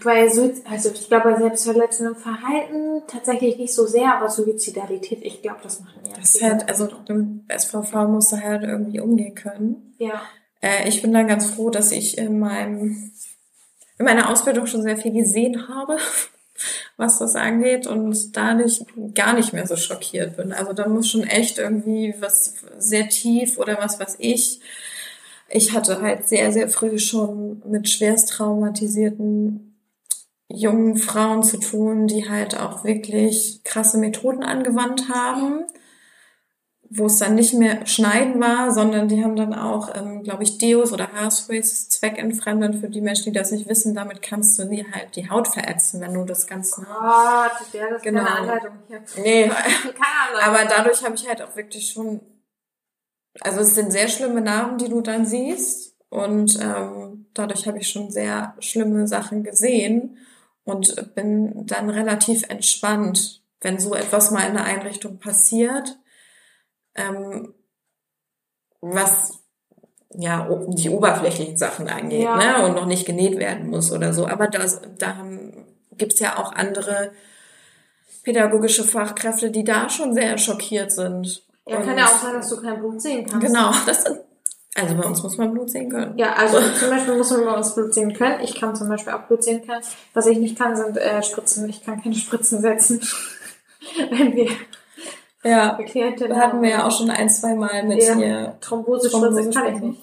Bei 0.03 0.29
Suiz 0.29 0.61
also 0.69 0.91
ich 0.93 1.07
glaube, 1.07 1.31
bei 1.31 1.39
selbstverletzendem 1.39 2.15
Verhalten 2.15 3.01
tatsächlich 3.07 3.57
nicht 3.57 3.73
so 3.73 3.87
sehr, 3.87 4.15
aber 4.15 4.29
Suizidalität, 4.29 5.19
ich 5.23 5.41
glaube, 5.41 5.59
das 5.63 5.79
machen 5.79 6.01
eher. 6.05 6.15
Das 6.15 6.41
halt, 6.41 6.69
also 6.69 6.87
dem 6.87 7.45
SVV 7.49 7.93
musst 8.07 8.31
du 8.31 8.37
halt 8.37 8.63
irgendwie 8.63 8.99
umgehen 8.99 9.35
können. 9.35 9.95
ja. 9.97 10.21
Äh, 10.61 10.89
ich 10.89 11.01
bin 11.01 11.13
da 11.13 11.23
ganz 11.23 11.45
froh, 11.51 11.69
dass 11.69 11.91
ich 11.91 12.17
in 12.17 12.39
meinem 12.39 13.11
in 13.97 14.05
meiner 14.05 14.29
Ausbildung 14.29 14.65
schon 14.65 14.81
sehr 14.81 14.97
viel 14.97 15.11
gesehen 15.11 15.67
habe, 15.67 15.97
was 16.97 17.19
das 17.19 17.35
angeht 17.35 17.87
und 17.87 18.35
dadurch 18.35 18.85
gar 19.13 19.33
nicht 19.33 19.53
mehr 19.53 19.67
so 19.67 19.75
schockiert 19.75 20.37
bin. 20.37 20.53
Also 20.53 20.73
da 20.73 20.87
muss 20.87 21.09
schon 21.09 21.23
echt 21.23 21.57
irgendwie 21.57 22.13
was 22.19 22.55
sehr 22.77 23.09
tief 23.09 23.57
oder 23.57 23.77
was 23.79 23.99
was 23.99 24.15
ich. 24.19 24.61
Ich 25.49 25.73
hatte 25.73 26.01
halt 26.01 26.27
sehr, 26.27 26.51
sehr 26.51 26.69
früh 26.69 26.99
schon 26.99 27.63
mit 27.65 27.89
schwerst 27.89 28.29
traumatisierten 28.29 29.68
jungen 30.49 30.97
Frauen 30.97 31.43
zu 31.43 31.57
tun, 31.57 32.07
die 32.07 32.29
halt 32.29 32.59
auch 32.59 32.83
wirklich 32.83 33.61
krasse 33.63 33.97
Methoden 33.97 34.43
angewandt 34.43 35.09
haben 35.09 35.65
wo 36.91 37.05
es 37.05 37.19
dann 37.19 37.35
nicht 37.35 37.53
mehr 37.53 37.85
Schneiden 37.85 38.41
war, 38.41 38.71
sondern 38.71 39.07
die 39.07 39.23
haben 39.23 39.35
dann 39.35 39.53
auch, 39.53 39.95
ähm, 39.95 40.23
glaube 40.23 40.41
ich, 40.41 40.57
Deos 40.57 40.91
oder 40.91 41.13
Haarsprays 41.13 41.87
zweckentfremdend 41.89 42.77
für 42.77 42.89
die 42.89 43.01
Menschen, 43.01 43.25
die 43.25 43.37
das 43.37 43.51
nicht 43.51 43.69
wissen. 43.69 43.93
Damit 43.93 44.23
kannst 44.23 44.57
du 44.57 44.65
nie 44.65 44.85
halt 44.91 45.15
die 45.15 45.29
Haut 45.29 45.47
verätzen, 45.47 46.01
wenn 46.01 46.15
du 46.15 46.25
das 46.25 46.47
Ganze... 46.47 46.81
Gott, 46.81 47.51
der 47.73 47.91
das 47.91 48.01
genau. 48.01 48.23
keine 48.23 48.39
Anleitung 48.39 48.71
hier. 48.87 49.03
Nee, 49.17 49.47
keine 49.49 50.29
Anleitung. 50.29 50.55
aber 50.55 50.65
dadurch 50.67 51.03
habe 51.05 51.15
ich 51.15 51.27
halt 51.27 51.43
auch 51.43 51.55
wirklich 51.55 51.91
schon... 51.91 52.21
Also 53.41 53.59
es 53.59 53.75
sind 53.75 53.91
sehr 53.91 54.07
schlimme 54.07 54.41
Narben, 54.41 54.79
die 54.79 54.89
du 54.89 55.01
dann 55.01 55.27
siehst 55.27 55.95
und 56.09 56.59
ähm, 56.59 57.27
dadurch 57.35 57.67
habe 57.67 57.77
ich 57.77 57.87
schon 57.87 58.09
sehr 58.09 58.55
schlimme 58.59 59.07
Sachen 59.07 59.43
gesehen 59.43 60.17
und 60.69 61.15
bin 61.15 61.65
dann 61.65 61.89
relativ 61.89 62.43
entspannt, 62.49 63.41
wenn 63.61 63.79
so 63.79 63.93
etwas 63.93 64.31
mal 64.31 64.47
in 64.47 64.53
der 64.53 64.65
Einrichtung 64.65 65.19
passiert 65.19 65.97
ähm, 66.99 67.53
was 68.81 69.39
ja 70.13 70.49
die 70.69 70.89
oberflächlichen 70.89 71.57
Sachen 71.57 71.87
angeht, 71.87 72.23
ja. 72.23 72.35
ne? 72.35 72.65
Und 72.65 72.75
noch 72.75 72.85
nicht 72.85 73.05
genäht 73.05 73.37
werden 73.37 73.69
muss 73.69 73.91
oder 73.91 74.13
so. 74.13 74.27
Aber 74.27 74.47
das, 74.47 74.81
da 74.97 75.23
gibt's 75.91 76.19
ja 76.19 76.37
auch 76.37 76.53
andere 76.53 77.11
pädagogische 78.23 78.83
Fachkräfte, 78.83 79.51
die 79.51 79.63
da 79.63 79.89
schon 79.89 80.13
sehr 80.13 80.37
schockiert 80.37 80.91
sind. 80.91 81.43
Ja, 81.67 81.77
Und 81.77 81.85
kann 81.85 81.97
ja 81.97 82.05
auch 82.05 82.17
sein, 82.17 82.33
dass 82.33 82.49
du 82.49 82.61
kein 82.61 82.79
Blut 82.79 83.01
sehen 83.01 83.27
kannst. 83.29 83.45
Genau, 83.45 83.71
das 83.85 84.03
sind 84.03 84.19
also 84.75 84.95
bei 84.95 85.03
uns 85.03 85.23
muss 85.23 85.37
man 85.37 85.51
Blut 85.51 85.69
sehen 85.71 85.89
können. 85.89 86.17
Ja, 86.17 86.33
also 86.33 86.57
zum 86.79 86.89
Beispiel 86.89 87.15
muss 87.15 87.31
man 87.31 87.45
bei 87.45 87.55
uns 87.55 87.73
Blut 87.73 87.93
sehen 87.93 88.13
können. 88.13 88.41
Ich 88.43 88.55
kann 88.55 88.75
zum 88.75 88.89
Beispiel 88.89 89.13
auch 89.13 89.23
Blut 89.23 89.43
sehen 89.43 89.65
können. 89.65 89.83
Was 90.13 90.27
ich 90.27 90.37
nicht 90.37 90.57
kann, 90.57 90.75
sind 90.75 90.97
äh, 90.97 91.23
Spritzen. 91.23 91.67
Ich 91.69 91.83
kann 91.83 92.01
keine 92.01 92.15
Spritzen 92.15 92.61
setzen. 92.61 93.01
Wenn 94.09 94.35
wir 94.35 94.49
ja, 95.43 95.77
Klientin 95.85 96.35
hatten 96.35 96.61
wir 96.61 96.69
ja 96.69 96.87
auch 96.87 96.91
schon 96.91 97.09
ein, 97.09 97.29
zwei 97.29 97.55
Mal 97.55 97.83
mit 97.83 98.03
ja. 98.03 98.15
ihr. 98.15 98.57
Thrombose, 98.59 99.09
Thrombose 99.09 99.49
kann 99.51 99.75
ich 99.75 99.81
nicht. 99.81 100.01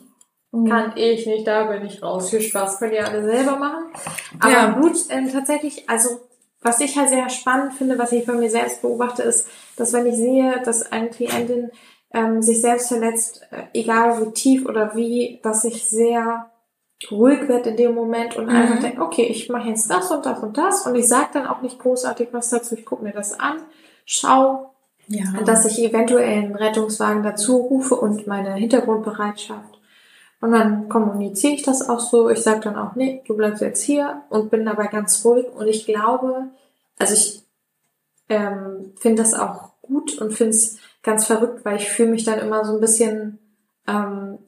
Mhm. 0.52 0.68
Kann 0.68 0.92
ich 0.96 1.26
nicht, 1.26 1.46
da 1.46 1.64
bin 1.64 1.84
ich 1.84 2.02
raus. 2.02 2.30
Viel 2.30 2.40
Spaß, 2.40 2.78
könnt 2.78 2.94
ihr 2.94 3.06
alle 3.06 3.22
selber 3.22 3.56
machen. 3.56 3.84
Aber 4.40 4.52
ja. 4.52 4.66
Blut 4.68 4.96
ähm, 5.10 5.30
tatsächlich, 5.30 5.88
also 5.88 6.20
was 6.62 6.80
ich 6.80 6.96
halt 6.96 7.10
sehr 7.10 7.28
spannend 7.28 7.74
finde, 7.74 7.98
was 7.98 8.12
ich 8.12 8.24
bei 8.24 8.32
mir 8.32 8.50
selbst 8.50 8.80
beobachte, 8.82 9.22
ist, 9.22 9.46
dass 9.76 9.92
wenn 9.92 10.06
ich 10.06 10.16
sehe, 10.16 10.62
dass 10.64 10.90
eine 10.90 11.10
Klientin 11.10 11.70
ähm, 12.16 12.40
sich 12.40 12.62
selbst 12.62 12.88
verletzt, 12.88 13.42
äh, 13.50 13.64
egal 13.78 14.20
wie 14.20 14.32
tief 14.32 14.66
oder 14.66 14.96
wie, 14.96 15.38
dass 15.42 15.64
ich 15.64 15.86
sehr 15.86 16.50
ruhig 17.10 17.46
werde 17.46 17.70
in 17.70 17.76
dem 17.76 17.94
Moment 17.94 18.36
und 18.36 18.46
mhm. 18.46 18.56
einfach 18.56 18.80
denke, 18.80 19.02
okay, 19.02 19.24
ich 19.24 19.50
mache 19.50 19.68
jetzt 19.68 19.90
das 19.90 20.10
und 20.10 20.24
das 20.24 20.38
und 20.40 20.56
das 20.56 20.86
und 20.86 20.94
ich 20.94 21.06
sage 21.06 21.28
dann 21.34 21.46
auch 21.46 21.60
nicht 21.60 21.78
großartig 21.78 22.28
was 22.32 22.48
dazu, 22.48 22.74
ich 22.74 22.86
gucke 22.86 23.04
mir 23.04 23.12
das 23.12 23.38
an, 23.38 23.58
schau, 24.06 24.72
ja. 25.08 25.22
Dass 25.44 25.64
ich 25.66 25.78
eventuell 25.78 26.44
einen 26.44 26.56
Rettungswagen 26.56 27.22
dazu 27.22 27.58
rufe 27.58 27.94
und 27.94 28.26
meine 28.26 28.54
Hintergrundbereitschaft. 28.54 29.78
Und 30.40 30.50
dann 30.50 30.88
kommuniziere 30.88 31.52
ich 31.52 31.62
das 31.62 31.88
auch 31.88 32.00
so. 32.00 32.28
Ich 32.28 32.40
sage 32.40 32.58
dann 32.60 32.76
auch, 32.76 32.96
nee, 32.96 33.22
du 33.24 33.36
bleibst 33.36 33.62
jetzt 33.62 33.82
hier 33.82 34.22
und 34.30 34.50
bin 34.50 34.64
dabei 34.64 34.88
ganz 34.88 35.24
ruhig. 35.24 35.46
Und 35.54 35.68
ich 35.68 35.86
glaube, 35.86 36.48
also 36.98 37.14
ich 37.14 37.44
ähm, 38.28 38.94
finde 38.96 39.22
das 39.22 39.34
auch 39.34 39.70
gut 39.80 40.18
und 40.18 40.34
finde 40.34 40.50
es 40.50 40.78
ganz 41.06 41.24
verrückt, 41.24 41.64
weil 41.64 41.76
ich 41.76 41.88
fühle 41.88 42.10
mich 42.10 42.24
dann 42.24 42.40
immer 42.40 42.64
so 42.64 42.74
ein 42.74 42.80
bisschen, 42.80 43.38
ähm, 43.86 44.38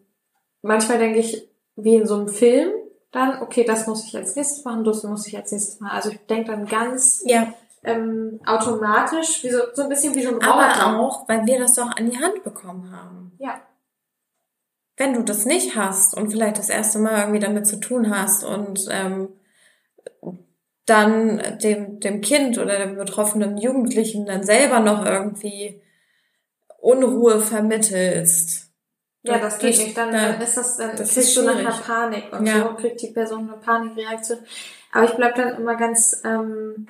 manchmal 0.61 0.99
denke 0.99 1.21
ich, 1.21 1.49
wie 1.77 1.95
in 1.95 2.07
so 2.07 2.17
einem 2.17 2.29
Film, 2.29 2.73
dann, 3.13 3.41
okay, 3.41 3.65
das 3.65 3.87
muss 3.87 4.05
ich 4.05 4.17
als 4.17 4.35
nächstes 4.35 4.65
machen, 4.65 4.85
das 4.85 5.05
muss 5.05 5.27
ich 5.27 5.37
als 5.37 5.53
nächstes 5.53 5.81
machen. 5.81 5.95
Also 5.95 6.11
ich 6.11 6.19
denke 6.27 6.51
dann 6.51 6.67
ganz 6.67 7.23
ja 7.25 7.55
ähm, 7.85 8.41
automatisch, 8.45 9.43
wie 9.45 9.51
so, 9.51 9.61
so 9.73 9.83
ein 9.83 9.89
bisschen 9.89 10.15
wie 10.17 10.23
so 10.23 10.31
ein 10.31 10.35
Roboter. 10.35 10.85
Aber 10.85 11.01
auch, 11.01 11.29
weil 11.29 11.47
wir 11.47 11.61
das 11.61 11.75
doch 11.75 11.97
an 11.97 12.11
die 12.11 12.19
Hand 12.19 12.43
bekommen 12.43 12.91
haben. 12.91 13.33
Ja. 13.39 13.61
Wenn 14.97 15.15
du 15.15 15.23
das 15.23 15.47
nicht 15.47 15.77
hast 15.77 16.17
und 16.17 16.33
vielleicht 16.33 16.59
das 16.59 16.71
erste 16.71 16.99
Mal 16.99 17.21
irgendwie 17.21 17.39
damit 17.39 17.69
zu 17.69 17.79
tun 17.79 18.11
hast 18.11 18.43
und 18.43 18.89
ähm, 18.91 19.29
dann 20.87 21.59
dem, 21.63 22.01
dem 22.01 22.21
Kind 22.21 22.59
oder 22.59 22.79
dem 22.79 22.97
betroffenen 22.97 23.59
Jugendlichen 23.59 24.27
dann 24.27 24.43
selber 24.43 24.81
noch 24.81 25.07
irgendwie 25.07 25.81
Unruhe 26.79 27.41
vermittelst. 27.41 28.71
Ja, 29.23 29.39
das 29.39 29.59
geht 29.59 29.79
nicht. 29.79 29.97
Dann, 29.97 30.13
dann 30.13 30.41
ist 30.41 30.57
das, 30.57 30.77
dann 30.77 30.97
das 30.97 31.13
kriegst 31.13 31.37
du 31.37 31.43
nachher 31.43 31.73
Panik 31.85 32.33
und 32.33 32.47
ja. 32.47 32.63
so 32.63 32.75
kriegt 32.75 33.03
die 33.03 33.09
Person 33.09 33.51
eine 33.51 33.59
Panikreaktion. 33.61 34.39
Aber 34.93 35.05
ich 35.05 35.13
bleib 35.13 35.35
dann 35.35 35.57
immer 35.57 35.77
ganz 35.77 36.23
ähm, 36.25 36.87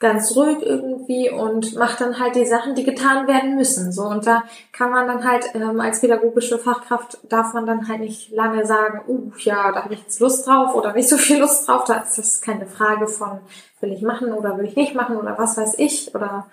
ganz 0.00 0.34
ruhig 0.34 0.62
irgendwie 0.62 1.30
und 1.30 1.76
macht 1.76 2.00
dann 2.00 2.18
halt 2.18 2.34
die 2.34 2.46
Sachen, 2.46 2.74
die 2.74 2.84
getan 2.84 3.28
werden 3.28 3.54
müssen. 3.54 3.92
So 3.92 4.04
und 4.04 4.26
da 4.26 4.44
kann 4.72 4.90
man 4.90 5.06
dann 5.06 5.28
halt 5.28 5.54
ähm, 5.54 5.78
als 5.78 6.00
pädagogische 6.00 6.58
Fachkraft 6.58 7.18
darf 7.28 7.52
man 7.52 7.66
dann 7.66 7.86
halt 7.86 8.00
nicht 8.00 8.30
lange 8.32 8.66
sagen, 8.66 9.02
uh 9.06 9.30
ja, 9.38 9.70
da 9.70 9.84
habe 9.84 9.94
ich 9.94 10.00
jetzt 10.00 10.18
Lust 10.18 10.46
drauf 10.46 10.74
oder 10.74 10.94
nicht 10.94 11.08
so 11.08 11.18
viel 11.18 11.38
Lust 11.38 11.68
drauf. 11.68 11.84
Da 11.84 11.98
ist 11.98 12.16
das 12.16 12.40
keine 12.40 12.66
Frage 12.66 13.06
von 13.06 13.40
will 13.80 13.92
ich 13.92 14.02
machen 14.02 14.32
oder 14.32 14.56
will 14.56 14.64
ich 14.66 14.76
nicht 14.76 14.94
machen 14.94 15.16
oder 15.16 15.38
was 15.38 15.56
weiß 15.56 15.78
ich 15.78 16.14
oder 16.14 16.46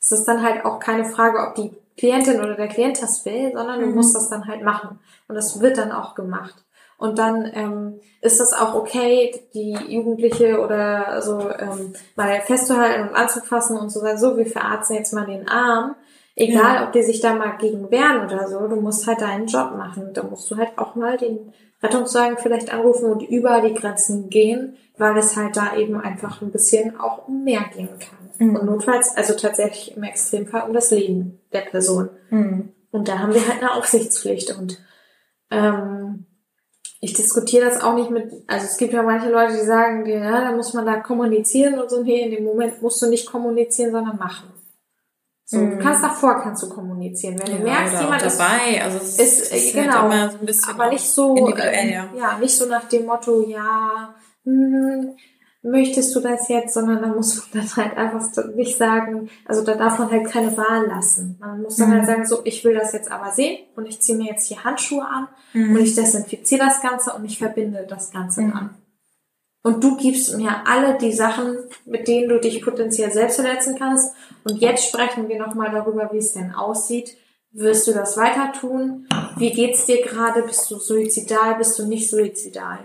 es 0.00 0.12
ist 0.12 0.24
dann 0.24 0.42
halt 0.42 0.64
auch 0.64 0.78
keine 0.78 1.04
Frage, 1.04 1.38
ob 1.38 1.54
die 1.54 1.76
Klientin 1.96 2.40
oder 2.40 2.54
der 2.54 2.68
Klient 2.68 3.00
das 3.02 3.24
will, 3.24 3.52
sondern 3.54 3.80
du 3.80 3.86
mhm. 3.86 3.94
musst 3.94 4.14
das 4.14 4.28
dann 4.28 4.46
halt 4.46 4.62
machen 4.62 4.98
und 5.28 5.34
das 5.34 5.60
wird 5.60 5.78
dann 5.78 5.92
auch 5.92 6.14
gemacht. 6.14 6.54
Und 6.98 7.18
dann 7.18 7.50
ähm, 7.54 8.00
ist 8.22 8.40
das 8.40 8.54
auch 8.54 8.74
okay, 8.74 9.42
die 9.52 9.72
Jugendliche 9.88 10.60
oder 10.60 11.20
so 11.20 11.50
ähm, 11.50 11.92
mal 12.16 12.40
festzuhalten 12.40 13.08
und 13.08 13.14
anzufassen 13.14 13.76
und 13.76 13.90
zu 13.90 14.00
sagen, 14.00 14.18
so, 14.18 14.36
wir 14.36 14.46
verarzten 14.46 14.96
jetzt 14.96 15.12
mal 15.12 15.26
den 15.26 15.46
Arm. 15.46 15.94
Egal, 16.36 16.76
ja. 16.76 16.84
ob 16.84 16.92
die 16.92 17.02
sich 17.02 17.20
da 17.20 17.34
mal 17.34 17.56
gegen 17.58 17.90
wehren 17.90 18.26
oder 18.26 18.48
so, 18.48 18.66
du 18.66 18.76
musst 18.76 19.06
halt 19.06 19.20
deinen 19.20 19.46
Job 19.46 19.72
machen. 19.76 20.10
Da 20.12 20.22
musst 20.22 20.50
du 20.50 20.56
halt 20.56 20.76
auch 20.76 20.94
mal 20.94 21.16
den 21.16 21.52
Rettungswagen 21.82 22.38
vielleicht 22.38 22.72
anrufen 22.72 23.10
und 23.10 23.22
über 23.22 23.60
die 23.60 23.74
Grenzen 23.74 24.28
gehen, 24.30 24.76
weil 24.98 25.16
es 25.16 25.36
halt 25.36 25.56
da 25.56 25.76
eben 25.76 26.00
einfach 26.00 26.40
ein 26.42 26.50
bisschen 26.50 26.98
auch 26.98 27.28
um 27.28 27.44
mehr 27.44 27.64
gehen 27.74 27.88
kann. 27.98 28.25
Mhm. 28.38 28.56
Und 28.56 28.66
notfalls, 28.66 29.16
also 29.16 29.34
tatsächlich 29.34 29.96
im 29.96 30.02
Extremfall 30.02 30.68
um 30.68 30.74
das 30.74 30.90
Leben 30.90 31.40
der 31.52 31.62
Person. 31.62 32.10
Mhm. 32.30 32.72
Und 32.90 33.08
da 33.08 33.18
haben 33.18 33.34
wir 33.34 33.46
halt 33.46 33.62
eine 33.62 33.74
Aufsichtspflicht 33.74 34.56
und 34.56 34.78
ähm, 35.50 36.26
ich 37.00 37.12
diskutiere 37.12 37.68
das 37.68 37.82
auch 37.82 37.94
nicht 37.94 38.10
mit, 38.10 38.32
also 38.46 38.66
es 38.66 38.78
gibt 38.78 38.92
ja 38.92 39.02
manche 39.02 39.30
Leute, 39.30 39.52
die 39.52 39.66
sagen, 39.66 40.06
ja, 40.06 40.40
da 40.40 40.52
muss 40.52 40.72
man 40.72 40.86
da 40.86 40.96
kommunizieren 41.00 41.78
und 41.78 41.90
so, 41.90 42.02
nee, 42.02 42.22
in 42.22 42.30
dem 42.30 42.44
Moment 42.44 42.80
musst 42.80 43.02
du 43.02 43.06
nicht 43.06 43.30
kommunizieren, 43.30 43.92
sondern 43.92 44.16
machen. 44.16 44.52
So, 45.44 45.58
mhm. 45.58 45.72
du 45.72 45.78
kannst 45.78 46.02
davor 46.02 46.40
kannst 46.42 46.64
du 46.64 46.68
kommunizieren. 46.68 47.38
Wenn 47.38 47.52
ja, 47.52 47.58
du 47.58 47.62
merkst, 47.62 48.00
jemand 48.00 48.22
dabei, 48.22 48.82
also 48.82 48.96
es 48.96 49.18
ist, 49.18 49.52
ist 49.52 49.74
genau, 49.74 50.10
halt 50.10 50.32
so 50.32 50.38
ein 50.38 50.46
bisschen 50.46 50.74
aber 50.74 50.88
nicht 50.88 51.06
so, 51.06 51.36
äh, 51.54 51.92
ja. 51.92 52.08
ja, 52.16 52.38
nicht 52.38 52.56
so 52.56 52.66
nach 52.66 52.88
dem 52.88 53.06
Motto, 53.06 53.46
ja, 53.46 54.14
hm, 54.44 55.16
möchtest 55.66 56.14
du 56.14 56.20
das 56.20 56.48
jetzt, 56.48 56.74
sondern 56.74 57.02
da 57.02 57.08
muss 57.08 57.36
man 57.36 57.46
dann 57.52 57.76
halt 57.76 57.96
einfach 57.96 58.46
nicht 58.54 58.78
sagen, 58.78 59.28
also 59.44 59.62
da 59.62 59.74
darf 59.74 59.98
man 59.98 60.10
halt 60.10 60.26
keine 60.26 60.56
Wahl 60.56 60.86
lassen. 60.86 61.36
Man 61.40 61.62
muss 61.62 61.76
dann 61.76 61.90
halt 61.90 62.02
mhm. 62.02 62.06
halt 62.06 62.16
sagen, 62.16 62.26
so, 62.26 62.40
ich 62.44 62.64
will 62.64 62.74
das 62.74 62.92
jetzt 62.92 63.10
aber 63.10 63.32
sehen 63.32 63.58
und 63.74 63.86
ich 63.86 64.00
ziehe 64.00 64.16
mir 64.16 64.30
jetzt 64.30 64.46
hier 64.46 64.64
Handschuhe 64.64 65.06
an 65.06 65.28
mhm. 65.52 65.76
und 65.76 65.82
ich 65.82 65.94
desinfiziere 65.94 66.64
das 66.64 66.80
Ganze 66.80 67.12
und 67.12 67.24
ich 67.24 67.38
verbinde 67.38 67.84
das 67.88 68.10
Ganze 68.10 68.42
mhm. 68.42 68.52
an. 68.52 68.70
Und 69.62 69.82
du 69.82 69.96
gibst 69.96 70.36
mir 70.36 70.64
alle 70.64 70.96
die 70.96 71.12
Sachen, 71.12 71.56
mit 71.84 72.06
denen 72.06 72.28
du 72.28 72.38
dich 72.38 72.62
potenziell 72.62 73.10
selbst 73.10 73.40
verletzen 73.40 73.74
kannst. 73.76 74.14
Und 74.44 74.60
jetzt 74.60 74.86
sprechen 74.86 75.28
wir 75.28 75.40
nochmal 75.40 75.72
darüber, 75.72 76.10
wie 76.12 76.18
es 76.18 76.34
denn 76.34 76.54
aussieht. 76.54 77.16
Wirst 77.50 77.88
du 77.88 77.92
das 77.92 78.16
weiter 78.16 78.52
tun? 78.52 79.08
Wie 79.36 79.50
geht's 79.50 79.86
dir 79.86 80.02
gerade? 80.02 80.42
Bist 80.42 80.70
du 80.70 80.78
suizidal? 80.78 81.56
Bist 81.56 81.76
du 81.80 81.86
nicht 81.86 82.08
suizidal? 82.08 82.78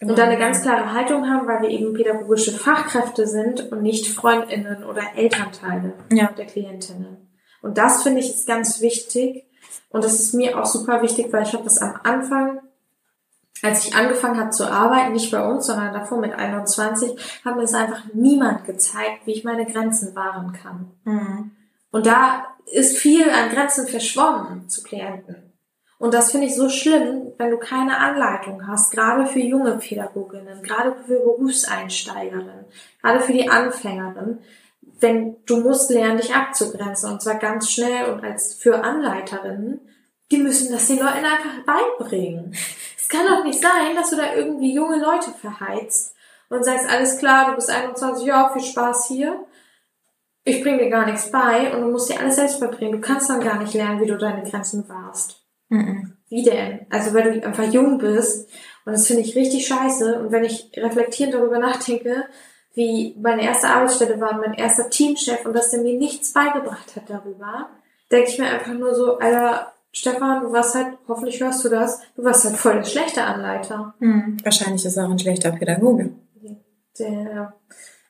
Und 0.00 0.16
da 0.16 0.24
eine 0.24 0.38
ganz 0.38 0.62
klare 0.62 0.92
Haltung 0.92 1.28
haben, 1.28 1.48
weil 1.48 1.62
wir 1.62 1.70
eben 1.70 1.92
pädagogische 1.92 2.52
Fachkräfte 2.52 3.26
sind 3.26 3.72
und 3.72 3.82
nicht 3.82 4.06
Freundinnen 4.06 4.84
oder 4.84 5.02
Elternteile 5.16 5.94
ja. 6.12 6.30
der 6.30 6.46
Klientinnen. 6.46 7.28
Und 7.62 7.78
das 7.78 8.04
finde 8.04 8.20
ich 8.20 8.30
ist 8.30 8.46
ganz 8.46 8.80
wichtig. 8.80 9.44
Und 9.90 10.04
das 10.04 10.20
ist 10.20 10.34
mir 10.34 10.58
auch 10.58 10.66
super 10.66 11.02
wichtig, 11.02 11.32
weil 11.32 11.42
ich 11.42 11.52
habe 11.52 11.64
das 11.64 11.78
am 11.78 11.98
Anfang, 12.04 12.60
als 13.62 13.86
ich 13.86 13.94
angefangen 13.96 14.38
habe 14.38 14.50
zu 14.50 14.70
arbeiten, 14.70 15.14
nicht 15.14 15.32
bei 15.32 15.44
uns, 15.44 15.66
sondern 15.66 15.92
davor 15.92 16.18
mit 16.20 16.32
21, 16.32 17.18
hat 17.44 17.56
mir 17.56 17.62
es 17.62 17.74
einfach 17.74 18.02
niemand 18.12 18.66
gezeigt, 18.66 19.26
wie 19.26 19.32
ich 19.32 19.42
meine 19.42 19.66
Grenzen 19.66 20.14
wahren 20.14 20.52
kann. 20.52 20.92
Mhm. 21.04 21.50
Und 21.90 22.06
da 22.06 22.46
ist 22.66 22.98
viel 22.98 23.28
an 23.28 23.50
Grenzen 23.50 23.88
verschwommen 23.88 24.68
zu 24.68 24.84
Klienten. 24.84 25.47
Und 25.98 26.14
das 26.14 26.30
finde 26.30 26.46
ich 26.46 26.54
so 26.54 26.68
schlimm, 26.68 27.32
wenn 27.38 27.50
du 27.50 27.58
keine 27.58 27.98
Anleitung 27.98 28.66
hast, 28.68 28.92
gerade 28.92 29.26
für 29.26 29.40
junge 29.40 29.78
Pädagoginnen, 29.78 30.62
gerade 30.62 30.94
für 31.04 31.18
Berufseinsteigerinnen, 31.18 32.66
gerade 33.02 33.20
für 33.20 33.32
die 33.32 33.48
Anfängerinnen, 33.48 34.38
wenn 35.00 35.36
du 35.44 35.60
musst 35.60 35.90
lernen, 35.90 36.18
dich 36.18 36.34
abzugrenzen 36.34 37.12
und 37.12 37.22
zwar 37.22 37.36
ganz 37.36 37.70
schnell 37.70 38.12
und 38.12 38.22
als 38.22 38.54
für 38.54 38.82
Anleiterinnen, 38.84 39.80
die 40.30 40.38
müssen 40.38 40.72
das 40.72 40.86
den 40.86 40.98
Leuten 40.98 41.24
einfach 41.24 41.64
beibringen. 41.66 42.54
Es 42.96 43.08
kann 43.08 43.26
doch 43.26 43.42
nicht 43.44 43.60
sein, 43.60 43.96
dass 43.96 44.10
du 44.10 44.16
da 44.16 44.34
irgendwie 44.34 44.74
junge 44.74 44.98
Leute 44.98 45.30
verheizt 45.32 46.14
und 46.48 46.64
sagst, 46.64 46.88
alles 46.88 47.18
klar, 47.18 47.50
du 47.50 47.56
bist 47.56 47.70
21, 47.70 48.26
ja, 48.26 48.50
viel 48.52 48.62
Spaß 48.62 49.08
hier. 49.08 49.44
Ich 50.44 50.62
bringe 50.62 50.78
dir 50.78 50.90
gar 50.90 51.06
nichts 51.06 51.30
bei 51.30 51.74
und 51.74 51.82
du 51.82 51.88
musst 51.88 52.10
dir 52.10 52.20
alles 52.20 52.36
selbst 52.36 52.60
beibringen. 52.60 53.00
Du 53.00 53.06
kannst 53.06 53.28
dann 53.28 53.40
gar 53.40 53.58
nicht 53.58 53.74
lernen, 53.74 54.00
wie 54.00 54.06
du 54.06 54.16
deine 54.16 54.48
Grenzen 54.48 54.88
wahrst. 54.88 55.47
Mhm. 55.68 56.14
Wie 56.28 56.42
denn? 56.42 56.86
Also 56.90 57.14
weil 57.14 57.32
du 57.32 57.46
einfach 57.46 57.72
jung 57.72 57.98
bist 57.98 58.48
und 58.84 58.92
das 58.92 59.06
finde 59.06 59.22
ich 59.22 59.34
richtig 59.34 59.66
scheiße 59.66 60.20
und 60.20 60.30
wenn 60.30 60.44
ich 60.44 60.70
reflektierend 60.76 61.34
darüber 61.34 61.58
nachdenke, 61.58 62.24
wie 62.74 63.16
meine 63.20 63.42
erste 63.42 63.68
Arbeitsstelle 63.68 64.20
war, 64.20 64.38
mein 64.38 64.54
erster 64.54 64.88
Teamchef 64.90 65.44
und 65.46 65.54
dass 65.54 65.70
der 65.70 65.80
mir 65.80 65.98
nichts 65.98 66.32
beigebracht 66.32 66.94
hat 66.96 67.08
darüber, 67.08 67.70
denke 68.10 68.30
ich 68.30 68.38
mir 68.38 68.48
einfach 68.48 68.72
nur 68.74 68.94
so, 68.94 69.18
Alter, 69.18 69.72
Stefan, 69.90 70.42
du 70.42 70.52
warst 70.52 70.74
halt, 70.74 70.98
hoffentlich 71.08 71.40
hörst 71.40 71.64
du 71.64 71.70
das, 71.70 72.00
du 72.14 72.22
warst 72.22 72.44
halt 72.44 72.56
voll 72.56 72.74
der 72.74 72.84
schlechte 72.84 73.22
Anleiter. 73.24 73.94
Hm. 73.98 74.36
Wahrscheinlich 74.44 74.84
ist 74.84 74.96
er 74.96 75.06
auch 75.06 75.10
ein 75.10 75.18
schlechter 75.18 75.50
Pädagoge. 75.52 76.12
Der, 76.98 77.54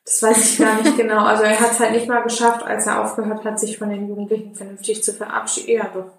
das 0.05 0.23
weiß 0.23 0.53
ich 0.53 0.59
gar 0.59 0.83
nicht 0.83 0.97
genau. 0.97 1.25
Also 1.25 1.45
er 1.45 1.61
hat 1.61 1.73
es 1.73 1.81
halt 1.81 1.93
nicht 1.93 2.09
mal 2.09 2.23
geschafft, 2.23 2.65
als 2.65 2.87
er 2.87 3.03
aufgehört 3.03 3.45
hat, 3.45 3.61
sich 3.61 3.79
von 3.79 3.91
den 3.91 4.09
Jugendlichen 4.09 4.55
vernünftig 4.55 5.03
zu 5.03 5.13
verabschieden. 5.13 5.71
Ja, 5.71 5.91
doch. 5.93 6.11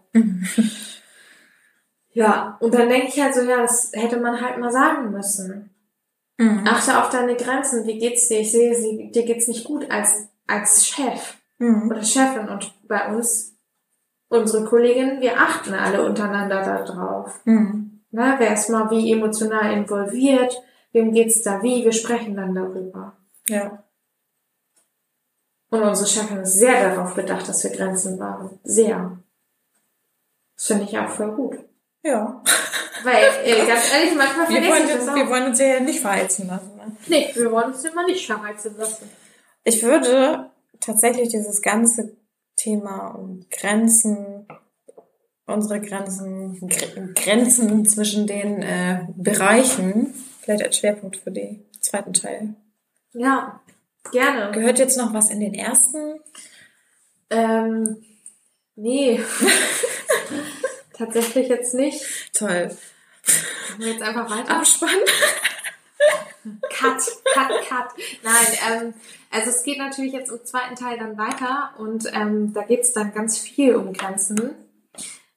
Ja, 2.19 2.57
und 2.59 2.73
dann 2.73 2.89
denke 2.89 3.07
ich 3.07 3.21
halt 3.21 3.33
so, 3.33 3.43
ja, 3.43 3.61
das 3.61 3.91
hätte 3.93 4.19
man 4.19 4.41
halt 4.41 4.57
mal 4.57 4.73
sagen 4.73 5.09
müssen. 5.11 5.69
Mhm. 6.37 6.67
Achte 6.67 6.99
auf 6.99 7.09
deine 7.09 7.37
Grenzen. 7.37 7.87
Wie 7.87 7.97
geht's 7.97 8.27
dir? 8.27 8.41
Ich 8.41 8.51
sehe, 8.51 9.09
dir 9.09 9.23
geht's 9.23 9.47
nicht 9.47 9.63
gut 9.63 9.89
als, 9.89 10.27
als 10.45 10.85
Chef 10.85 11.37
mhm. 11.59 11.89
oder 11.89 12.03
Chefin. 12.03 12.49
Und 12.49 12.73
bei 12.89 13.07
uns, 13.07 13.55
unsere 14.27 14.65
Kolleginnen, 14.65 15.21
wir 15.21 15.39
achten 15.39 15.73
alle 15.73 16.05
untereinander 16.05 16.61
da 16.61 16.83
drauf. 16.83 17.39
Mhm. 17.45 18.01
Na, 18.11 18.37
wer 18.37 18.53
ist 18.53 18.69
mal 18.69 18.91
wie 18.91 19.13
emotional 19.13 19.71
involviert? 19.71 20.61
Wem 20.91 21.13
geht's 21.13 21.41
da 21.41 21.63
wie? 21.63 21.85
Wir 21.85 21.93
sprechen 21.93 22.35
dann 22.35 22.53
darüber. 22.53 23.15
Ja. 23.47 23.81
Und 25.69 25.83
unsere 25.83 26.09
Chefin 26.09 26.39
ist 26.39 26.55
sehr 26.55 26.89
darauf 26.89 27.15
bedacht, 27.15 27.47
dass 27.47 27.63
wir 27.63 27.71
Grenzen 27.71 28.19
wahren. 28.19 28.59
Sehr. 28.63 29.17
Das 30.57 30.67
finde 30.67 30.83
ich 30.83 30.99
auch 30.99 31.07
voll 31.07 31.31
gut. 31.31 31.68
Ja. 32.03 32.43
Weil, 33.03 33.23
äh, 33.43 33.65
ganz 33.65 33.93
ehrlich, 33.93 34.15
manchmal 34.15 34.47
vergesse 34.47 34.83
ich 34.83 34.93
das 34.93 35.07
auch. 35.07 35.15
Wir 35.15 35.29
wollen 35.29 35.45
uns 35.47 35.59
ja 35.59 35.79
nicht 35.79 35.99
verheizen 35.99 36.47
lassen. 36.47 36.75
Ne? 36.75 36.97
Nee, 37.07 37.31
wir 37.33 37.51
wollen 37.51 37.71
uns 37.73 37.83
immer 37.83 38.05
nicht 38.05 38.25
verheizen 38.25 38.75
lassen. 38.77 39.09
Ich 39.63 39.83
würde 39.83 40.49
tatsächlich 40.79 41.29
dieses 41.29 41.61
ganze 41.61 42.17
Thema 42.55 43.09
um 43.09 43.45
Grenzen, 43.49 44.47
unsere 45.45 45.81
Grenzen, 45.81 46.69
Grenzen 47.15 47.85
zwischen 47.85 48.27
den 48.27 48.61
äh, 48.61 49.07
Bereichen, 49.15 50.13
vielleicht 50.41 50.63
als 50.63 50.77
Schwerpunkt 50.77 51.17
für 51.17 51.31
den 51.31 51.65
zweiten 51.81 52.13
Teil. 52.13 52.55
Ja, 53.13 53.61
gerne. 54.11 54.51
Gehört 54.51 54.79
jetzt 54.79 54.97
noch 54.97 55.13
was 55.13 55.29
in 55.29 55.39
den 55.39 55.53
ersten? 55.53 56.19
Ähm, 57.29 58.03
nee. 58.75 59.21
Tatsächlich 60.99 61.47
jetzt 61.47 61.73
nicht. 61.73 62.03
Toll. 62.33 62.69
wir 63.77 63.87
jetzt 63.87 64.01
einfach 64.01 64.29
weiter? 64.29 64.57
Abspannen. 64.57 64.99
Cut, 66.69 67.01
cut, 67.33 67.51
cut. 67.67 67.87
Nein, 68.23 68.57
ähm, 68.69 68.93
also 69.31 69.49
es 69.49 69.63
geht 69.63 69.77
natürlich 69.77 70.13
jetzt 70.13 70.29
im 70.29 70.43
zweiten 70.43 70.75
Teil 70.75 70.97
dann 70.97 71.17
weiter 71.17 71.71
und 71.77 72.05
ähm, 72.13 72.53
da 72.53 72.63
geht 72.63 72.81
es 72.81 72.93
dann 72.93 73.13
ganz 73.13 73.37
viel 73.37 73.75
um 73.75 73.93
Grenzen. 73.93 74.55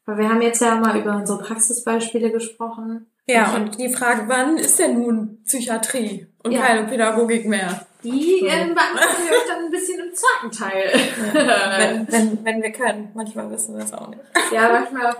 Weil 0.04 0.18
wir 0.18 0.28
haben 0.28 0.42
jetzt 0.42 0.60
ja 0.60 0.74
mal 0.74 0.98
über 0.98 1.14
unsere 1.14 1.38
Praxisbeispiele 1.38 2.32
gesprochen. 2.32 3.06
Ja, 3.26 3.54
und 3.54 3.78
die 3.78 3.88
Frage, 3.88 4.24
wann 4.26 4.56
ist 4.56 4.80
denn 4.80 5.00
nun 5.00 5.44
Psychiatrie 5.44 6.26
und 6.42 6.52
ja. 6.52 6.62
keine 6.62 6.88
Pädagogik 6.88 7.46
mehr? 7.46 7.86
Die 8.02 8.40
so. 8.40 8.46
ähm, 8.46 8.74
beantworten 8.74 9.22
wir 9.24 9.32
euch 9.32 9.46
dann 9.46 9.64
ein 9.64 9.70
bisschen 9.70 10.00
im 10.00 10.12
zweiten 10.12 10.50
Teil. 10.50 10.90
Ja, 11.34 11.78
wenn, 11.78 12.12
wenn, 12.12 12.44
wenn 12.44 12.62
wir 12.62 12.72
können. 12.72 13.10
Manchmal 13.14 13.48
wissen 13.52 13.76
wir 13.76 13.84
es 13.84 13.92
auch 13.92 14.08
nicht. 14.08 14.22
Ja, 14.52 14.72
manchmal 14.72 15.14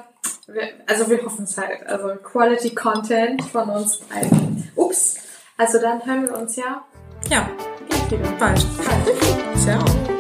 also 0.87 1.09
wir 1.09 1.23
hoffen 1.23 1.45
es 1.45 1.57
halt. 1.57 1.87
Also 1.87 2.15
Quality 2.17 2.75
Content 2.75 3.43
von 3.43 3.69
uns 3.71 4.01
allen. 4.13 4.71
Ups. 4.75 5.17
Also 5.57 5.81
dann 5.81 6.05
hören 6.05 6.27
wir 6.27 6.37
uns 6.37 6.57
ja. 6.57 6.85
Ja. 7.29 7.49
Bald. 8.39 8.39
Bald. 8.39 9.59
Ciao. 9.59 10.12